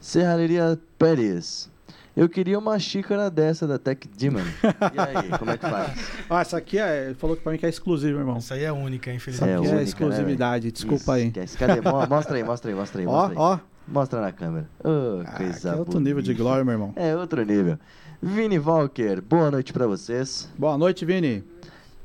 Serralheria 0.00 0.78
Pérez. 0.98 1.70
Eu 2.16 2.30
queria 2.30 2.58
uma 2.58 2.78
xícara 2.78 3.30
dessa 3.30 3.66
da 3.66 3.78
Tech 3.78 4.08
Demon. 4.08 4.40
E 4.94 4.98
aí, 4.98 5.38
como 5.38 5.50
é 5.50 5.58
que 5.58 5.68
faz? 5.68 6.10
Ah, 6.30 6.40
essa 6.40 6.56
aqui 6.56 6.78
é. 6.78 7.06
Ele 7.06 7.14
falou 7.14 7.36
que 7.36 7.42
pra 7.42 7.52
mim 7.52 7.58
que 7.58 7.66
é 7.66 7.68
exclusiva, 7.68 8.18
irmão. 8.18 8.38
Essa 8.38 8.54
aí 8.54 8.64
é 8.64 8.72
única, 8.72 9.12
infelizmente. 9.12 9.50
Essa 9.50 9.60
aqui 9.60 9.66
é, 9.66 9.70
é 9.70 9.74
única, 9.74 9.88
exclusividade, 9.88 10.66
né, 10.66 10.70
desculpa 10.72 11.02
Isso, 11.02 11.10
aí. 11.10 11.26
Esquece. 11.26 11.58
Cadê? 11.58 11.80
Mostra 12.08 12.36
aí, 12.36 12.42
mostra 12.42 12.70
aí, 12.70 12.74
mostra 12.74 13.00
aí. 13.02 13.06
Mostra 13.06 13.38
ó, 13.38 13.52
aí. 13.52 13.58
ó. 13.58 13.58
Mostra 13.86 14.20
na 14.20 14.32
câmera. 14.32 14.66
Oh, 14.82 15.22
ah, 15.24 15.32
coisa 15.32 15.70
é 15.70 15.76
outro 15.76 16.00
nível 16.00 16.22
de 16.22 16.34
glória, 16.34 16.64
meu 16.64 16.72
irmão. 16.72 16.92
É 16.96 17.14
outro 17.14 17.44
nível. 17.44 17.78
Vini 18.20 18.58
Walker, 18.58 19.20
boa 19.20 19.50
noite 19.50 19.72
pra 19.72 19.86
vocês. 19.86 20.50
Boa 20.58 20.76
noite, 20.76 21.04
Vini. 21.04 21.44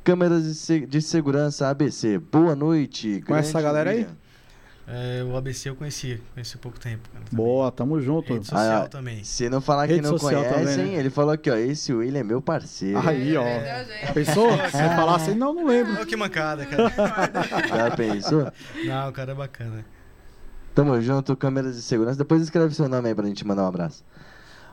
Câmeras 0.03 0.43
de, 0.43 0.55
se 0.55 0.85
de 0.85 1.01
segurança 1.01 1.69
ABC. 1.69 2.17
Boa 2.17 2.55
noite. 2.55 3.21
Conhece 3.25 3.49
essa 3.49 3.61
galera 3.61 3.91
aí? 3.91 4.07
É, 4.87 5.23
o 5.23 5.37
ABC 5.37 5.69
eu 5.69 5.75
conheci, 5.75 6.19
conheci 6.33 6.55
há 6.55 6.59
pouco 6.59 6.79
tempo. 6.79 7.07
Cara, 7.13 7.23
Boa, 7.31 7.71
tamo 7.71 8.01
junto. 8.01 8.33
Rede 8.33 8.47
social 8.47 8.83
ah, 8.83 8.87
também. 8.89 9.23
Se 9.23 9.47
não 9.47 9.61
falar 9.61 9.85
Rede 9.85 10.01
que 10.01 10.07
não 10.07 10.17
conhecem, 10.17 10.49
também, 10.49 10.91
né? 10.93 10.99
ele 10.99 11.09
falou 11.09 11.31
aqui, 11.31 11.49
ó, 11.51 11.55
esse 11.55 11.93
William 11.93 12.19
é 12.19 12.23
meu 12.23 12.41
parceiro. 12.41 12.99
Aí, 13.07 13.37
ó. 13.37 13.43
É, 13.43 14.11
pensou? 14.13 14.51
Se 14.65 14.71
falar 14.71 15.15
assim, 15.15 15.35
não, 15.35 15.53
não 15.53 15.67
lembro. 15.67 16.01
Oh, 16.01 16.05
que 16.05 16.15
mancada, 16.15 16.65
cara. 16.65 16.89
Já 17.69 17.91
pensou? 17.95 18.51
Não, 18.83 19.09
o 19.09 19.13
cara 19.13 19.31
é 19.31 19.35
bacana. 19.35 19.85
Tamo 20.73 20.99
junto, 20.99 21.37
câmeras 21.37 21.75
de 21.75 21.81
segurança. 21.83 22.17
Depois 22.17 22.41
escreve 22.41 22.73
seu 22.73 22.89
nome 22.89 23.07
aí 23.07 23.15
pra 23.15 23.27
gente 23.27 23.45
mandar 23.45 23.63
um 23.63 23.67
abraço. 23.67 24.03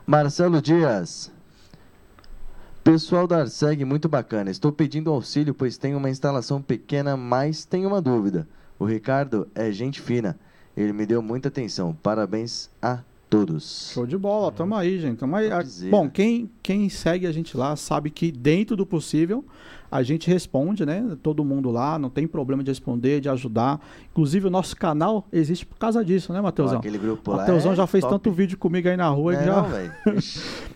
Marcelo 0.07 0.61
Dias. 0.61 1.31
Pessoal 2.91 3.27
da 3.27 3.41
Arseg, 3.41 3.85
muito 3.85 4.09
bacana. 4.09 4.49
Estou 4.49 4.71
pedindo 4.71 5.11
auxílio, 5.11 5.53
pois 5.53 5.77
tenho 5.77 5.95
uma 5.99 6.09
instalação 6.09 6.59
pequena, 6.59 7.15
mas 7.15 7.63
tenho 7.63 7.87
uma 7.87 8.01
dúvida. 8.01 8.47
O 8.79 8.85
Ricardo 8.85 9.47
é 9.53 9.71
gente 9.71 10.01
fina. 10.01 10.39
Ele 10.75 10.91
me 10.91 11.05
deu 11.05 11.21
muita 11.21 11.49
atenção. 11.49 11.93
Parabéns 11.93 12.67
a 12.81 13.03
todos. 13.29 13.91
Show 13.93 14.07
de 14.07 14.17
bola, 14.17 14.51
tamo 14.51 14.75
aí, 14.75 14.99
gente. 14.99 15.19
Tamo 15.19 15.35
aí. 15.35 15.49
Bom, 15.89 16.09
quem, 16.09 16.49
quem 16.63 16.89
segue 16.89 17.27
a 17.27 17.31
gente 17.31 17.55
lá 17.55 17.75
sabe 17.75 18.09
que 18.09 18.31
dentro 18.31 18.75
do 18.75 18.85
possível 18.85 19.45
a 19.91 20.03
gente 20.03 20.29
responde, 20.29 20.85
né? 20.85 21.17
Todo 21.23 21.43
mundo 21.43 21.71
lá, 21.71 21.97
não 21.97 22.09
tem 22.09 22.27
problema 22.27 22.63
de 22.63 22.69
responder, 22.69 23.19
de 23.19 23.29
ajudar. 23.29 23.79
Inclusive, 24.11 24.47
o 24.47 24.49
nosso 24.49 24.75
canal 24.75 25.27
existe 25.31 25.65
por 25.65 25.77
causa 25.77 26.03
disso, 26.05 26.31
né, 26.31 26.39
Matheusão? 26.41 26.79
Aquele 26.79 26.97
grupo 26.97 27.31
Matheusão 27.31 27.71
é 27.71 27.75
já 27.75 27.87
fez 27.87 28.03
top. 28.03 28.13
tanto 28.13 28.31
vídeo 28.31 28.57
comigo 28.57 28.87
aí 28.87 28.95
na 28.95 29.09
rua. 29.09 29.33
Não, 29.33 29.43
já... 29.45 29.93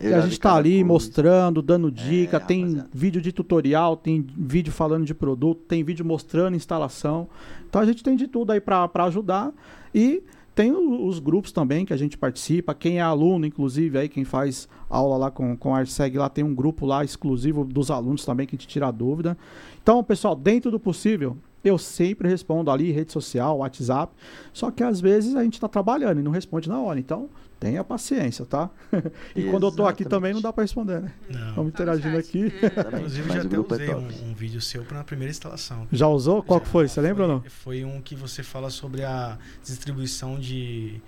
e 0.00 0.12
a 0.12 0.20
gente 0.20 0.38
tá 0.38 0.54
ali 0.54 0.82
mostrando, 0.82 1.62
dando 1.62 1.90
dica, 1.90 2.38
é, 2.38 2.40
tem 2.40 2.62
rapaziada. 2.62 2.88
vídeo 2.92 3.20
de 3.20 3.32
tutorial, 3.32 3.96
tem 3.96 4.24
vídeo 4.36 4.72
falando 4.72 5.04
de 5.04 5.14
produto, 5.14 5.62
tem 5.68 5.84
vídeo 5.84 6.04
mostrando 6.04 6.56
instalação. 6.56 7.28
Então 7.68 7.80
a 7.80 7.86
gente 7.86 8.02
tem 8.02 8.16
de 8.16 8.26
tudo 8.26 8.50
aí 8.50 8.60
para 8.60 8.90
ajudar. 9.04 9.52
E 9.94 10.24
tem 10.54 10.72
os 10.72 11.18
grupos 11.18 11.50
também 11.50 11.84
que 11.84 11.92
a 11.92 11.96
gente 11.96 12.16
participa. 12.16 12.74
Quem 12.74 12.98
é 12.98 13.02
aluno, 13.02 13.44
inclusive, 13.44 13.98
aí, 13.98 14.08
quem 14.08 14.24
faz 14.24 14.68
aula 14.88 15.16
lá 15.16 15.30
com, 15.30 15.56
com 15.56 15.74
a 15.74 15.82
lá 16.14 16.28
tem 16.28 16.44
um 16.44 16.54
grupo 16.54 16.86
lá 16.86 17.04
exclusivo 17.04 17.64
dos 17.64 17.90
alunos 17.90 18.24
também 18.24 18.46
que 18.46 18.54
a 18.54 18.58
gente 18.58 18.68
tira 18.68 18.86
a 18.86 18.90
dúvida. 18.92 19.36
Então, 19.82 20.02
pessoal, 20.04 20.36
dentro 20.36 20.70
do 20.70 20.78
possível, 20.78 21.36
Eu 21.64 21.78
sempre 21.78 22.28
respondo 22.28 22.70
ali, 22.70 22.92
rede 22.92 23.10
social, 23.10 23.58
WhatsApp. 23.58 24.14
Só 24.52 24.70
que 24.70 24.84
às 24.84 25.00
vezes 25.00 25.34
a 25.34 25.42
gente 25.42 25.54
está 25.54 25.66
trabalhando 25.66 26.20
e 26.20 26.22
não 26.22 26.30
responde 26.30 26.68
na 26.68 26.78
hora. 26.78 27.00
Então, 27.00 27.30
tenha 27.64 27.82
paciência, 27.82 28.44
tá? 28.44 28.68
e 29.34 29.44
quando 29.44 29.66
eu 29.66 29.72
tô 29.72 29.86
aqui 29.86 30.02
Exatamente. 30.02 30.08
também 30.10 30.34
não 30.34 30.42
dá 30.42 30.52
para 30.52 30.62
responder, 30.64 31.00
né? 31.00 31.12
Não. 31.30 31.54
Vamos 31.54 31.72
interagindo 31.72 32.16
aqui. 32.18 32.52
Inclusive, 32.94 33.26
Mas 33.28 33.36
já 33.36 33.42
até 33.42 33.56
é 33.56 33.58
usei 33.58 33.86
top. 33.86 34.14
um, 34.22 34.30
um 34.30 34.34
vídeo 34.34 34.60
seu 34.60 34.84
para 34.84 35.00
a 35.00 35.04
primeira 35.04 35.30
instalação. 35.30 35.88
Já 35.90 36.06
usou? 36.06 36.42
Qual 36.42 36.58
Já, 36.58 36.64
que 36.66 36.70
foi? 36.70 36.86
Você 36.88 37.00
lembra 37.00 37.22
ou 37.22 37.28
não? 37.28 37.40
foi- 37.40 37.50
Foi 37.50 37.84
um 37.84 38.02
que 38.02 38.14
você 38.14 38.42
fala 38.42 38.68
sobre 38.68 39.02
a 39.02 39.38
distribuição 39.62 40.38
de, 40.38 41.00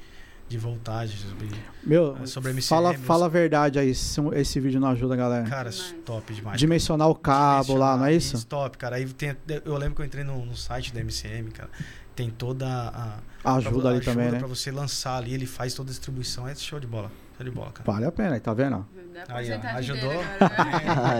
de 0.48 0.56
voltagem. 0.56 1.18
Sobre, 1.18 1.48
Meu, 1.84 2.16
É, 2.22 2.26
sobre 2.26 2.50
MCM, 2.52 2.68
fala, 2.68 2.94
fala 2.94 3.26
a 3.26 3.28
verdade 3.28 3.78
aí, 3.78 3.94
se 3.94 4.18
um- 4.18 4.32
esse 4.32 4.58
vídeo 4.58 4.80
não 4.80 4.88
ajuda, 4.88 5.14
galera. 5.14 5.44
cara, 5.46 5.68
Demais. 5.70 5.94
top 6.06 6.32
demais. 6.32 6.58
Dimensionar 6.58 7.08
o 7.10 7.14
cabo 7.14 7.74
lá, 7.76 7.96
não 7.98 8.06
é 8.06 8.14
isso? 8.14 8.46
Top, 8.46 8.78
cara. 8.78 8.96
Aí 8.96 9.04
tem, 9.06 9.36
eu 9.64 9.76
lembro 9.76 9.94
que 9.96 10.00
eu 10.00 10.06
entrei 10.06 10.24
no, 10.24 10.44
no 10.46 10.56
site 10.56 10.94
da 10.94 11.00
MCM, 11.00 11.50
cara. 11.50 11.68
Tem 12.16 12.30
toda 12.30 12.66
a. 12.66 13.18
Ajuda 13.56 13.80
pra- 13.82 13.90
ali 13.90 14.00
também, 14.00 14.30
né? 14.32 14.38
Pra 14.38 14.48
você 14.48 14.72
lançar 14.72 15.18
ali, 15.18 15.32
ele 15.34 15.46
faz 15.46 15.74
toda 15.74 15.90
a 15.90 15.92
distribuição. 15.92 16.48
É 16.48 16.54
show 16.54 16.80
de 16.80 16.86
bola. 16.86 17.12
Show 17.36 17.44
de 17.44 17.50
bola, 17.52 17.70
cara. 17.70 17.92
Vale 17.92 18.06
a 18.06 18.10
pena, 18.10 18.34
aí, 18.34 18.40
tá 18.40 18.52
vendo? 18.54 18.84
A 19.28 19.36
Aí, 19.36 19.50
ó, 19.52 19.76
ajudou. 19.78 20.12
né? 20.12 20.36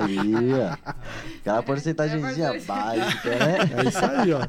Aí, 0.01 0.53
ó. 0.55 0.93
Aquela 1.41 1.63
porcentagemzinha 1.63 2.49
É, 2.49 2.61
básica, 2.61 3.31
né? 3.31 3.59
É 3.85 3.89
isso 3.89 4.05
aí, 4.05 4.33
ó. 4.33 4.41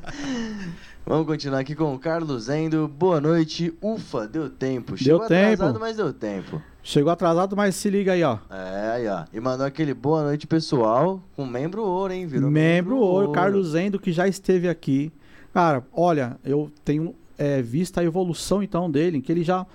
Vamos 1.05 1.25
continuar 1.27 1.59
aqui 1.59 1.73
com 1.75 1.93
o 1.93 1.99
Carlos 1.99 2.49
Endo. 2.49 2.87
Boa 2.87 3.21
noite. 3.21 3.73
Ufa, 3.81 4.27
deu 4.27 4.49
tempo. 4.49 4.97
Chegou 4.97 5.25
tempo. 5.27 5.53
atrasado, 5.53 5.79
mas 5.79 5.95
deu 5.97 6.11
tempo. 6.13 6.61
Chegou 6.83 7.11
atrasado, 7.11 7.55
mas 7.55 7.75
se 7.75 7.89
liga 7.89 8.13
aí, 8.13 8.23
ó. 8.23 8.37
É, 8.49 8.91
aí, 8.95 9.07
ó. 9.07 9.23
E 9.33 9.39
mandou 9.39 9.65
aquele 9.65 9.93
boa 9.93 10.23
noite 10.23 10.45
pessoal 10.47 11.21
com 11.35 11.45
membro 11.45 11.83
ouro, 11.83 12.11
hein? 12.13 12.25
Virou 12.27 12.49
Membro 12.51 12.97
ouro, 12.97 13.31
Carlos 13.31 13.75
Endo, 13.75 13.99
que 13.99 14.11
já 14.11 14.27
esteve 14.27 14.67
aqui. 14.67 15.11
Cara, 15.57 15.83
olha, 15.91 16.37
eu 16.45 16.71
tenho 16.85 17.15
é, 17.35 17.63
visto 17.63 17.97
a 17.97 18.03
evolução 18.03 18.61
então 18.61 18.91
dele, 18.91 19.19
que 19.19 19.31
ele 19.31 19.43
já 19.43 19.65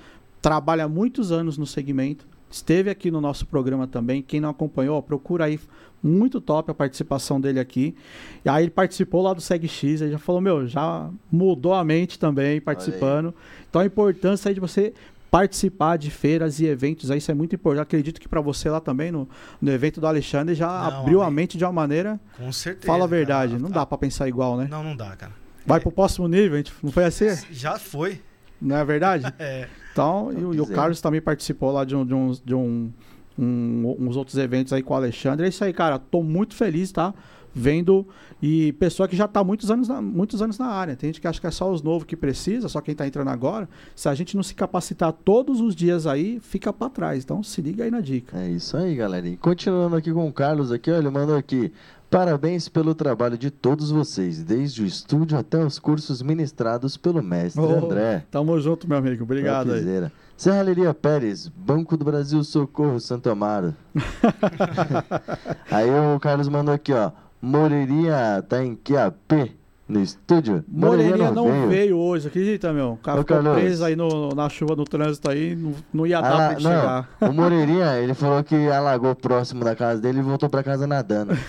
trabalha 0.40 0.84
há 0.84 0.88
muitos 0.88 1.32
anos 1.32 1.58
no 1.58 1.66
segmento. 1.66 2.24
Esteve 2.48 2.88
aqui 2.88 3.10
no 3.10 3.20
nosso 3.20 3.44
programa 3.44 3.88
também. 3.88 4.22
Quem 4.22 4.40
não 4.40 4.50
acompanhou, 4.50 5.02
procura 5.02 5.46
aí. 5.46 5.58
Muito 6.00 6.40
top 6.40 6.70
a 6.70 6.74
participação 6.74 7.40
dele 7.40 7.58
aqui. 7.58 7.96
E 8.44 8.48
aí 8.48 8.62
ele 8.62 8.70
participou 8.70 9.22
lá 9.22 9.34
do 9.34 9.40
SegX, 9.40 9.82
ele 10.02 10.12
já 10.12 10.18
falou, 10.20 10.40
meu, 10.40 10.68
já 10.68 11.10
mudou 11.32 11.74
a 11.74 11.82
mente 11.82 12.16
também 12.16 12.60
participando. 12.60 13.34
Então 13.68 13.82
a 13.82 13.84
importância 13.84 14.50
aí 14.50 14.54
de 14.54 14.60
você 14.60 14.94
participar 15.32 15.96
de 15.96 16.12
feiras 16.12 16.60
e 16.60 16.66
eventos, 16.66 17.10
aí 17.10 17.18
isso 17.18 17.32
é 17.32 17.34
muito 17.34 17.56
importante. 17.56 17.82
Acredito 17.82 18.20
que 18.20 18.28
para 18.28 18.40
você 18.40 18.70
lá 18.70 18.78
também 18.78 19.10
no, 19.10 19.28
no 19.60 19.72
evento 19.72 20.00
do 20.00 20.06
Alexandre 20.06 20.54
já 20.54 20.68
Não, 20.68 21.00
abriu 21.00 21.22
a 21.22 21.26
amém. 21.26 21.34
mente 21.42 21.58
de 21.58 21.64
uma 21.64 21.72
maneira 21.72 22.20
Com 22.36 22.52
certeza. 22.52 22.86
Fala 22.86 23.06
a 23.06 23.08
cara. 23.08 23.16
verdade, 23.16 23.58
não 23.58 23.68
dá 23.68 23.84
pra 23.84 23.98
pensar 23.98 24.28
igual, 24.28 24.56
né? 24.56 24.68
Não, 24.70 24.84
não 24.84 24.94
dá, 24.94 25.16
cara. 25.16 25.41
Vai 25.66 25.80
pro 25.80 25.92
próximo 25.92 26.26
nível, 26.28 26.54
a 26.54 26.56
gente 26.58 26.72
não 26.82 26.90
foi 26.92 27.04
assim? 27.04 27.26
Já 27.50 27.78
foi. 27.78 28.20
Não 28.60 28.76
é 28.76 28.84
verdade? 28.84 29.24
É. 29.38 29.68
Então, 29.92 30.32
e, 30.32 30.44
o- 30.44 30.54
e 30.54 30.60
o. 30.60 30.66
Carlos 30.66 31.00
também 31.02 31.20
participou 31.20 31.70
lá 31.70 31.84
de, 31.84 31.94
um, 31.94 32.04
de, 32.06 32.14
uns, 32.14 32.40
de 32.40 32.54
um- 32.54 32.90
um- 33.38 33.96
uns 33.98 34.16
outros 34.16 34.36
eventos 34.38 34.72
aí 34.72 34.82
com 34.82 34.94
o 34.94 34.96
Alexandre. 34.96 35.44
É 35.44 35.48
isso 35.48 35.62
aí, 35.64 35.72
cara. 35.72 35.98
Tô 35.98 36.22
muito 36.22 36.54
feliz, 36.54 36.90
tá? 36.90 37.12
Vendo 37.54 38.08
e 38.40 38.72
pessoa 38.72 39.06
que 39.06 39.14
já 39.14 39.28
tá 39.28 39.40
há 39.40 39.44
muitos 39.44 39.70
anos 39.70 39.86
na, 39.86 40.00
muitos 40.00 40.40
anos 40.40 40.56
na 40.58 40.66
área. 40.68 40.96
Tem 40.96 41.08
gente 41.08 41.20
que 41.20 41.28
acha 41.28 41.38
que 41.38 41.46
é 41.46 41.50
só 41.50 41.70
os 41.70 41.82
novos 41.82 42.04
que 42.04 42.16
precisa, 42.16 42.66
só 42.70 42.80
quem 42.80 42.94
tá 42.94 43.06
entrando 43.06 43.28
agora. 43.28 43.68
Se 43.94 44.08
a 44.08 44.14
gente 44.14 44.34
não 44.34 44.42
se 44.42 44.54
capacitar 44.54 45.12
todos 45.12 45.60
os 45.60 45.76
dias 45.76 46.06
aí, 46.06 46.40
fica 46.40 46.72
pra 46.72 46.88
trás. 46.88 47.22
Então, 47.22 47.42
se 47.42 47.60
liga 47.60 47.84
aí 47.84 47.90
na 47.90 48.00
dica. 48.00 48.38
É 48.38 48.48
isso 48.48 48.74
aí, 48.78 48.94
galerinha. 48.94 49.36
Continuando 49.36 49.96
aqui 49.96 50.10
com 50.10 50.26
o 50.26 50.32
Carlos 50.32 50.72
aqui, 50.72 50.90
ó, 50.90 50.96
ele 50.96 51.10
mandou 51.10 51.36
aqui. 51.36 51.70
Parabéns 52.12 52.68
pelo 52.68 52.94
trabalho 52.94 53.38
de 53.38 53.50
todos 53.50 53.90
vocês, 53.90 54.42
desde 54.42 54.82
o 54.82 54.86
estúdio 54.86 55.38
até 55.38 55.56
os 55.64 55.78
cursos 55.78 56.20
ministrados 56.20 56.94
pelo 56.94 57.22
mestre 57.22 57.62
Ô, 57.62 57.86
André. 57.86 58.26
Tamo 58.30 58.60
junto, 58.60 58.86
meu 58.86 58.98
amigo. 58.98 59.24
Obrigado 59.24 59.72
aí. 59.72 59.78
Topzera. 59.78 60.12
Serralheria 60.36 60.92
Pérez, 60.92 61.48
Banco 61.48 61.96
do 61.96 62.04
Brasil 62.04 62.44
Socorro 62.44 63.00
Santo 63.00 63.30
Amaro. 63.30 63.74
aí 65.72 65.88
o 65.88 66.20
Carlos 66.20 66.50
mandou 66.50 66.74
aqui, 66.74 66.92
ó. 66.92 67.12
Moreirinha 67.40 68.44
tá 68.46 68.62
em 68.62 68.76
QAP 68.76 69.56
no 69.88 70.00
estúdio? 70.00 70.64
Moreirinha 70.68 71.30
não 71.32 71.68
veio. 71.68 71.96
hoje, 71.98 72.28
acredita, 72.28 72.72
meu? 72.72 72.92
O 72.92 72.96
cara 72.96 73.20
Ô, 73.20 73.22
ficou 73.22 73.42
preso 73.54 73.84
aí 73.84 73.94
no- 73.96 74.30
na 74.30 74.48
chuva 74.48 74.74
do 74.76 74.84
trânsito 74.84 75.28
aí, 75.30 75.54
não, 75.54 75.74
não 75.92 76.06
ia 76.06 76.20
dar 76.20 76.28
Ah, 76.32 76.36
pra 76.36 76.52
ele 76.52 76.60
chegar. 76.62 77.08
não, 77.20 77.28
o 77.30 77.32
Moreirinha, 77.32 77.98
ele 77.98 78.14
falou 78.14 78.42
que 78.42 78.54
alagou 78.68 79.14
próximo 79.14 79.62
da 79.64 79.74
casa 79.76 80.00
dele 80.00 80.20
e 80.20 80.22
voltou 80.22 80.48
pra 80.48 80.62
casa 80.62 80.86
nadando. 80.86 81.32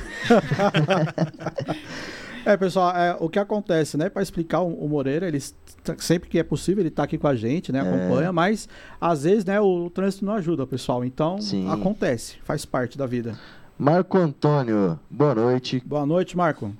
É, 2.45 2.57
pessoal, 2.57 2.91
é, 2.93 3.15
o 3.21 3.29
que 3.29 3.39
acontece, 3.39 3.95
né? 3.95 4.09
Para 4.09 4.21
explicar 4.21 4.59
o, 4.59 4.67
o 4.67 4.89
Moreira, 4.89 5.25
ele 5.25 5.37
s- 5.37 5.53
sempre 5.99 6.27
que 6.27 6.37
é 6.37 6.43
possível, 6.43 6.83
ele 6.83 6.89
tá 6.89 7.03
aqui 7.03 7.17
com 7.17 7.25
a 7.27 7.33
gente, 7.33 7.71
né? 7.71 7.79
Acompanha, 7.79 8.33
mas 8.33 8.67
às 8.99 9.23
vezes, 9.23 9.45
né, 9.45 9.61
o, 9.61 9.89
trânsito 9.89 10.25
não 10.25 10.33
ajuda, 10.33 10.67
pessoal. 10.67 11.05
Então, 11.05 11.39
Sim. 11.39 11.71
acontece, 11.71 12.35
faz 12.43 12.65
parte 12.65 12.97
da 12.97 13.05
vida. 13.05 13.33
Marco 13.79 14.17
Antônio, 14.17 14.99
boa 15.09 15.33
noite. 15.33 15.81
Boa 15.85 16.05
noite, 16.05 16.35
Marco. 16.35 16.73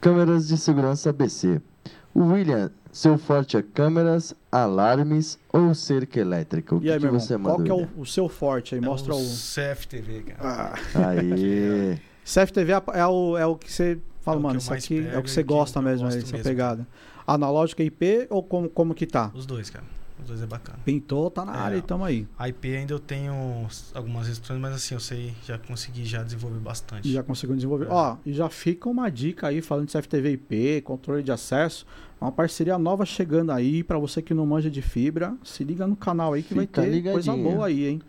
Câmeras 0.00 0.48
de 0.48 0.56
segurança 0.56 1.10
ABC. 1.10 1.60
O 2.14 2.32
William, 2.32 2.70
seu 2.90 3.18
forte 3.18 3.56
é 3.56 3.62
câmeras, 3.62 4.34
alarmes 4.50 5.38
ou 5.52 5.74
cerca 5.74 6.18
elétrica? 6.18 6.74
O 6.74 6.78
E 6.78 6.82
que, 6.82 6.90
aí, 6.90 6.94
que 6.94 7.00
meu 7.00 7.08
irmão, 7.08 7.20
você 7.20 7.38
qual 7.38 7.58
manda? 7.58 7.64
que 7.64 7.70
é 7.70 7.74
o, 7.74 7.88
o 8.00 8.06
seu 8.06 8.28
forte 8.28 8.74
aí? 8.74 8.80
Mostra 8.80 9.12
é 9.12 9.16
o. 9.16 9.20
o 9.20 9.22
CFTV, 9.22 10.22
cara. 10.22 10.74
Ah, 10.94 11.08
Aí. 11.10 11.98
CFTV 12.24 12.72
é, 12.72 12.82
é 13.00 13.06
o, 13.06 13.36
é 13.36 13.46
o 13.46 13.56
que 13.56 13.70
você 13.72 13.98
fala, 14.20 14.36
É 14.36 14.40
que 14.40 14.42
mano, 14.46 14.58
isso 14.58 14.72
aqui 14.72 15.06
é 15.06 15.18
o 15.18 15.22
que 15.22 15.30
você 15.30 15.42
que 15.42 15.48
gosta 15.48 15.78
eu 15.78 15.82
mesmo, 15.82 16.06
aí, 16.06 16.18
essa 16.18 16.32
mesmo, 16.32 16.42
pegada. 16.42 16.86
Analógica 17.26 17.82
IP 17.82 18.26
ou 18.30 18.42
como, 18.42 18.68
como 18.68 18.94
que 18.94 19.06
tá? 19.06 19.30
Os 19.34 19.46
dois, 19.46 19.68
cara. 19.70 19.84
Dois 20.30 20.42
é 20.42 20.46
bacana. 20.46 20.78
Pintou, 20.84 21.28
tá 21.28 21.44
na 21.44 21.52
É. 21.56 21.58
área 21.58 21.76
e 21.76 21.82
tamo 21.82 22.04
aí. 22.04 22.24
A 22.38 22.48
IP 22.48 22.76
ainda 22.76 22.92
eu 22.94 23.00
tenho 23.00 23.32
algumas 23.92 24.28
restrições, 24.28 24.60
mas 24.60 24.72
assim, 24.74 24.94
eu 24.94 25.00
sei, 25.00 25.34
já 25.44 25.58
consegui 25.58 26.04
já 26.04 26.22
desenvolver 26.22 26.60
bastante. 26.60 27.10
Já 27.12 27.20
conseguiu 27.24 27.56
desenvolver. 27.56 27.86
É. 27.86 27.90
Ó, 27.90 28.16
e 28.24 28.32
já 28.32 28.48
fica 28.48 28.88
uma 28.88 29.10
dica 29.10 29.48
aí 29.48 29.60
falando 29.60 29.86
de 29.86 29.92
CFTV 29.92 30.30
IP, 30.34 30.82
controle 30.82 31.22
de 31.24 31.32
acesso. 31.32 31.84
Uma 32.20 32.30
parceria 32.30 32.78
nova 32.78 33.04
chegando 33.04 33.50
aí 33.50 33.82
pra 33.82 33.98
você 33.98 34.22
que 34.22 34.32
não 34.32 34.46
manja 34.46 34.70
de 34.70 34.80
fibra. 34.82 35.34
Se 35.42 35.64
liga 35.64 35.86
no 35.86 35.96
canal 35.96 36.32
aí 36.34 36.42
que 36.42 36.50
Fica 36.50 36.60
vai 36.60 36.66
ter 36.66 37.02
coisa 37.10 37.32
ligadinho. 37.32 37.50
boa 37.56 37.66
aí, 37.66 37.86
hein? 37.88 38.02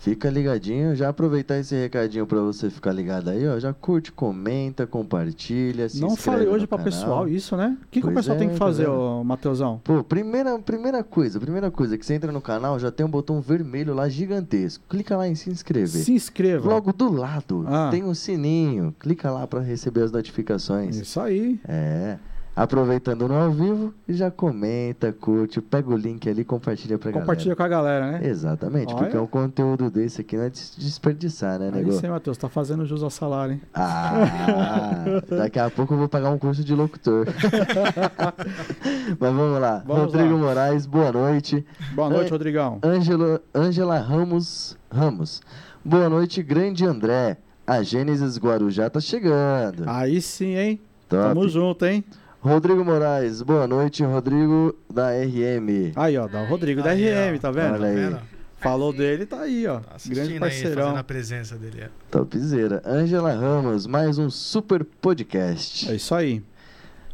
Fica 0.00 0.30
ligadinho, 0.30 0.96
já 0.96 1.10
aproveitar 1.10 1.58
esse 1.58 1.74
recadinho 1.74 2.26
pra 2.26 2.40
você 2.40 2.70
ficar 2.70 2.90
ligado 2.90 3.28
aí, 3.28 3.46
ó. 3.46 3.58
Já 3.60 3.74
curte, 3.74 4.10
comenta, 4.10 4.86
compartilha, 4.86 5.90
se 5.90 6.00
não 6.00 6.16
falei 6.16 6.48
hoje 6.48 6.66
canal. 6.66 6.84
pessoal 6.84 7.28
isso, 7.28 7.54
né? 7.54 7.76
O 7.82 7.88
que, 7.90 8.00
que 8.00 8.06
o 8.08 8.14
pessoal 8.14 8.34
é, 8.34 8.38
tem 8.38 8.48
que 8.48 8.54
tá 8.54 8.64
fazer, 8.64 8.88
ô 8.88 9.22
Matheusão? 9.22 9.78
Pô, 9.84 10.02
primeira, 10.02 10.58
primeira 10.58 11.04
coisa, 11.04 11.38
primeira 11.38 11.70
coisa, 11.70 11.98
que 11.98 12.06
você 12.06 12.14
entra 12.14 12.32
no 12.32 12.40
canal, 12.40 12.78
já 12.78 12.90
tem 12.90 13.04
um 13.04 13.10
botão 13.10 13.42
vermelho 13.42 13.92
lá 13.92 14.08
gigantesco. 14.08 14.82
Clica 14.88 15.18
lá 15.18 15.28
em 15.28 15.34
se 15.34 15.50
inscrever. 15.50 16.02
Se 16.02 16.12
inscreva. 16.12 16.66
Logo 16.66 16.94
do 16.94 17.12
lado 17.12 17.66
Ah. 17.68 17.88
tem 17.90 18.02
um 18.02 18.14
sininho. 18.14 18.94
Clica 18.98 19.30
lá 19.30 19.46
pra 19.46 19.60
receber 19.60 20.02
as 20.02 20.10
notificações. 20.10 20.96
Isso 20.96 21.20
aí. 21.20 21.60
É. 21.68 22.16
Aproveitando 22.54 23.26
no 23.28 23.34
ao 23.34 23.50
vivo, 23.50 23.94
já 24.08 24.30
comenta, 24.30 25.12
curte, 25.12 25.60
pega 25.62 25.88
o 25.88 25.96
link 25.96 26.28
ali 26.28 26.42
e 26.42 26.44
compartilha 26.44 26.98
pra 26.98 27.10
Compartilha 27.12 27.54
com 27.56 27.62
a 27.62 27.68
galera, 27.68 28.04
galera. 28.06 28.20
né? 28.22 28.28
Exatamente, 28.28 28.92
Olha. 28.92 29.04
porque 29.04 29.16
um 29.16 29.26
conteúdo 29.26 29.88
desse 29.90 30.20
aqui 30.20 30.36
não 30.36 30.44
é 30.44 30.50
des- 30.50 30.74
desperdiçar, 30.76 31.58
né, 31.58 31.70
Aí 31.72 31.82
nego? 31.84 31.92
sim, 31.92 32.08
Matheus, 32.08 32.36
tá 32.36 32.48
fazendo 32.48 32.84
jus 32.84 33.02
ao 33.02 33.08
salário, 33.08 33.54
hein? 33.54 33.62
Ah, 33.72 35.04
daqui 35.30 35.58
a 35.58 35.70
pouco 35.70 35.94
eu 35.94 35.98
vou 35.98 36.08
pagar 36.08 36.30
um 36.30 36.38
curso 36.38 36.62
de 36.64 36.74
locutor. 36.74 37.26
Mas 39.18 39.32
vamos 39.32 39.60
lá. 39.60 39.82
Vamos 39.86 40.04
Rodrigo 40.12 40.34
lá. 40.34 40.38
Moraes, 40.40 40.86
boa 40.86 41.12
noite. 41.12 41.64
Boa 41.94 42.10
noite, 42.10 42.24
Oi. 42.24 42.30
Rodrigão. 42.30 42.78
Ângela, 42.84 43.40
Ângela 43.54 43.98
Ramos, 43.98 44.76
Ramos. 44.90 45.40
Boa 45.84 46.08
noite, 46.08 46.42
grande 46.42 46.84
André. 46.84 47.38
A 47.66 47.82
Gênesis 47.82 48.36
Guarujá 48.36 48.90
tá 48.90 49.00
chegando. 49.00 49.84
Aí 49.86 50.20
sim, 50.20 50.56
hein? 50.56 50.80
Top. 51.08 51.22
Tamo 51.22 51.48
junto, 51.48 51.86
hein? 51.86 52.04
Rodrigo 52.42 52.82
Moraes, 52.84 53.42
boa 53.42 53.66
noite, 53.66 54.02
Rodrigo 54.02 54.74
da 54.92 55.10
RM. 55.10 55.92
Aí, 55.94 56.16
ó, 56.16 56.26
da 56.26 56.42
Rodrigo 56.46 56.82
da 56.82 56.90
Aí, 56.90 57.04
RM, 57.06 57.36
ó. 57.36 57.38
tá 57.38 57.50
vendo? 57.50 57.74
Olha 57.74 57.86
aí. 57.88 57.94
vendo? 57.96 58.18
Falou 58.56 58.92
dele, 58.92 59.26
tá 59.26 59.40
aí, 59.40 59.66
ó. 59.66 59.80
Tá 59.80 59.94
assistindo 59.96 60.14
Grande 60.16 60.32
aí, 60.34 60.40
parceirão. 60.40 60.82
fazendo 60.84 60.98
a 60.98 61.04
presença 61.04 61.56
dele. 61.56 61.80
é. 61.82 61.88
Topzera. 62.10 62.82
Ângela 62.86 63.32
Ramos, 63.32 63.86
mais 63.86 64.18
um 64.18 64.30
super 64.30 64.84
podcast. 64.84 65.90
É 65.90 65.94
isso 65.96 66.14
aí. 66.14 66.42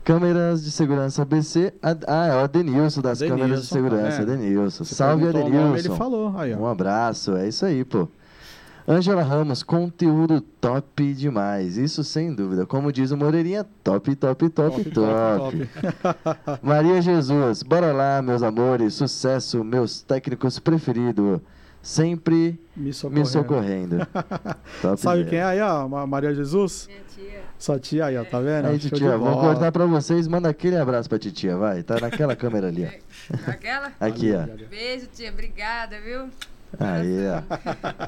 Câmeras 0.04 0.64
de 0.64 0.70
segurança 0.70 1.22
ABC. 1.22 1.72
Ah, 1.82 2.26
é 2.26 2.34
o 2.36 2.38
Adenilson 2.44 3.00
das 3.00 3.20
Adenilson, 3.20 3.42
câmeras 3.42 3.62
de 3.62 3.66
segurança. 3.68 4.18
tá 4.18 4.24
vendo? 4.24 4.32
Adenilson. 4.32 4.84
Você 4.84 4.94
Salve, 4.94 5.24
o 5.24 5.32
nome, 5.32 5.40
Adenilson. 5.56 5.76
Ele 5.88 5.96
falou, 5.98 6.38
aí, 6.38 6.54
ó. 6.54 6.58
Um 6.58 6.66
abraço, 6.66 7.36
é 7.36 7.48
isso 7.48 7.66
aí, 7.66 7.84
pô. 7.84 8.08
Ângela 8.88 9.22
Ramos, 9.22 9.62
conteúdo 9.64 10.40
top 10.40 11.12
demais. 11.12 11.76
Isso 11.76 12.04
sem 12.04 12.32
dúvida. 12.32 12.64
Como 12.64 12.92
diz 12.92 13.10
o 13.10 13.16
Moreirinha, 13.16 13.64
top, 13.82 14.14
top, 14.14 14.48
top, 14.48 14.84
top. 14.90 15.68
Maria 16.62 17.02
Jesus, 17.02 17.62
bora 17.64 17.92
lá, 17.92 18.22
meus 18.22 18.42
amores. 18.44 18.94
Sucesso, 18.94 19.64
meus 19.64 20.02
técnicos 20.02 20.60
preferidos. 20.60 21.40
sempre 21.82 22.60
Me 22.76 22.92
socorrendo. 22.92 23.20
me 23.20 23.26
socorrendo. 23.26 24.06
Top 24.82 25.00
Sabe 25.00 25.24
quem 25.24 25.38
é 25.38 25.44
aí, 25.44 25.60
ó? 25.60 25.88
Ma- 25.88 26.06
Maria 26.06 26.32
Jesus? 26.34 26.88
Minha 26.88 27.00
tia. 27.14 27.40
Sua 27.58 27.78
tia 27.80 28.04
aí, 28.06 28.16
ó, 28.16 28.24
tá 28.24 28.38
vendo? 28.40 28.66
Aí, 28.66 28.78
titia, 28.78 29.16
vou 29.16 29.30
bola. 29.30 29.42
cortar 29.54 29.72
pra 29.72 29.86
vocês. 29.86 30.28
Manda 30.28 30.48
aquele 30.48 30.76
abraço 30.76 31.08
pra 31.08 31.18
titia, 31.18 31.56
vai. 31.56 31.82
Tá 31.82 31.98
naquela 32.00 32.36
câmera 32.36 32.68
ali, 32.68 32.84
ó. 32.86 33.50
Aquela? 33.50 33.92
Aqui, 33.98 34.32
ó. 34.32 34.46
Beijo, 34.68 35.06
tia. 35.12 35.30
Obrigada, 35.32 35.96
viu? 36.00 36.28
Aí, 36.78 37.16
ó. 37.28 38.06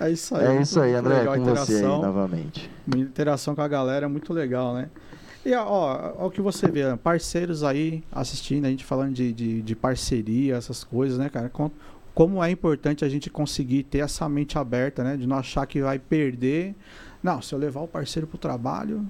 É 0.04 0.10
isso 0.10 0.34
aí. 0.36 0.46
É 0.58 0.60
isso 0.62 0.80
aí, 0.80 0.94
André, 0.94 1.18
legal 1.18 1.36
com 1.36 1.44
você 1.44 1.72
aí 1.72 1.78
interação. 1.78 2.02
novamente. 2.02 2.70
Interação 2.96 3.54
com 3.54 3.62
a 3.62 3.68
galera 3.68 4.06
é 4.06 4.08
muito 4.08 4.32
legal, 4.32 4.74
né? 4.74 4.88
E 5.46 5.54
ó, 5.54 6.14
ó, 6.18 6.26
o 6.26 6.30
que 6.30 6.40
você 6.40 6.66
vê, 6.68 6.96
parceiros 6.96 7.62
aí 7.62 8.02
assistindo, 8.10 8.64
a 8.64 8.70
gente 8.70 8.84
falando 8.84 9.12
de, 9.14 9.32
de, 9.32 9.62
de 9.62 9.76
parceria, 9.76 10.56
essas 10.56 10.82
coisas, 10.82 11.18
né, 11.18 11.28
cara? 11.28 11.48
Com- 11.48 11.70
Como 12.14 12.42
é 12.42 12.50
importante 12.50 13.04
a 13.04 13.08
gente 13.08 13.28
conseguir 13.30 13.82
ter 13.84 13.98
essa 13.98 14.28
mente 14.28 14.58
aberta, 14.58 15.04
né? 15.04 15.16
De 15.16 15.26
não 15.26 15.36
achar 15.36 15.66
que 15.66 15.80
vai 15.82 15.98
perder. 15.98 16.74
Não, 17.22 17.40
se 17.42 17.54
eu 17.54 17.58
levar 17.58 17.80
o 17.80 17.88
parceiro 17.88 18.26
pro 18.26 18.38
trabalho. 18.38 19.06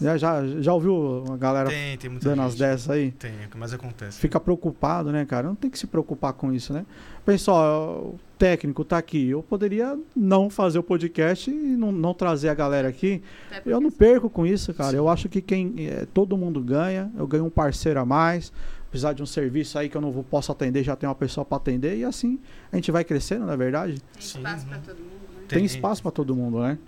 Já, 0.00 0.16
já, 0.16 0.46
já 0.60 0.72
ouviu 0.72 1.24
a 1.30 1.36
galera 1.36 1.68
Tem, 1.68 1.98
tem 1.98 2.08
muita 2.08 2.28
dando 2.30 2.42
as 2.42 2.52
gente. 2.52 2.60
dessas 2.60 2.90
aí? 2.90 3.10
Tem, 3.12 3.32
é 3.42 3.46
o 3.46 3.48
que 3.50 3.58
mais 3.58 3.74
acontece. 3.74 4.18
Fica 4.18 4.40
preocupado, 4.40 5.12
né, 5.12 5.26
cara? 5.26 5.46
Não 5.46 5.54
tem 5.54 5.70
que 5.70 5.78
se 5.78 5.86
preocupar 5.86 6.32
com 6.32 6.52
isso, 6.52 6.72
né? 6.72 6.86
Pessoal, 7.24 8.14
o 8.14 8.20
técnico 8.38 8.82
tá 8.82 8.96
aqui. 8.96 9.28
Eu 9.28 9.42
poderia 9.42 9.98
não 10.16 10.48
fazer 10.48 10.78
o 10.78 10.82
podcast 10.82 11.50
e 11.50 11.54
não, 11.54 11.92
não 11.92 12.14
trazer 12.14 12.48
a 12.48 12.54
galera 12.54 12.88
aqui. 12.88 13.22
Porque 13.50 13.68
Eu 13.68 13.80
não 13.80 13.90
perco 13.90 14.30
com 14.30 14.46
isso, 14.46 14.72
cara. 14.72 14.96
Eu 14.96 15.08
acho 15.08 15.28
que 15.28 15.42
quem 15.42 15.74
eh, 15.78 16.06
todo 16.14 16.36
mundo 16.36 16.62
ganha. 16.62 17.10
Eu 17.16 17.26
ganho 17.26 17.44
um 17.44 17.50
parceiro 17.50 18.00
a 18.00 18.04
mais. 18.06 18.50
Precisar 18.90 19.12
de 19.12 19.22
um 19.22 19.26
serviço 19.26 19.78
aí 19.78 19.88
que 19.88 19.96
eu 19.96 20.00
não 20.00 20.10
vou, 20.10 20.24
posso 20.24 20.50
atender, 20.50 20.82
já 20.82 20.96
tem 20.96 21.08
uma 21.08 21.14
pessoa 21.14 21.44
para 21.44 21.58
atender. 21.58 21.96
E 21.98 22.04
assim 22.04 22.40
a 22.72 22.76
gente 22.76 22.90
vai 22.90 23.04
crescendo, 23.04 23.46
não 23.46 23.52
é 23.52 23.56
verdade? 23.56 24.00
Tem 24.12 24.20
Sim, 24.20 24.38
espaço 24.38 24.66
pra 24.66 24.76
uhum. 24.76 24.82
todo 24.82 24.98
mundo, 24.98 25.20
né? 25.36 25.44
Tem, 25.46 25.58
Tem. 25.58 25.64
espaço 25.64 26.02
para 26.02 26.10
todo 26.10 26.34
mundo, 26.34 26.60
né? 26.60 26.78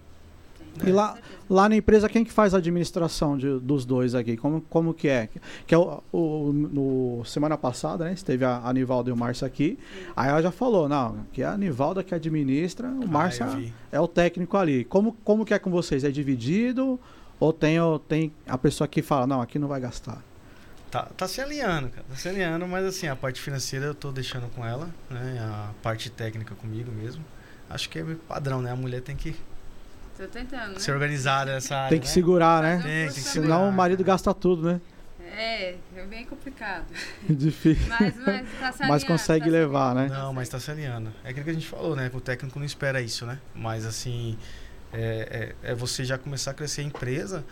E 0.87 0.91
lá-. 0.91 1.16
Lá 1.51 1.68
na 1.68 1.77
empresa, 1.77 2.09
quem 2.09 2.25
que 2.25 2.33
faz 2.33 2.55
a 2.55 2.59
administração 2.59 3.37
de- 3.37 3.59
dos 3.61 3.85
dois 3.85 4.14
aqui? 4.14 4.39
Como, 4.39 4.62
como 4.62 4.95
que 4.95 5.07
é? 5.09 5.29
Que 5.66 5.75
é 5.75 5.79
o, 5.79 6.03
o- 6.11 6.51
no 6.53 7.25
semana 7.27 7.59
passada, 7.59 8.05
né? 8.07 8.12
Esteve 8.14 8.45
a, 8.45 8.62
a 8.64 8.73
Nivalda 8.73 9.11
e 9.11 9.12
o 9.12 9.16
Márcio 9.16 9.47
aqui. 9.47 9.79
Aí 10.16 10.31
ela 10.31 10.41
já 10.41 10.51
falou, 10.51 10.89
não, 10.89 11.27
que 11.33 11.43
é 11.43 11.47
a 11.47 11.57
Nivalda 11.59 12.03
que 12.03 12.14
administra, 12.14 12.89
o 12.89 13.07
Márcio 13.07 13.45
Ah, 13.45 13.49
eu 13.49 13.57
vi. 13.57 13.75
é 13.93 14.01
o 14.01 14.09
técnico 14.09 14.57
ali. 14.57 14.85
Como, 14.85 15.12
como 15.25 15.45
que 15.45 15.53
é 15.53 15.59
com 15.59 15.70
vocês? 15.70 16.05
É 16.05 16.11
dividido? 16.11 16.99
Ou 17.39 17.53
tem, 17.53 17.79
ou 17.79 17.99
tem 17.99 18.33
a 18.47 18.57
pessoa 18.57 18.89
que 18.89 19.03
fala, 19.03 19.27
não, 19.27 19.43
aqui 19.43 19.59
não 19.59 19.68
vai 19.68 19.81
gastar? 19.81 20.23
Tá, 20.91 21.03
tá 21.16 21.27
se 21.29 21.41
alinhando, 21.41 21.89
cara. 21.91 22.05
Tá 22.09 22.16
se 22.16 22.29
alinhando, 22.29 22.66
mas 22.66 22.85
assim, 22.87 23.09
a 23.09 23.16
parte 23.16 23.41
financeira 23.41 23.87
eu 23.87 23.95
tô 23.95 24.11
deixando 24.12 24.47
com 24.55 24.64
ela, 24.64 24.89
né? 25.11 25.39
A 25.41 25.70
parte 25.83 26.09
técnica 26.09 26.55
comigo 26.55 26.91
mesmo. 26.93 27.23
Acho 27.68 27.91
que 27.91 27.99
é 27.99 28.05
padrão, 28.29 28.62
né? 28.62 28.70
A 28.70 28.77
mulher 28.77 29.01
tem 29.03 29.16
que 29.16 29.35
Tô 30.23 30.29
tentando, 30.29 30.75
né? 30.75 30.79
ser 30.79 30.93
organizada 30.93 31.53
nessa 31.53 31.77
área. 31.77 31.91
Tem 31.91 31.99
que 31.99 32.07
né? 32.07 32.12
segurar, 32.12 32.62
né? 32.62 32.77
Um 32.77 32.83
Tem, 32.83 32.91
tem 32.91 33.09
que 33.09 33.14
também. 33.14 33.33
Senão 33.33 33.68
o 33.68 33.73
marido 33.73 34.05
gasta 34.05 34.33
tudo, 34.33 34.62
né? 34.62 34.81
É, 35.37 35.75
é 35.97 36.07
bem 36.09 36.25
complicado. 36.25 36.85
Difícil. 37.29 37.89
Mas, 37.89 38.14
mas 38.18 38.49
tá 38.61 38.73
se 38.73 38.87
Mas 38.87 39.05
consegue 39.05 39.47
tá 39.47 39.51
levar, 39.51 39.95
né? 39.95 40.07
Não, 40.09 40.33
mas 40.33 40.49
tá 40.49 40.61
se 40.61 40.70
alinhando. 40.70 41.12
É 41.25 41.31
aquilo 41.31 41.45
que 41.45 41.51
a 41.51 41.55
gente 41.55 41.66
falou, 41.66 41.97
né? 41.97 42.09
Que 42.09 42.16
o 42.16 42.20
técnico 42.20 42.57
não 42.57 42.66
espera 42.66 43.01
isso, 43.01 43.27
né? 43.27 43.39
Mas 43.53 43.85
assim, 43.85 44.39
é, 44.93 45.55
é, 45.64 45.73
é 45.73 45.75
você 45.75 46.05
já 46.05 46.16
começar 46.16 46.53
a 46.53 46.55
crescer 46.55 46.83
a 46.83 46.85
empresa 46.85 47.45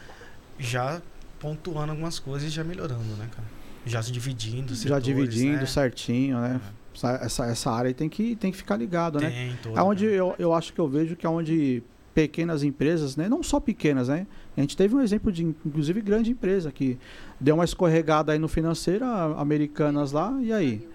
já 0.59 1.03
pontuando 1.41 1.91
algumas 1.91 2.21
coisas 2.21 2.49
e 2.49 2.53
já 2.53 2.63
melhorando, 2.63 3.17
né, 3.17 3.29
cara? 3.35 3.49
Já 3.85 4.01
se 4.01 4.13
dividindo, 4.13 4.75
Já 4.75 4.83
setores, 4.83 5.05
dividindo 5.05 5.61
né? 5.61 5.67
certinho, 5.67 6.39
né? 6.39 6.61
Essa, 6.95 7.13
essa, 7.23 7.47
essa 7.47 7.71
área 7.73 7.89
aí 7.89 7.95
tem 7.95 8.09
que, 8.09 8.37
tem 8.37 8.53
que 8.53 8.59
ficar 8.59 8.77
ligado, 8.77 9.19
né? 9.19 9.31
Tem 9.31 9.59
toda, 9.63 9.81
Aonde 9.81 10.05
cara. 10.05 10.17
eu, 10.17 10.35
eu 10.39 10.55
acho 10.55 10.73
que 10.73 10.79
eu 10.79 10.89
vejo 10.89 11.17
que 11.17 11.25
é 11.25 11.29
onde 11.29 11.83
pequenas 12.15 12.63
empresas, 12.63 13.17
né? 13.17 13.29
Não 13.29 13.43
só 13.43 13.61
pequenas, 13.61 14.09
né? 14.09 14.27
A 14.57 14.61
gente 14.61 14.77
teve 14.77 14.95
um 14.95 15.01
exemplo 15.01 15.31
de, 15.31 15.45
inclusive, 15.45 16.01
grande 16.01 16.31
empresa 16.33 16.71
que 16.73 16.99
deu 17.39 17.55
uma 17.55 17.65
escorregada 17.65 18.33
aí 18.33 18.39
no 18.39 18.49
financeiro, 18.49 19.05
a- 19.05 19.41
americanas 19.41 20.13
lá, 20.13 20.37
e 20.41 20.53
aí? 20.53 20.89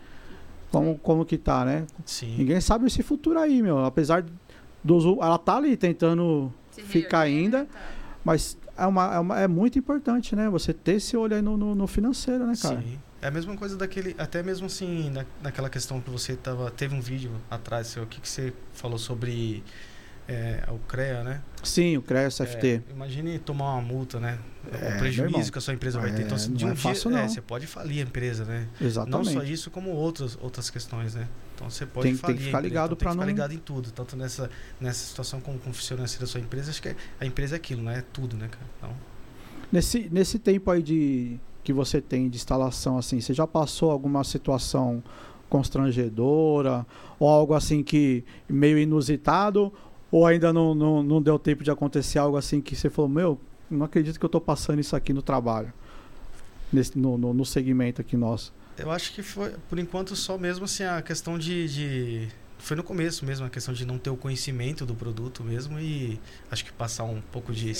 Como, 0.72 0.98
como 1.00 1.26
que 1.26 1.38
tá, 1.38 1.64
né? 1.64 1.86
Sim. 2.06 2.36
Ninguém 2.38 2.60
sabe 2.60 2.88
esse 2.88 3.02
futuro 3.02 3.40
aí, 3.40 3.62
meu. 3.62 3.80
Apesar 3.86 4.26
dos... 4.84 5.06
Ela 5.06 5.38
tá 5.38 5.56
ali 5.58 5.78
tentando 5.78 6.52
Se 6.72 6.82
ficar 6.82 7.24
reerguer, 7.24 7.44
ainda, 7.44 7.58
né? 7.60 7.68
Tá. 7.72 7.80
mas 8.26 8.58
é, 8.78 8.86
uma, 8.86 9.16
é, 9.16 9.20
uma- 9.20 9.40
é 9.40 9.48
muito 9.48 9.80
importante, 9.80 10.36
né? 10.36 10.50
Você 10.50 10.74
ter 10.74 10.96
esse 10.96 11.16
olho 11.16 11.34
aí 11.36 11.42
no, 11.42 11.56
no, 11.56 11.74
no 11.74 11.88
financeiro, 11.88 12.46
né, 12.46 12.54
cara? 12.62 12.82
Sim. 12.82 13.00
É 13.22 13.28
a 13.28 13.32
mesma 13.32 13.56
coisa 13.56 13.76
daquele, 13.78 14.14
até 14.20 14.44
mesmo 14.44 14.68
assim, 14.68 15.10
na, 15.12 15.26
naquela 15.42 15.70
questão 15.70 16.00
que 16.02 16.10
você 16.12 16.36
tava, 16.36 16.70
teve 16.70 16.94
um 16.94 17.02
vídeo 17.02 17.32
atrás 17.50 17.88
seu 17.88 18.04
aqui 18.04 18.20
que 18.22 18.28
você 18.30 18.54
falou 18.74 19.00
sobre 19.00 19.64
é, 20.28 20.64
o 20.70 20.78
CREA, 20.88 21.24
né? 21.24 21.42
Sim, 21.64 21.98
o 21.98 22.02
CRES 22.02 22.38
FT. 22.42 22.68
É, 22.88 22.92
imagine 22.92 23.40
tomar 23.40 23.74
uma 23.74 23.82
multa, 23.82 24.20
né? 24.20 24.38
É, 24.72 24.96
o 24.96 24.98
prejuízo 24.98 25.52
que 25.52 25.58
a 25.58 25.62
sua 25.62 25.74
empresa 25.74 26.00
vai 26.00 26.12
ter. 26.12 26.24
Então, 26.24 26.34
É, 26.34 26.36
assim, 26.40 26.50
não 26.50 26.58
de 26.58 26.66
um 26.66 26.70
é 26.70 26.74
dia, 26.74 26.82
fácil, 26.82 27.10
é, 27.12 27.14
não. 27.22 27.30
você 27.30 27.42
pode 27.42 27.68
falir 27.68 28.00
a 28.00 28.04
empresa, 28.04 28.46
né? 28.46 28.68
Exatamente. 28.82 29.28
Não 29.28 29.42
só 29.42 29.44
isso, 29.44 29.70
como 29.72 29.92
outras, 29.92 30.38
outras 30.42 30.70
questões, 30.70 31.14
né? 31.16 31.28
Então 31.56 31.70
você 31.70 31.86
pode 31.86 32.04
Tem- 32.08 32.14
tem 32.14 32.20
falir 32.20 32.36
que 32.38 32.44
a 32.44 32.46
ficar 32.48 32.58
empresa, 32.60 32.68
ligado 32.70 32.86
então, 32.94 32.98
tem 32.98 33.04
pra 33.06 33.10
que 33.12 33.14
ficar 33.16 33.26
não- 33.26 33.32
ligado 33.32 33.54
em 33.54 33.58
tudo, 33.58 33.92
tanto 33.92 34.16
nessa, 34.18 34.50
nessa 34.80 35.06
situação 35.08 35.40
como 35.40 35.58
com 35.60 35.70
o 35.70 35.74
financeiro 35.74 36.22
da 36.22 36.28
sua 36.28 36.40
empresa, 36.42 36.70
acho 36.72 36.82
que 36.82 36.90
é- 36.90 36.96
a 37.20 37.26
empresa 37.26 37.56
é 37.56 37.58
aquilo, 37.58 37.82
né? 37.84 38.00
É 38.00 38.04
tudo, 38.14 38.36
né, 38.36 38.48
cara? 38.48 38.66
Então, 38.78 38.90
Nesse, 39.72 40.08
nesse 40.12 40.38
tempo 40.40 40.70
aí 40.72 40.82
de 40.84 41.40
que 41.64 41.74
você 41.74 42.00
tem 42.00 42.30
de 42.30 42.36
instalação, 42.38 42.98
assim, 42.98 43.20
você 43.20 43.34
já 43.34 43.48
passou 43.48 43.90
alguma 43.92 44.24
situação 44.24 45.04
constrangedora 45.50 46.86
ou 47.20 47.28
algo 47.30 47.54
assim 47.54 47.84
que 47.84 48.24
meio 48.48 48.78
inusitado? 48.78 49.72
Ou 50.12 50.26
ainda 50.26 50.54
não, 50.54 50.74
não, 50.76 51.04
não 51.04 51.22
deu 51.22 51.38
tempo 51.40 51.64
de 51.64 51.72
acontecer 51.72 52.20
algo 52.20 52.38
assim 52.38 52.62
que 52.62 52.76
você 52.76 52.90
falou, 52.90 53.10
meu, 53.10 53.40
não 53.70 53.86
acredito 53.86 54.20
que 54.20 54.26
eu 54.26 54.30
tô 54.30 54.40
passando 54.40 54.80
isso 54.80 54.96
aqui 54.96 55.12
no 55.14 55.22
trabalho, 55.22 55.74
nesse, 56.72 56.98
no, 56.98 57.18
no, 57.18 57.34
no 57.34 57.46
segmento 57.46 58.02
aqui 58.02 58.16
nosso. 58.16 58.54
eu 58.78 58.92
acho 58.92 59.14
que 59.14 59.22
foi, 59.24 59.52
por 59.70 59.80
enquanto, 59.80 60.16
só 60.16 60.38
mesmo 60.38 60.66
assim 60.66 60.84
a 60.84 61.02
questão 61.02 61.38
de, 61.38 61.68
de- 61.68 62.28
Foi 62.60 62.78
no 62.78 62.84
começo 62.84 63.26
mesmo, 63.26 63.46
a 63.46 63.50
questão 63.50 63.74
de 63.74 63.86
não 63.86 63.98
ter 63.98 64.10
o 64.10 64.16
conhecimento 64.18 64.86
do 64.86 64.96
produto 64.96 65.44
mesmo 65.44 65.80
e 65.80 66.20
acho 66.52 66.64
que 66.66 66.72
passar 66.72 67.04
um 67.04 67.22
pouco 67.32 67.52
de, 67.52 67.72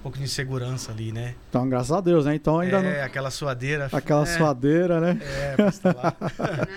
um 0.00 0.02
pouco 0.02 0.16
de 0.18 0.24
insegurança 0.24 0.90
ali, 0.92 1.12
né? 1.12 1.34
Então, 1.50 1.68
graças 1.68 1.92
a 1.92 2.00
Deus, 2.00 2.24
né? 2.24 2.34
Então 2.34 2.58
ainda 2.58 2.78
é, 2.78 2.98
não. 2.98 3.04
aquela 3.04 3.30
suadeira. 3.30 3.88
Aquela 3.92 4.22
é, 4.22 4.26
suadeira, 4.26 4.98
né? 5.00 5.18
É, 5.22 5.52
pra 5.56 5.66
instalar. 5.68 6.16
Nada 6.40 6.68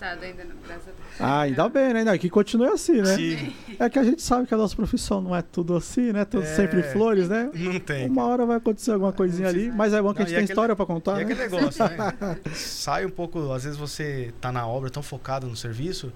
resultado 0.00 0.22
ainda, 0.24 0.46
graças 0.66 0.82
a 0.88 0.90
Deus. 0.90 1.02
Ah, 1.20 1.40
ainda 1.42 1.68
bem, 1.68 1.92
né? 1.92 1.98
Ainda 2.00 2.16
Que 2.18 2.30
continue 2.30 2.68
assim, 2.68 3.02
né? 3.02 3.14
Sim, 3.16 3.52
É 3.78 3.88
que 3.90 3.98
a 3.98 4.02
gente 4.04 4.22
sabe 4.22 4.46
que 4.46 4.54
a 4.54 4.56
nossa 4.56 4.74
profissão 4.74 5.20
não 5.20 5.36
é 5.36 5.42
tudo 5.42 5.76
assim, 5.76 6.12
né? 6.12 6.24
Tudo 6.24 6.44
É. 6.44 6.46
sempre 6.46 6.82
flores, 6.82 7.28
né? 7.28 7.50
não 7.54 7.78
tem. 7.78 8.08
Uma 8.08 8.24
hora 8.26 8.46
vai 8.46 8.56
acontecer 8.56 8.92
alguma 8.92 9.12
coisinha 9.12 9.48
ali, 9.48 9.70
mas 9.70 9.92
é 9.92 10.00
bom 10.00 10.12
que 10.14 10.20
Não, 10.20 10.24
a 10.24 10.28
gente 10.28 10.34
tem 10.36 10.44
aquele- 10.44 10.52
história 10.52 10.74
pra 10.74 10.86
contar, 10.86 11.12
E 11.20 11.24
né? 11.26 11.32
aquele 11.32 11.40
negócio, 11.40 11.84
né? 11.84 12.38
Sai 12.54 13.04
um 13.04 13.10
pouco, 13.10 13.52
às 13.52 13.64
vezes 13.64 13.78
você 13.78 14.32
tá 14.40 14.50
na 14.50 14.66
obra 14.66 14.88
tão 14.88 15.02
focado 15.02 15.46
no 15.46 15.54
serviço 15.54 16.10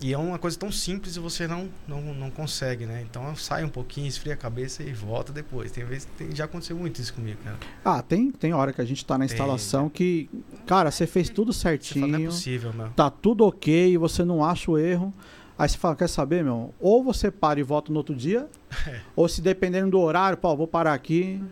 e 0.00 0.12
é 0.12 0.18
uma 0.18 0.38
coisa 0.38 0.58
tão 0.58 0.70
simples 0.70 1.16
e 1.16 1.20
você 1.20 1.46
não, 1.46 1.68
não, 1.88 2.00
não 2.14 2.30
consegue, 2.30 2.84
né? 2.84 3.04
Então 3.08 3.34
sai 3.34 3.64
um 3.64 3.68
pouquinho, 3.68 4.06
esfria 4.06 4.34
a 4.34 4.36
cabeça 4.36 4.82
e 4.82 4.92
volta 4.92 5.32
depois. 5.32 5.72
Tem 5.72 5.84
vezes 5.84 6.06
tem, 6.18 6.34
já 6.34 6.44
aconteceu 6.44 6.76
muito 6.76 7.00
isso 7.00 7.14
comigo, 7.14 7.38
cara. 7.42 7.56
Ah, 7.84 8.02
tem, 8.02 8.30
tem 8.30 8.52
hora 8.52 8.72
que 8.72 8.80
a 8.80 8.84
gente 8.84 9.04
tá 9.04 9.16
na 9.16 9.26
Tem, 9.26 9.32
instalação 9.34 9.88
que, 9.88 10.28
cara, 10.66 10.90
você 10.90 11.06
fez 11.06 11.30
tudo 11.30 11.52
Você 11.52 11.62
fala, 11.62 11.70
não 11.70 11.76
é 11.76 11.78
certinho, 12.18 12.30
possível, 12.30 12.72
meu. 12.72 12.88
tá 12.90 13.08
tudo 13.10 13.46
ok, 13.46 13.96
você 13.96 14.24
não 14.24 14.44
acha 14.44 14.70
o 14.70 14.78
erro. 14.78 15.12
Aí 15.58 15.66
você 15.66 15.78
fala, 15.78 15.96
quer 15.96 16.08
saber, 16.10 16.44
meu? 16.44 16.74
Ou 16.78 17.02
você 17.02 17.30
para 17.30 17.58
e 17.58 17.62
volta 17.62 17.90
no 17.90 17.96
outro 17.96 18.14
dia, 18.14 18.46
É. 18.86 19.00
ou 19.16 19.26
se 19.26 19.40
dependendo 19.40 19.92
do 19.92 19.98
horário, 19.98 20.36
pô, 20.36 20.54
vou 20.54 20.68
parar 20.68 20.92
aqui, 20.92 21.42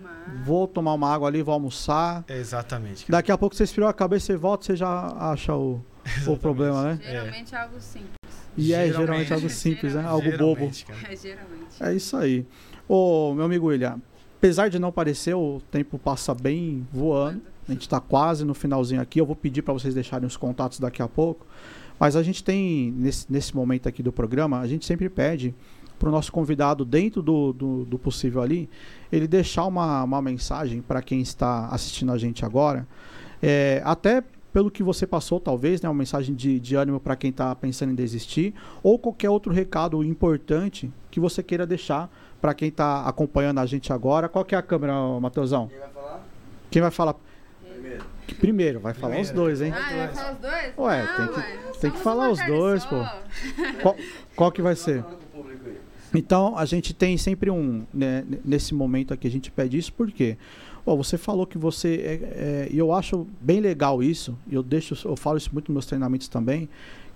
vou 0.45 0.69
tomar 0.69 0.93
uma 0.93 1.11
água 1.11 1.27
ali, 1.29 1.43
vou 1.43 1.55
almoçar. 1.55 2.23
É 2.29 2.37
exatamente. 2.37 3.07
cara. 3.07 3.17
Daqui 3.19 3.33
a 3.33 3.39
pouco 3.39 3.57
você 3.57 3.65
esfriou 3.65 3.89
a 3.89 3.95
cabeça, 3.95 4.27
você 4.27 4.37
volta, 4.37 4.67
você 4.67 4.77
já 4.77 5.07
acha 5.19 5.55
o, 5.57 5.81
o 6.29 6.37
problema, 6.37 6.83
né? 6.83 6.99
Geralmente 7.03 7.55
é 7.55 7.59
algo 7.59 7.81
simples. 7.81 8.11
E 8.57 8.73
é 8.73 8.87
geralmente 8.87 9.01
Geralmente. 9.01 9.33
algo 9.33 9.51
simples, 9.51 9.95
né? 9.95 10.05
Algo 10.05 10.39
bobo. 10.39 10.65
É, 10.65 11.17
geralmente. 11.17 11.81
É 11.81 11.95
isso 11.95 12.17
aí. 12.17 12.47
Ô, 12.89 13.35
meu 13.35 13.45
amigo 13.45 13.67
William, 13.67 14.01
apesar 14.39 14.69
de 14.69 14.79
não 14.79 14.93
parecer, 14.93 15.35
o 15.35 15.61
tempo 15.71 15.99
passa 15.99 16.35
bem 16.35 16.87
voando. 16.93 17.43
A 17.69 17.73
gente 17.73 17.83
está 17.83 17.99
quase 17.99 18.45
no 18.45 18.55
finalzinho 18.55 19.01
aqui. 19.01 19.21
Eu 19.21 19.27
vou 19.27 19.35
pedir 19.35 19.63
para 19.63 19.73
vocês 19.73 19.95
deixarem 19.95 20.27
os 20.27 20.37
contatos 20.37 20.79
daqui 20.79 21.03
a 21.03 21.09
pouco. 21.09 21.47
Mas 21.99 22.17
a 22.17 22.23
gente 22.23 22.45
tem, 22.45 22.93
nesse, 22.93 23.31
nesse 23.31 23.55
momento 23.55 23.89
aqui 23.89 24.03
do 24.03 24.13
programa, 24.13 24.61
a 24.61 24.67
gente 24.67 24.85
sempre 24.85 25.09
pede 25.09 25.55
para 25.99 26.09
o 26.09 26.13
nosso 26.13 26.31
convidado, 26.33 26.85
dentro 26.85 27.23
do, 27.23 27.53
do, 27.53 27.85
do 27.85 27.99
possível 27.99 28.43
ali, 28.43 28.69
ele 29.11 29.27
deixar 29.27 29.65
uma, 29.65 30.03
uma 30.03 30.21
mensagem 30.21 30.83
para 30.83 31.01
quem 31.01 31.21
está 31.21 31.69
assistindo 31.69 32.13
a 32.13 32.19
gente 32.19 32.45
agora. 32.45 32.87
É, 33.43 33.81
até 33.85 34.23
pelo 34.55 34.71
que 34.71 34.83
você 34.83 35.05
passou, 35.07 35.39
talvez, 35.41 35.83
né, 35.83 35.89
uma 35.89 35.95
mensagem 35.99 36.33
de, 36.35 36.59
de 36.61 36.77
ânimo 36.77 36.99
para 37.01 37.17
quem 37.17 37.29
está 37.31 37.53
pensando 37.57 37.91
em 37.91 37.95
desistir, 37.95 38.55
ou 38.85 38.99
qualquer 38.99 39.29
outro 39.29 39.53
recado 39.53 40.03
importante 40.05 40.91
que 41.11 41.19
você 41.21 41.43
queira 41.43 41.67
deixar 41.67 42.09
para 42.41 42.55
quem 42.55 42.69
está 42.69 43.05
acompanhando 43.05 43.59
a 43.59 43.67
gente 43.67 43.93
agora. 43.93 44.29
Qual 44.29 44.45
que 44.45 44.55
é 44.55 44.59
a 44.59 44.63
câmera, 44.63 44.95
Matheusão? 45.21 45.67
Quem 45.69 45.79
vai 45.81 45.91
falar? 45.91 46.21
Quem 46.71 46.83
vai 46.83 46.91
falar 46.93 47.15
Primeiro. 47.69 48.05
primeiro? 48.41 48.81
Vai 48.81 48.95
falar 48.95 49.21
os 49.21 49.29
Primeiro. 49.29 49.37
dois, 49.57 49.61
hein? 49.61 49.73
Ah, 49.75 49.97
vai 49.97 50.09
falar 50.15 50.33
os 50.33 50.39
dois? 50.39 50.73
Ué, 50.79 51.05
Não, 51.19 51.27
tem 51.27 51.43
que- 51.73 51.79
Tem 51.81 51.91
que 51.91 51.99
falar 51.99 52.31
os 52.31 52.47
dois, 52.47 52.83
só. 52.85 52.89
pô. 52.89 53.05
Qual, 53.83 53.97
qual 54.37 54.53
que 54.53 54.63
vai 54.63 54.77
ser? 54.77 55.05
Então, 56.15 56.57
a 56.57 56.65
gente 56.65 56.95
tem 56.95 57.19
sempre 57.19 57.51
um. 57.51 57.85
né, 57.93 58.25
nesse 58.45 58.73
momento 58.73 59.13
aqui, 59.13 59.27
a 59.27 59.31
gente 59.31 59.51
pede 59.51 59.77
isso 59.77 59.93
porque. 59.93 60.39
Ó, 60.87 60.95
você 60.97 61.17
falou 61.17 61.47
que 61.47 61.57
você. 61.59 61.95
é- 61.97 62.67
é, 62.67 62.69
E 62.71 62.79
eu 62.79 62.93
acho 62.93 63.27
bem 63.41 63.61
legal 63.61 64.03
isso, 64.03 64.37
e 64.47 64.55
eu 64.55 64.63
deixo, 64.63 64.97
eu 65.09 65.17
falo 65.17 65.39
isso 65.39 65.51
muito 65.53 65.69
nos 65.69 65.75
meus 65.75 65.87
treinamentos 65.87 66.29
também, 66.29 66.69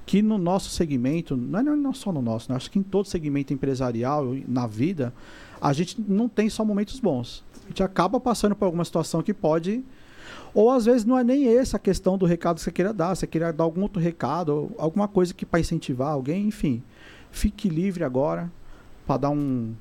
que 0.07 0.23
no 0.23 0.39
nosso 0.39 0.71
segmento, 0.71 1.37
não 1.37 1.59
é 1.59 1.63
não 1.63 1.93
só 1.93 2.11
no 2.11 2.23
nosso, 2.23 2.51
né, 2.51 2.57
acho 2.57 2.71
que 2.71 2.79
em 2.79 2.83
todo 2.83 3.07
segmento 3.07 3.53
empresarial, 3.53 4.35
na 4.47 4.67
vida, 4.67 5.13
a 5.61 5.73
gente 5.75 6.01
não 6.01 6.29
tem 6.31 6.49
só 6.49 6.65
momentos 6.65 6.99
bons. 6.99 7.45
A 7.65 7.69
gente 7.69 7.83
acaba 7.83 8.19
passando 8.19 8.55
por 8.57 8.65
alguma 8.65 8.85
situação 8.85 9.23
que 9.23 9.35
pode. 9.35 9.85
Ou 10.55 10.71
às 10.71 10.87
vezes 10.87 11.05
não 11.05 11.19
é 11.19 11.23
nem 11.23 11.47
essa 11.55 11.77
a 11.77 11.81
questão 11.81 12.17
do 12.17 12.25
recado 12.25 12.57
que 12.57 12.63
você 12.63 12.73
queira 12.73 12.93
dar, 12.93 13.15
você 13.15 13.27
queria 13.27 13.53
dar 13.53 13.65
algum 13.65 13.83
outro 13.83 14.01
recado, 14.01 14.71
alguma 14.79 15.07
coisa 15.07 15.35
que 15.35 15.45
para 15.45 15.61
incentivar 15.61 16.09
alguém, 16.13 16.47
enfim. 16.49 16.83
Fique 17.31 17.69
livre 17.69 18.03
agora 18.03 18.51
para 19.07 19.19
dar 19.19 19.31
um, 19.31 19.75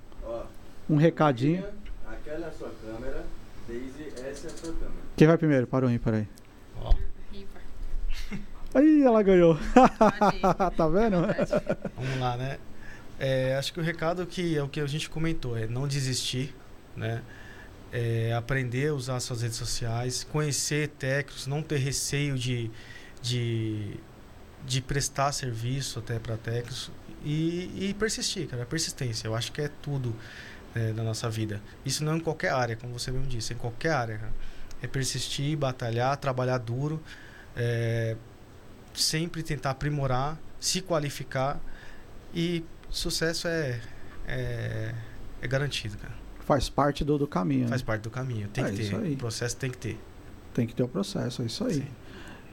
um 0.89 0.97
recadinho. 0.97 1.63
Aquela 2.05 2.47
é 2.47 2.51
sua 2.51 2.71
câmera, 2.85 3.25
Daisy, 3.65 4.09
essa 4.29 4.47
é 4.47 4.51
a 4.51 4.57
sua 4.57 4.73
câmera. 4.73 5.06
Quem 5.17 5.25
vai 5.25 5.35
primeiro? 5.35 5.65
Parou 5.65 5.89
aí, 5.89 5.97
peraí. 5.97 6.27
Ó, 6.79 6.93
Ripa. 7.33 7.59
Aí 8.75 9.01
ela 9.01 9.23
ganhou. 9.23 9.57
Tá 10.77 10.87
vendo? 10.87 11.17
Vamos 11.95 12.19
lá, 12.19 12.37
né? 12.37 12.59
É, 13.19 13.55
acho 13.55 13.73
que 13.73 13.79
o 13.79 13.83
recado 13.83 14.23
que 14.27 14.55
é 14.55 14.61
o 14.61 14.69
que 14.69 14.79
a 14.79 14.85
gente 14.85 15.09
comentou 15.09 15.57
é 15.57 15.65
não 15.65 15.87
desistir, 15.87 16.53
né? 16.95 17.23
É, 17.91 18.31
aprender 18.33 18.89
a 18.89 18.93
usar 18.93 19.19
suas 19.19 19.41
redes 19.41 19.57
sociais, 19.57 20.23
conhecer 20.23 20.89
técnicos, 20.89 21.47
não 21.47 21.63
ter 21.63 21.77
receio 21.77 22.37
de, 22.37 22.69
de, 23.19 23.95
de 24.67 24.81
prestar 24.81 25.31
serviço 25.31 25.97
até 25.97 26.19
para 26.19 26.37
técnicos 26.37 26.91
e, 27.25 27.89
e 27.89 27.95
persistir, 27.95 28.47
cara. 28.47 28.67
Persistência, 28.67 29.27
eu 29.27 29.33
acho 29.33 29.51
que 29.51 29.61
é 29.61 29.71
tudo 29.81 30.13
né, 30.75 30.93
na 30.93 31.01
nossa 31.01 31.27
vida. 31.27 31.59
Isso 31.83 32.03
não 32.03 32.13
é 32.13 32.17
em 32.17 32.19
qualquer 32.19 32.51
área, 32.51 32.75
como 32.75 32.93
você 32.93 33.09
mesmo 33.09 33.25
disse, 33.25 33.53
é 33.53 33.55
em 33.55 33.59
qualquer 33.59 33.93
área. 33.93 34.19
Cara. 34.19 34.33
É 34.81 34.87
persistir, 34.87 35.57
batalhar, 35.57 36.15
trabalhar 36.17 36.57
duro, 36.59 37.01
é, 37.55 38.15
sempre 38.93 39.41
tentar 39.43 39.71
aprimorar, 39.71 40.37
se 40.59 40.81
qualificar 40.81 41.59
e 42.33 42.63
sucesso 42.89 43.47
é, 43.47 43.79
é, 44.27 44.93
é 45.41 45.47
garantido, 45.47 45.97
cara. 45.97 46.13
Faz 46.41 46.69
parte 46.69 47.03
do, 47.03 47.17
do 47.17 47.27
caminho. 47.27 47.63
né? 47.63 47.69
Faz 47.69 47.81
parte 47.81 48.01
do 48.03 48.09
caminho. 48.09 48.47
Tem 48.49 48.63
É 48.63 48.71
que 48.71 48.81
isso 48.81 48.95
ter. 48.97 49.03
aí. 49.03 49.13
O 49.13 49.17
processo 49.17 49.57
tem 49.57 49.69
que 49.69 49.77
ter. 49.77 49.99
Tem 50.53 50.65
que 50.65 50.73
ter 50.73 50.83
o 50.83 50.87
processo, 50.87 51.41
é 51.41 51.45
isso 51.45 51.65
aí. 51.65 51.73
Sim. 51.75 51.87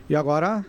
E 0.08 0.16
agora, 0.16 0.64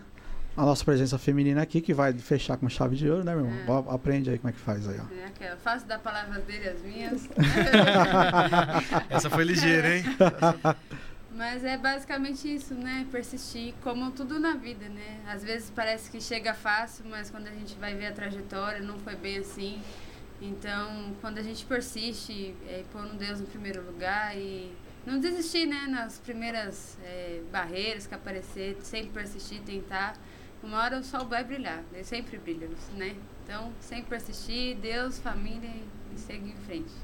a 0.56 0.62
nossa 0.64 0.84
presença 0.84 1.18
feminina 1.18 1.60
aqui, 1.60 1.80
que 1.80 1.92
vai 1.92 2.12
fechar 2.14 2.56
com 2.56 2.68
chave 2.68 2.96
de 2.96 3.08
ouro, 3.10 3.24
né, 3.24 3.34
meu 3.34 3.44
irmão? 3.46 3.84
É. 3.90 3.94
Aprende 3.94 4.30
aí 4.30 4.38
como 4.38 4.50
é 4.50 4.52
que 4.52 4.58
faz 4.60 4.88
aí, 4.88 4.96
ó. 5.00 5.14
É 5.14 5.26
aquela. 5.26 5.56
Faço 5.56 5.86
da 5.86 5.98
palavra 5.98 6.38
dele 6.40 6.68
as 6.68 6.80
minhas. 6.82 7.28
Essa 9.10 9.28
foi 9.28 9.44
ligeira, 9.44 9.96
hein? 9.98 10.04
Mas 11.36 11.62
é 11.64 11.76
basicamente 11.76 12.52
isso, 12.52 12.74
né? 12.74 13.06
Persistir, 13.12 13.74
como 13.82 14.10
tudo 14.10 14.40
na 14.40 14.54
vida, 14.54 14.88
né? 14.88 15.20
Às 15.26 15.44
vezes 15.44 15.70
parece 15.70 16.10
que 16.10 16.18
chega 16.18 16.54
fácil, 16.54 17.04
mas 17.10 17.30
quando 17.30 17.46
a 17.46 17.50
gente 17.50 17.74
vai 17.74 17.94
ver 17.94 18.06
a 18.06 18.12
trajetória, 18.12 18.80
não 18.80 18.98
foi 18.98 19.14
bem 19.16 19.36
assim. 19.36 19.78
Então, 20.40 21.14
quando 21.20 21.36
a 21.36 21.42
gente 21.42 21.66
persiste, 21.66 22.54
é, 22.66 22.84
pondo 22.90 23.14
Deus 23.18 23.38
em 23.38 23.44
primeiro 23.44 23.84
lugar 23.84 24.34
e 24.34 24.72
não 25.04 25.20
desistir, 25.20 25.66
né? 25.66 25.86
Nas 25.86 26.18
primeiras 26.18 26.96
é, 27.04 27.42
barreiras 27.52 28.06
que 28.06 28.14
aparecer, 28.14 28.78
sempre 28.80 29.10
persistir, 29.10 29.60
tentar. 29.60 30.16
Uma 30.62 30.82
hora 30.82 30.98
o 30.98 31.04
sol 31.04 31.26
vai 31.26 31.44
brilhar, 31.44 31.84
ele 31.92 32.02
sempre 32.02 32.38
brilha, 32.38 32.66
né? 32.94 33.14
Então, 33.44 33.70
sempre 33.78 34.06
persistir, 34.06 34.74
Deus, 34.78 35.18
família 35.18 35.70
e 36.14 36.18
seguir 36.18 36.52
em 36.52 36.56
frente. 36.56 36.94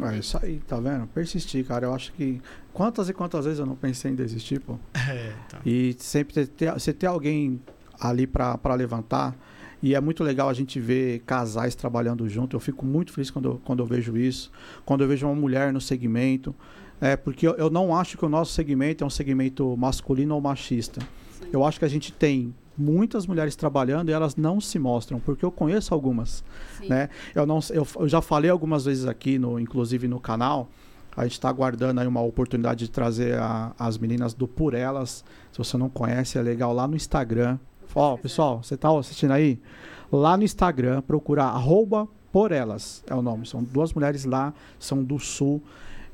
É 0.00 0.16
isso 0.18 0.38
aí, 0.42 0.58
tá 0.66 0.80
vendo? 0.80 1.06
Persistir, 1.08 1.64
cara. 1.64 1.86
Eu 1.86 1.94
acho 1.94 2.12
que. 2.12 2.40
Quantas 2.72 3.08
e 3.08 3.12
quantas 3.12 3.44
vezes 3.44 3.60
eu 3.60 3.66
não 3.66 3.76
pensei 3.76 4.10
em 4.10 4.14
desistir, 4.14 4.60
pô? 4.60 4.78
É, 5.08 5.32
então. 5.46 5.60
E 5.64 5.94
sempre 5.98 6.34
ter, 6.34 6.46
ter- 6.48 6.72
você 6.72 6.92
ter 6.92 7.06
alguém 7.06 7.60
ali 8.00 8.26
pra 8.26 8.56
pra 8.58 8.74
levantar. 8.74 9.36
E 9.82 9.94
é 9.96 10.00
muito 10.00 10.22
legal 10.22 10.48
a 10.48 10.54
gente 10.54 10.78
ver 10.78 11.20
casais 11.26 11.74
trabalhando 11.74 12.28
junto. 12.28 12.54
Eu 12.56 12.60
fico 12.60 12.86
muito 12.86 13.12
feliz 13.12 13.30
quando 13.30 13.48
eu, 13.48 13.60
quando 13.64 13.80
eu 13.80 13.86
vejo 13.86 14.16
isso. 14.16 14.50
Quando 14.84 15.02
eu 15.02 15.08
vejo 15.08 15.26
uma 15.26 15.34
mulher 15.34 15.72
no 15.72 15.80
segmento. 15.80 16.54
É, 17.00 17.16
porque 17.16 17.46
eu, 17.48 17.54
eu 17.54 17.68
não 17.68 17.94
acho 17.94 18.16
que 18.16 18.24
o 18.24 18.28
nosso 18.28 18.52
segmento 18.52 19.02
é 19.02 19.06
um 19.06 19.10
segmento 19.10 19.76
masculino 19.76 20.36
ou 20.36 20.40
machista. 20.40 21.00
Sim. 21.32 21.46
Eu 21.52 21.64
acho 21.64 21.80
que 21.80 21.84
a 21.84 21.88
gente 21.88 22.12
tem 22.12 22.54
muitas 22.76 23.26
mulheres 23.26 23.54
trabalhando 23.56 24.08
e 24.08 24.12
elas 24.12 24.36
não 24.36 24.60
se 24.60 24.78
mostram, 24.78 25.20
porque 25.20 25.44
eu 25.44 25.50
conheço 25.52 25.92
algumas. 25.94 26.42
Sim. 26.78 26.88
né? 26.88 27.08
Eu, 27.34 27.44
não, 27.46 27.58
eu, 27.70 27.86
eu 27.98 28.08
já 28.08 28.20
falei 28.22 28.50
algumas 28.50 28.84
vezes 28.84 29.06
aqui, 29.06 29.38
no, 29.38 29.58
inclusive 29.58 30.08
no 30.08 30.18
canal. 30.20 30.68
A 31.14 31.24
gente 31.24 31.32
está 31.32 31.48
aguardando 31.50 32.00
aí 32.00 32.06
uma 32.06 32.22
oportunidade 32.22 32.86
de 32.86 32.90
trazer 32.90 33.38
a- 33.38 33.72
as 33.78 33.98
meninas 33.98 34.32
do 34.32 34.48
Por 34.48 34.72
Elas. 34.72 35.22
Se 35.52 35.58
você 35.58 35.76
não 35.76 35.90
conhece, 35.90 36.38
é 36.38 36.42
legal 36.42 36.72
lá 36.72 36.88
no 36.88 36.96
Instagram. 36.96 37.58
Ó, 37.94 38.16
pessoal, 38.16 38.62
você 38.62 38.74
está 38.74 38.88
assistindo 38.98 39.32
aí? 39.32 39.60
Lá 40.10 40.36
no 40.38 40.42
Instagram, 40.44 41.02
procurar 41.02 41.46
arroba 41.48 42.08
Por 42.32 42.50
Elas, 42.50 43.04
é 43.06 43.14
o 43.14 43.20
nome. 43.20 43.46
São 43.46 43.62
duas 43.62 43.92
mulheres 43.92 44.24
lá, 44.24 44.54
são 44.78 45.04
do 45.04 45.18
Sul. 45.18 45.62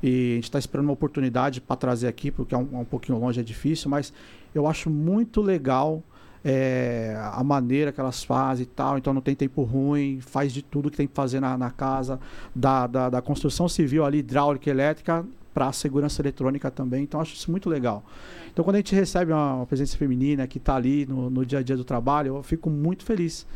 E 0.02 0.32
a 0.32 0.34
gente 0.36 0.44
está 0.44 0.59
esperando 0.59 0.86
uma 0.86 0.92
oportunidade 0.92 1.61
para 1.61 1.76
trazer 1.76 2.09
aqui, 2.09 2.30
porque 2.32 2.54
é 2.54 2.59
um, 2.59 2.68
é 2.72 2.76
um 2.78 2.84
pouquinho 2.84 3.18
longe, 3.18 3.38
é 3.38 3.42
difícil, 3.42 3.88
mas 3.88 4.12
eu 4.54 4.66
acho 4.66 4.90
muito 4.90 5.40
legal 5.40 6.02
é, 6.51 7.14
a 7.34 7.44
maneira 7.44 7.92
que 7.92 8.01
elas 8.01 8.24
fazem 8.24 8.62
e 8.62 8.66
tal, 8.66 8.96
então 8.96 9.12
não 9.12 9.20
tem 9.20 9.34
tempo 9.34 9.62
ruim, 9.64 10.18
faz 10.18 10.51
de 10.51 10.62
tudo 10.62 10.90
que 10.90 10.96
tem 10.96 11.07
que 11.07 11.14
fazer 11.14 11.40
na, 11.40 11.59
na 11.59 11.70
casa, 11.70 12.18
da, 12.55 12.86
da, 12.86 13.11
da 13.11 13.20
construção 13.20 13.68
civil 13.68 14.03
ali, 14.03 14.20
hidráulica, 14.20 14.70
elétrica, 14.70 15.26
para 15.53 15.66
a 15.66 15.72
segurança 15.72 16.22
eletrônica 16.22 16.70
também, 16.70 17.03
então 17.03 17.20
acho 17.20 17.34
isso 17.34 17.51
muito 17.51 17.68
legal. 17.68 18.03
Então 18.51 18.64
quando 18.64 18.76
a 18.76 18.78
gente 18.78 18.94
recebe 18.94 19.30
uma, 19.30 19.57
uma 19.57 19.66
presença 19.66 19.94
feminina 19.99 20.46
que 20.46 20.57
está 20.57 20.74
ali 20.74 21.05
no, 21.05 21.28
no 21.28 21.44
dia 21.44 21.59
a 21.59 21.62
dia 21.62 21.76
do 21.76 21.84
trabalho, 21.84 22.36
eu 22.36 22.42
fico 22.42 22.70
muito 22.70 23.05
feliz. 23.05 23.46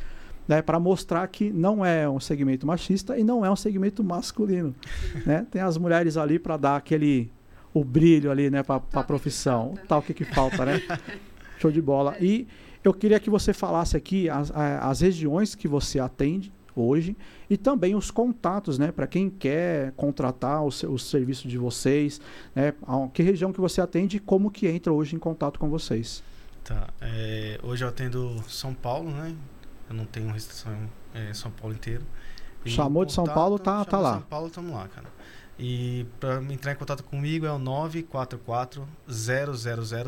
Né, 0.47 0.61
para 0.61 0.81
mostrar 0.81 1.25
que 1.29 1.53
não 1.53 1.87
é 1.87 2.11
um 2.11 2.19
segmento 2.19 2.67
machista 2.67 3.17
e 3.17 3.23
não 3.23 3.47
é 3.47 3.51
um 3.51 3.55
segmento 3.55 4.03
masculino. 4.03 4.75
né? 5.25 5.47
Tem 5.49 5.63
as 5.63 5.79
mulheres 5.79 6.17
ali 6.17 6.37
para 6.37 6.57
dar 6.57 6.77
aquele 6.77 7.31
o 7.73 7.85
brilho 7.85 8.29
ali 8.29 8.51
né, 8.51 8.61
para 8.65 8.83
a 8.93 9.05
profissão. 9.05 9.75
tal 9.87 10.03
que, 10.03 10.13
que 10.13 10.25
falta, 10.25 10.65
né? 10.65 10.83
Show 11.61 11.71
de 11.71 11.81
bola. 11.81 12.17
E 12.21 12.49
eu 12.85 12.93
queria 12.95 13.19
que 13.21 13.31
você 13.31 13.53
falasse 13.53 13.97
aqui 13.97 14.29
as, 14.29 14.51
as 14.51 15.01
regiões 15.01 15.55
que 15.55 15.69
você 15.69 15.99
atende 16.01 16.53
hoje 16.75 17.17
e 17.51 17.57
também 17.57 17.95
os 17.95 18.11
contatos, 18.11 18.79
né? 18.79 18.91
Para 18.91 19.07
quem 19.07 19.29
quer 19.29 19.93
contratar 19.93 20.65
o, 20.65 20.71
seu- 20.73 20.91
o 20.93 20.99
serviço 20.99 21.47
de 21.47 21.59
vocês, 21.59 22.21
né? 22.55 22.73
Que 23.13 23.23
região 23.23 23.53
que 23.53 23.61
você 23.61 23.81
atende 23.81 24.17
e 24.17 24.21
como 24.21 24.51
que 24.51 24.67
entra 24.67 24.93
hoje 24.93 25.15
em 25.15 25.19
contato 25.19 25.59
com 25.59 25.69
vocês. 25.69 26.23
Tá. 26.65 26.89
é, 27.01 27.59
hoje 27.63 27.85
eu 27.85 27.89
atendo 27.89 28.43
São 28.49 28.73
Paulo, 28.73 29.11
né? 29.11 29.35
Eu 29.91 29.97
não 29.97 30.05
tenho 30.07 30.31
restrição 30.33 30.73
é, 31.13 31.35
São 31.35 31.51
Paulo 31.51 31.75
inteiro. 31.75 32.05
E 32.65 32.71
Chamou 32.71 33.05
de 33.05 33.13
São 33.13 33.25
contato- 33.25 33.35
Paulo, 33.35 33.59
tá- 33.59 33.85
tá 33.85 33.99
lá. 33.99 34.13
São 34.15 34.23
Paulo, 34.23 34.47
estamos 34.47 34.73
lá, 34.73 34.87
cara. 34.89 35.09
E 35.59 36.07
para 36.19 36.43
entrar 36.45 36.73
em 36.73 36.77
contato 36.77 37.03
comigo 37.05 37.45
é 37.45 37.53
o 37.53 37.59
944 37.59 38.87
000 39.09 39.53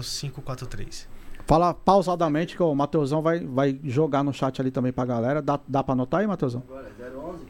543. 0.02 1.08
Fala 1.46 1.74
pausadamente 1.74 2.56
que 2.56 2.62
o 2.62 2.74
Mateusão 2.74 3.20
vai, 3.20 3.40
vai 3.40 3.78
jogar 3.84 4.22
no 4.22 4.32
chat 4.32 4.60
ali 4.60 4.70
também 4.70 4.92
pra 4.92 5.04
galera. 5.04 5.42
Dá, 5.42 5.60
dá 5.68 5.84
pra 5.84 5.92
anotar 5.92 6.20
aí, 6.20 6.26
Mateusão? 6.26 6.62
Agora, 6.66 6.90
011 6.98 7.46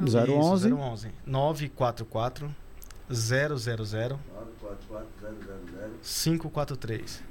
Isso, 0.00 0.18
011 0.18 0.72
011 0.72 1.12
944 1.26 2.50
000 3.10 3.48
944 3.48 4.18
000 5.20 5.90
543. 6.02 7.22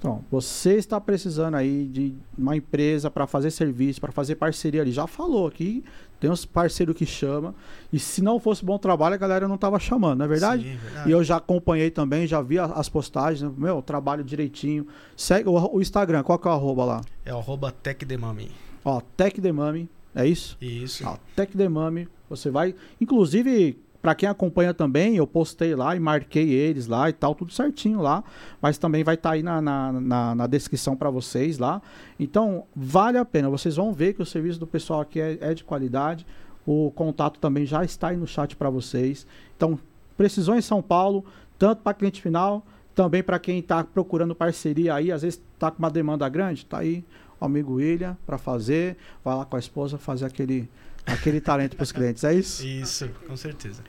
Então, 0.00 0.24
você 0.30 0.76
está 0.76 0.98
precisando 0.98 1.56
aí 1.56 1.86
de 1.86 2.14
uma 2.36 2.56
empresa 2.56 3.10
para 3.10 3.26
fazer 3.26 3.50
serviço, 3.50 4.00
para 4.00 4.10
fazer 4.10 4.34
parceria 4.36 4.80
ali. 4.80 4.92
Já 4.92 5.06
falou 5.06 5.46
aqui, 5.46 5.84
tem 6.18 6.30
uns 6.30 6.46
parceiros 6.46 6.96
que 6.96 7.04
chama. 7.04 7.54
E 7.92 7.98
se 7.98 8.22
não 8.22 8.40
fosse 8.40 8.64
bom 8.64 8.78
trabalho, 8.78 9.14
a 9.14 9.18
galera 9.18 9.46
não 9.46 9.58
tava 9.58 9.78
chamando, 9.78 10.20
não 10.20 10.24
é 10.24 10.28
verdade? 10.28 10.62
Sim, 10.62 10.76
verdade. 10.78 11.08
E 11.10 11.12
eu 11.12 11.22
já 11.22 11.36
acompanhei 11.36 11.90
também, 11.90 12.26
já 12.26 12.40
vi 12.40 12.58
as 12.58 12.88
postagens, 12.88 13.52
meu, 13.58 13.82
trabalho 13.82 14.24
direitinho. 14.24 14.86
Segue 15.14 15.50
o, 15.50 15.52
o 15.52 15.82
Instagram, 15.82 16.22
qual 16.22 16.38
que 16.38 16.48
é 16.48 16.50
o 16.50 16.54
arroba 16.54 16.84
lá? 16.86 17.00
É 17.22 17.34
o 17.34 17.38
arroba 17.38 17.70
TechDemami. 17.70 18.50
Ó, 18.82 19.02
Tech 19.16 19.38
The 19.38 19.52
Mami, 19.52 19.86
é 20.14 20.26
isso? 20.26 20.56
Isso. 20.62 21.06
Ó, 21.06 21.18
Tech 21.36 21.54
The 21.54 21.68
Mami, 21.68 22.08
você 22.28 22.50
vai. 22.50 22.74
Inclusive, 22.98 23.78
para 24.00 24.14
quem 24.14 24.28
acompanha 24.28 24.72
também, 24.72 25.16
eu 25.16 25.26
postei 25.26 25.74
lá 25.74 25.94
e 25.94 26.00
marquei 26.00 26.50
eles 26.50 26.86
lá 26.86 27.10
e 27.10 27.12
tal, 27.12 27.34
tudo 27.34 27.52
certinho 27.52 28.00
lá. 28.00 28.24
Mas 28.60 28.78
também 28.78 29.04
vai 29.04 29.14
estar 29.14 29.32
aí 29.32 29.42
na, 29.42 29.60
na, 29.60 29.92
na, 29.92 30.34
na 30.34 30.46
descrição 30.46 30.96
para 30.96 31.10
vocês 31.10 31.58
lá. 31.58 31.82
Então, 32.18 32.64
vale 32.74 33.18
a 33.18 33.24
pena. 33.24 33.50
Vocês 33.50 33.76
vão 33.76 33.92
ver 33.92 34.14
que 34.14 34.22
o 34.22 34.26
serviço 34.26 34.58
do 34.58 34.66
pessoal 34.66 35.00
aqui 35.00 35.20
é, 35.20 35.38
é 35.40 35.54
de 35.54 35.64
qualidade. 35.64 36.26
O 36.66 36.90
contato 36.92 37.38
também 37.38 37.66
já 37.66 37.84
está 37.84 38.08
aí 38.08 38.16
no 38.16 38.26
chat 38.26 38.56
para 38.56 38.70
vocês. 38.70 39.26
Então, 39.56 39.78
precisou 40.16 40.54
em 40.54 40.62
São 40.62 40.80
Paulo, 40.80 41.24
tanto 41.58 41.82
para 41.82 41.94
cliente 41.94 42.22
final, 42.22 42.64
também 42.94 43.22
para 43.22 43.38
quem 43.38 43.58
está 43.58 43.82
procurando 43.84 44.34
parceria 44.34 44.94
aí, 44.94 45.10
às 45.10 45.22
vezes 45.22 45.40
está 45.54 45.70
com 45.70 45.78
uma 45.78 45.90
demanda 45.90 46.28
grande, 46.28 46.66
tá 46.66 46.78
aí 46.78 47.04
o 47.40 47.44
amigo 47.44 47.74
William 47.74 48.16
para 48.26 48.36
fazer, 48.36 48.96
vai 49.24 49.34
lá 49.34 49.44
com 49.44 49.56
a 49.56 49.58
esposa 49.58 49.96
fazer 49.96 50.26
aquele, 50.26 50.68
aquele 51.06 51.40
talento 51.40 51.76
para 51.76 51.84
os 51.84 51.92
clientes. 51.92 52.24
É 52.24 52.34
isso? 52.34 52.66
Isso, 52.66 53.08
com 53.26 53.36
certeza. 53.36 53.82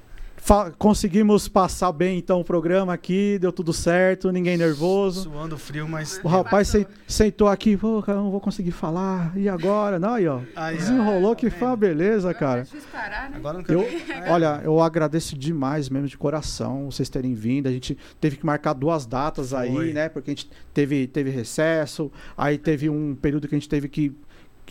Fa- 0.43 0.71
conseguimos 0.75 1.47
passar 1.47 1.91
bem 1.91 2.17
então 2.17 2.39
o 2.39 2.43
programa 2.43 2.91
aqui, 2.91 3.37
deu 3.39 3.51
tudo 3.51 3.71
certo, 3.71 4.31
ninguém 4.31 4.57
nervoso. 4.57 5.21
Suando 5.29 5.55
frio, 5.55 5.87
mas. 5.87 6.19
O 6.23 6.27
rapaz 6.27 6.67
sen- 6.67 6.87
sentou 7.07 7.47
aqui, 7.47 7.77
pô, 7.77 8.01
cara, 8.01 8.17
eu 8.17 8.23
não 8.23 8.31
vou 8.31 8.41
conseguir 8.41 8.71
falar. 8.71 9.37
E 9.37 9.47
agora? 9.47 9.99
Não, 9.99 10.15
aí, 10.15 10.27
ó. 10.27 10.39
Desenrolou 10.75 11.35
que 11.35 11.51
foi 11.51 11.67
uma 11.67 11.77
beleza, 11.77 12.33
cara. 12.33 12.61
É 12.61 12.77
parar, 12.91 13.29
né? 13.29 13.37
Agora 13.37 13.59
não 13.59 13.63
quero. 13.63 13.81
Eu, 13.81 14.31
olha, 14.33 14.61
eu 14.63 14.81
agradeço 14.81 15.37
demais 15.37 15.89
mesmo 15.89 16.07
de 16.07 16.17
coração 16.17 16.89
vocês 16.89 17.07
terem 17.07 17.35
vindo. 17.35 17.67
A 17.67 17.71
gente 17.71 17.95
teve 18.19 18.35
que 18.37 18.43
marcar 18.45 18.73
duas 18.73 19.05
datas 19.05 19.53
aí, 19.53 19.71
Foi. 19.71 19.93
né? 19.93 20.09
Porque 20.09 20.31
a 20.31 20.33
gente 20.33 20.49
teve, 20.73 21.05
teve 21.05 21.29
recesso, 21.29 22.11
aí 22.35 22.57
teve 22.57 22.89
um 22.89 23.13
período 23.13 23.47
que 23.47 23.53
a 23.53 23.59
gente 23.59 23.69
teve 23.69 23.87
que, 23.87 24.11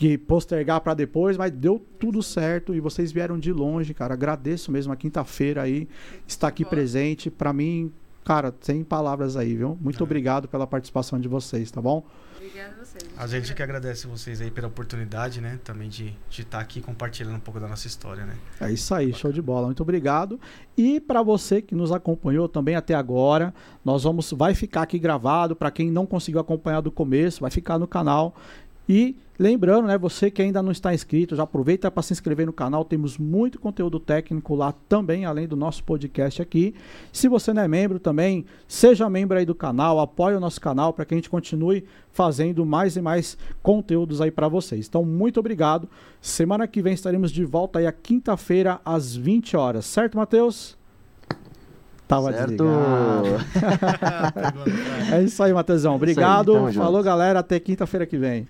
que 0.01 0.17
postergar 0.17 0.81
para 0.81 0.95
depois, 0.95 1.37
mas 1.37 1.51
deu 1.51 1.79
tudo 1.99 2.23
certo 2.23 2.73
e 2.73 2.79
vocês 2.79 3.11
vieram 3.11 3.37
de 3.37 3.53
longe, 3.53 3.93
cara. 3.93 4.15
Agradeço 4.15 4.71
mesmo 4.71 4.91
a 4.91 4.95
quinta-feira 4.95 5.61
aí 5.61 5.87
estar 6.27 6.47
aqui 6.47 6.65
presente. 6.65 7.29
Para 7.29 7.53
mim, 7.53 7.91
cara, 8.25 8.51
sem 8.61 8.83
palavras 8.83 9.37
aí, 9.37 9.55
viu? 9.55 9.77
Muito 9.79 10.01
Ah. 10.01 10.03
obrigado 10.03 10.47
pela 10.47 10.65
participação 10.65 11.19
de 11.19 11.27
vocês, 11.27 11.69
tá 11.69 11.79
bom? 11.79 12.03
Obrigada 12.35 12.73
a 12.81 12.83
vocês. 12.83 13.03
A 13.15 13.27
gente 13.27 13.53
que 13.53 13.61
agradece 13.61 14.07
vocês 14.07 14.41
aí 14.41 14.49
pela 14.49 14.67
oportunidade, 14.69 15.39
né? 15.39 15.59
Também 15.63 15.87
de 15.87 16.15
estar 16.31 16.59
aqui 16.59 16.81
compartilhando 16.81 17.35
um 17.35 17.39
pouco 17.39 17.59
da 17.59 17.67
nossa 17.67 17.85
história, 17.85 18.25
né? 18.25 18.33
É 18.59 18.71
isso 18.71 18.95
aí, 18.95 19.13
show 19.13 19.31
de 19.31 19.39
bola. 19.39 19.67
Muito 19.67 19.83
obrigado. 19.83 20.39
E 20.75 20.99
para 20.99 21.21
você 21.21 21.61
que 21.61 21.75
nos 21.75 21.91
acompanhou 21.91 22.49
também 22.49 22.73
até 22.75 22.95
agora, 22.95 23.53
nós 23.85 24.01
vamos 24.01 24.31
vai 24.31 24.55
ficar 24.55 24.81
aqui 24.81 24.97
gravado 24.97 25.55
para 25.55 25.69
quem 25.69 25.91
não 25.91 26.07
conseguiu 26.07 26.41
acompanhar 26.41 26.81
do 26.81 26.91
começo, 26.91 27.41
vai 27.41 27.51
ficar 27.51 27.77
no 27.77 27.87
canal. 27.87 28.35
E 28.93 29.15
lembrando, 29.39 29.87
né, 29.87 29.97
você 29.97 30.29
que 30.29 30.41
ainda 30.41 30.61
não 30.61 30.69
está 30.69 30.93
inscrito, 30.93 31.33
já 31.33 31.43
aproveita 31.43 31.89
para 31.89 32.03
se 32.03 32.11
inscrever 32.11 32.45
no 32.45 32.51
canal, 32.51 32.83
temos 32.83 33.17
muito 33.17 33.57
conteúdo 33.57 34.01
técnico 34.01 34.53
lá 34.53 34.73
também, 34.89 35.23
além 35.23 35.47
do 35.47 35.55
nosso 35.55 35.81
podcast 35.85 36.41
aqui. 36.41 36.75
Se 37.09 37.29
você 37.29 37.53
não 37.53 37.61
é 37.61 37.69
membro 37.69 38.01
também, 38.01 38.45
seja 38.67 39.09
membro 39.09 39.37
aí 39.37 39.45
do 39.45 39.55
canal, 39.55 39.97
apoie 39.97 40.35
o 40.35 40.41
nosso 40.41 40.59
canal 40.59 40.91
para 40.91 41.05
que 41.05 41.13
a 41.13 41.17
gente 41.17 41.29
continue 41.29 41.85
fazendo 42.11 42.65
mais 42.65 42.97
e 42.97 43.01
mais 43.01 43.37
conteúdos 43.63 44.19
aí 44.19 44.29
para 44.29 44.49
vocês. 44.49 44.89
Então, 44.89 45.05
muito 45.05 45.39
obrigado. 45.39 45.87
Semana 46.19 46.67
que 46.67 46.81
vem 46.81 46.93
estaremos 46.93 47.31
de 47.31 47.45
volta 47.45 47.79
aí 47.79 47.87
a 47.87 47.93
quinta-feira 47.93 48.81
às 48.83 49.15
20 49.15 49.55
horas, 49.55 49.85
certo, 49.85 50.17
Matheus? 50.17 50.80
Tava 52.11 52.33
certo. 52.33 52.65
É 55.13 55.23
isso 55.23 55.41
aí, 55.41 55.53
Matheusão. 55.53 55.95
Obrigado. 55.95 56.53
tamo 56.53 56.69
junto. 56.71 56.83
Falou, 56.83 57.01
galera. 57.01 57.39
Até 57.39 57.57
quinta-feira 57.57 58.05
que 58.05 58.17
vem. 58.17 58.47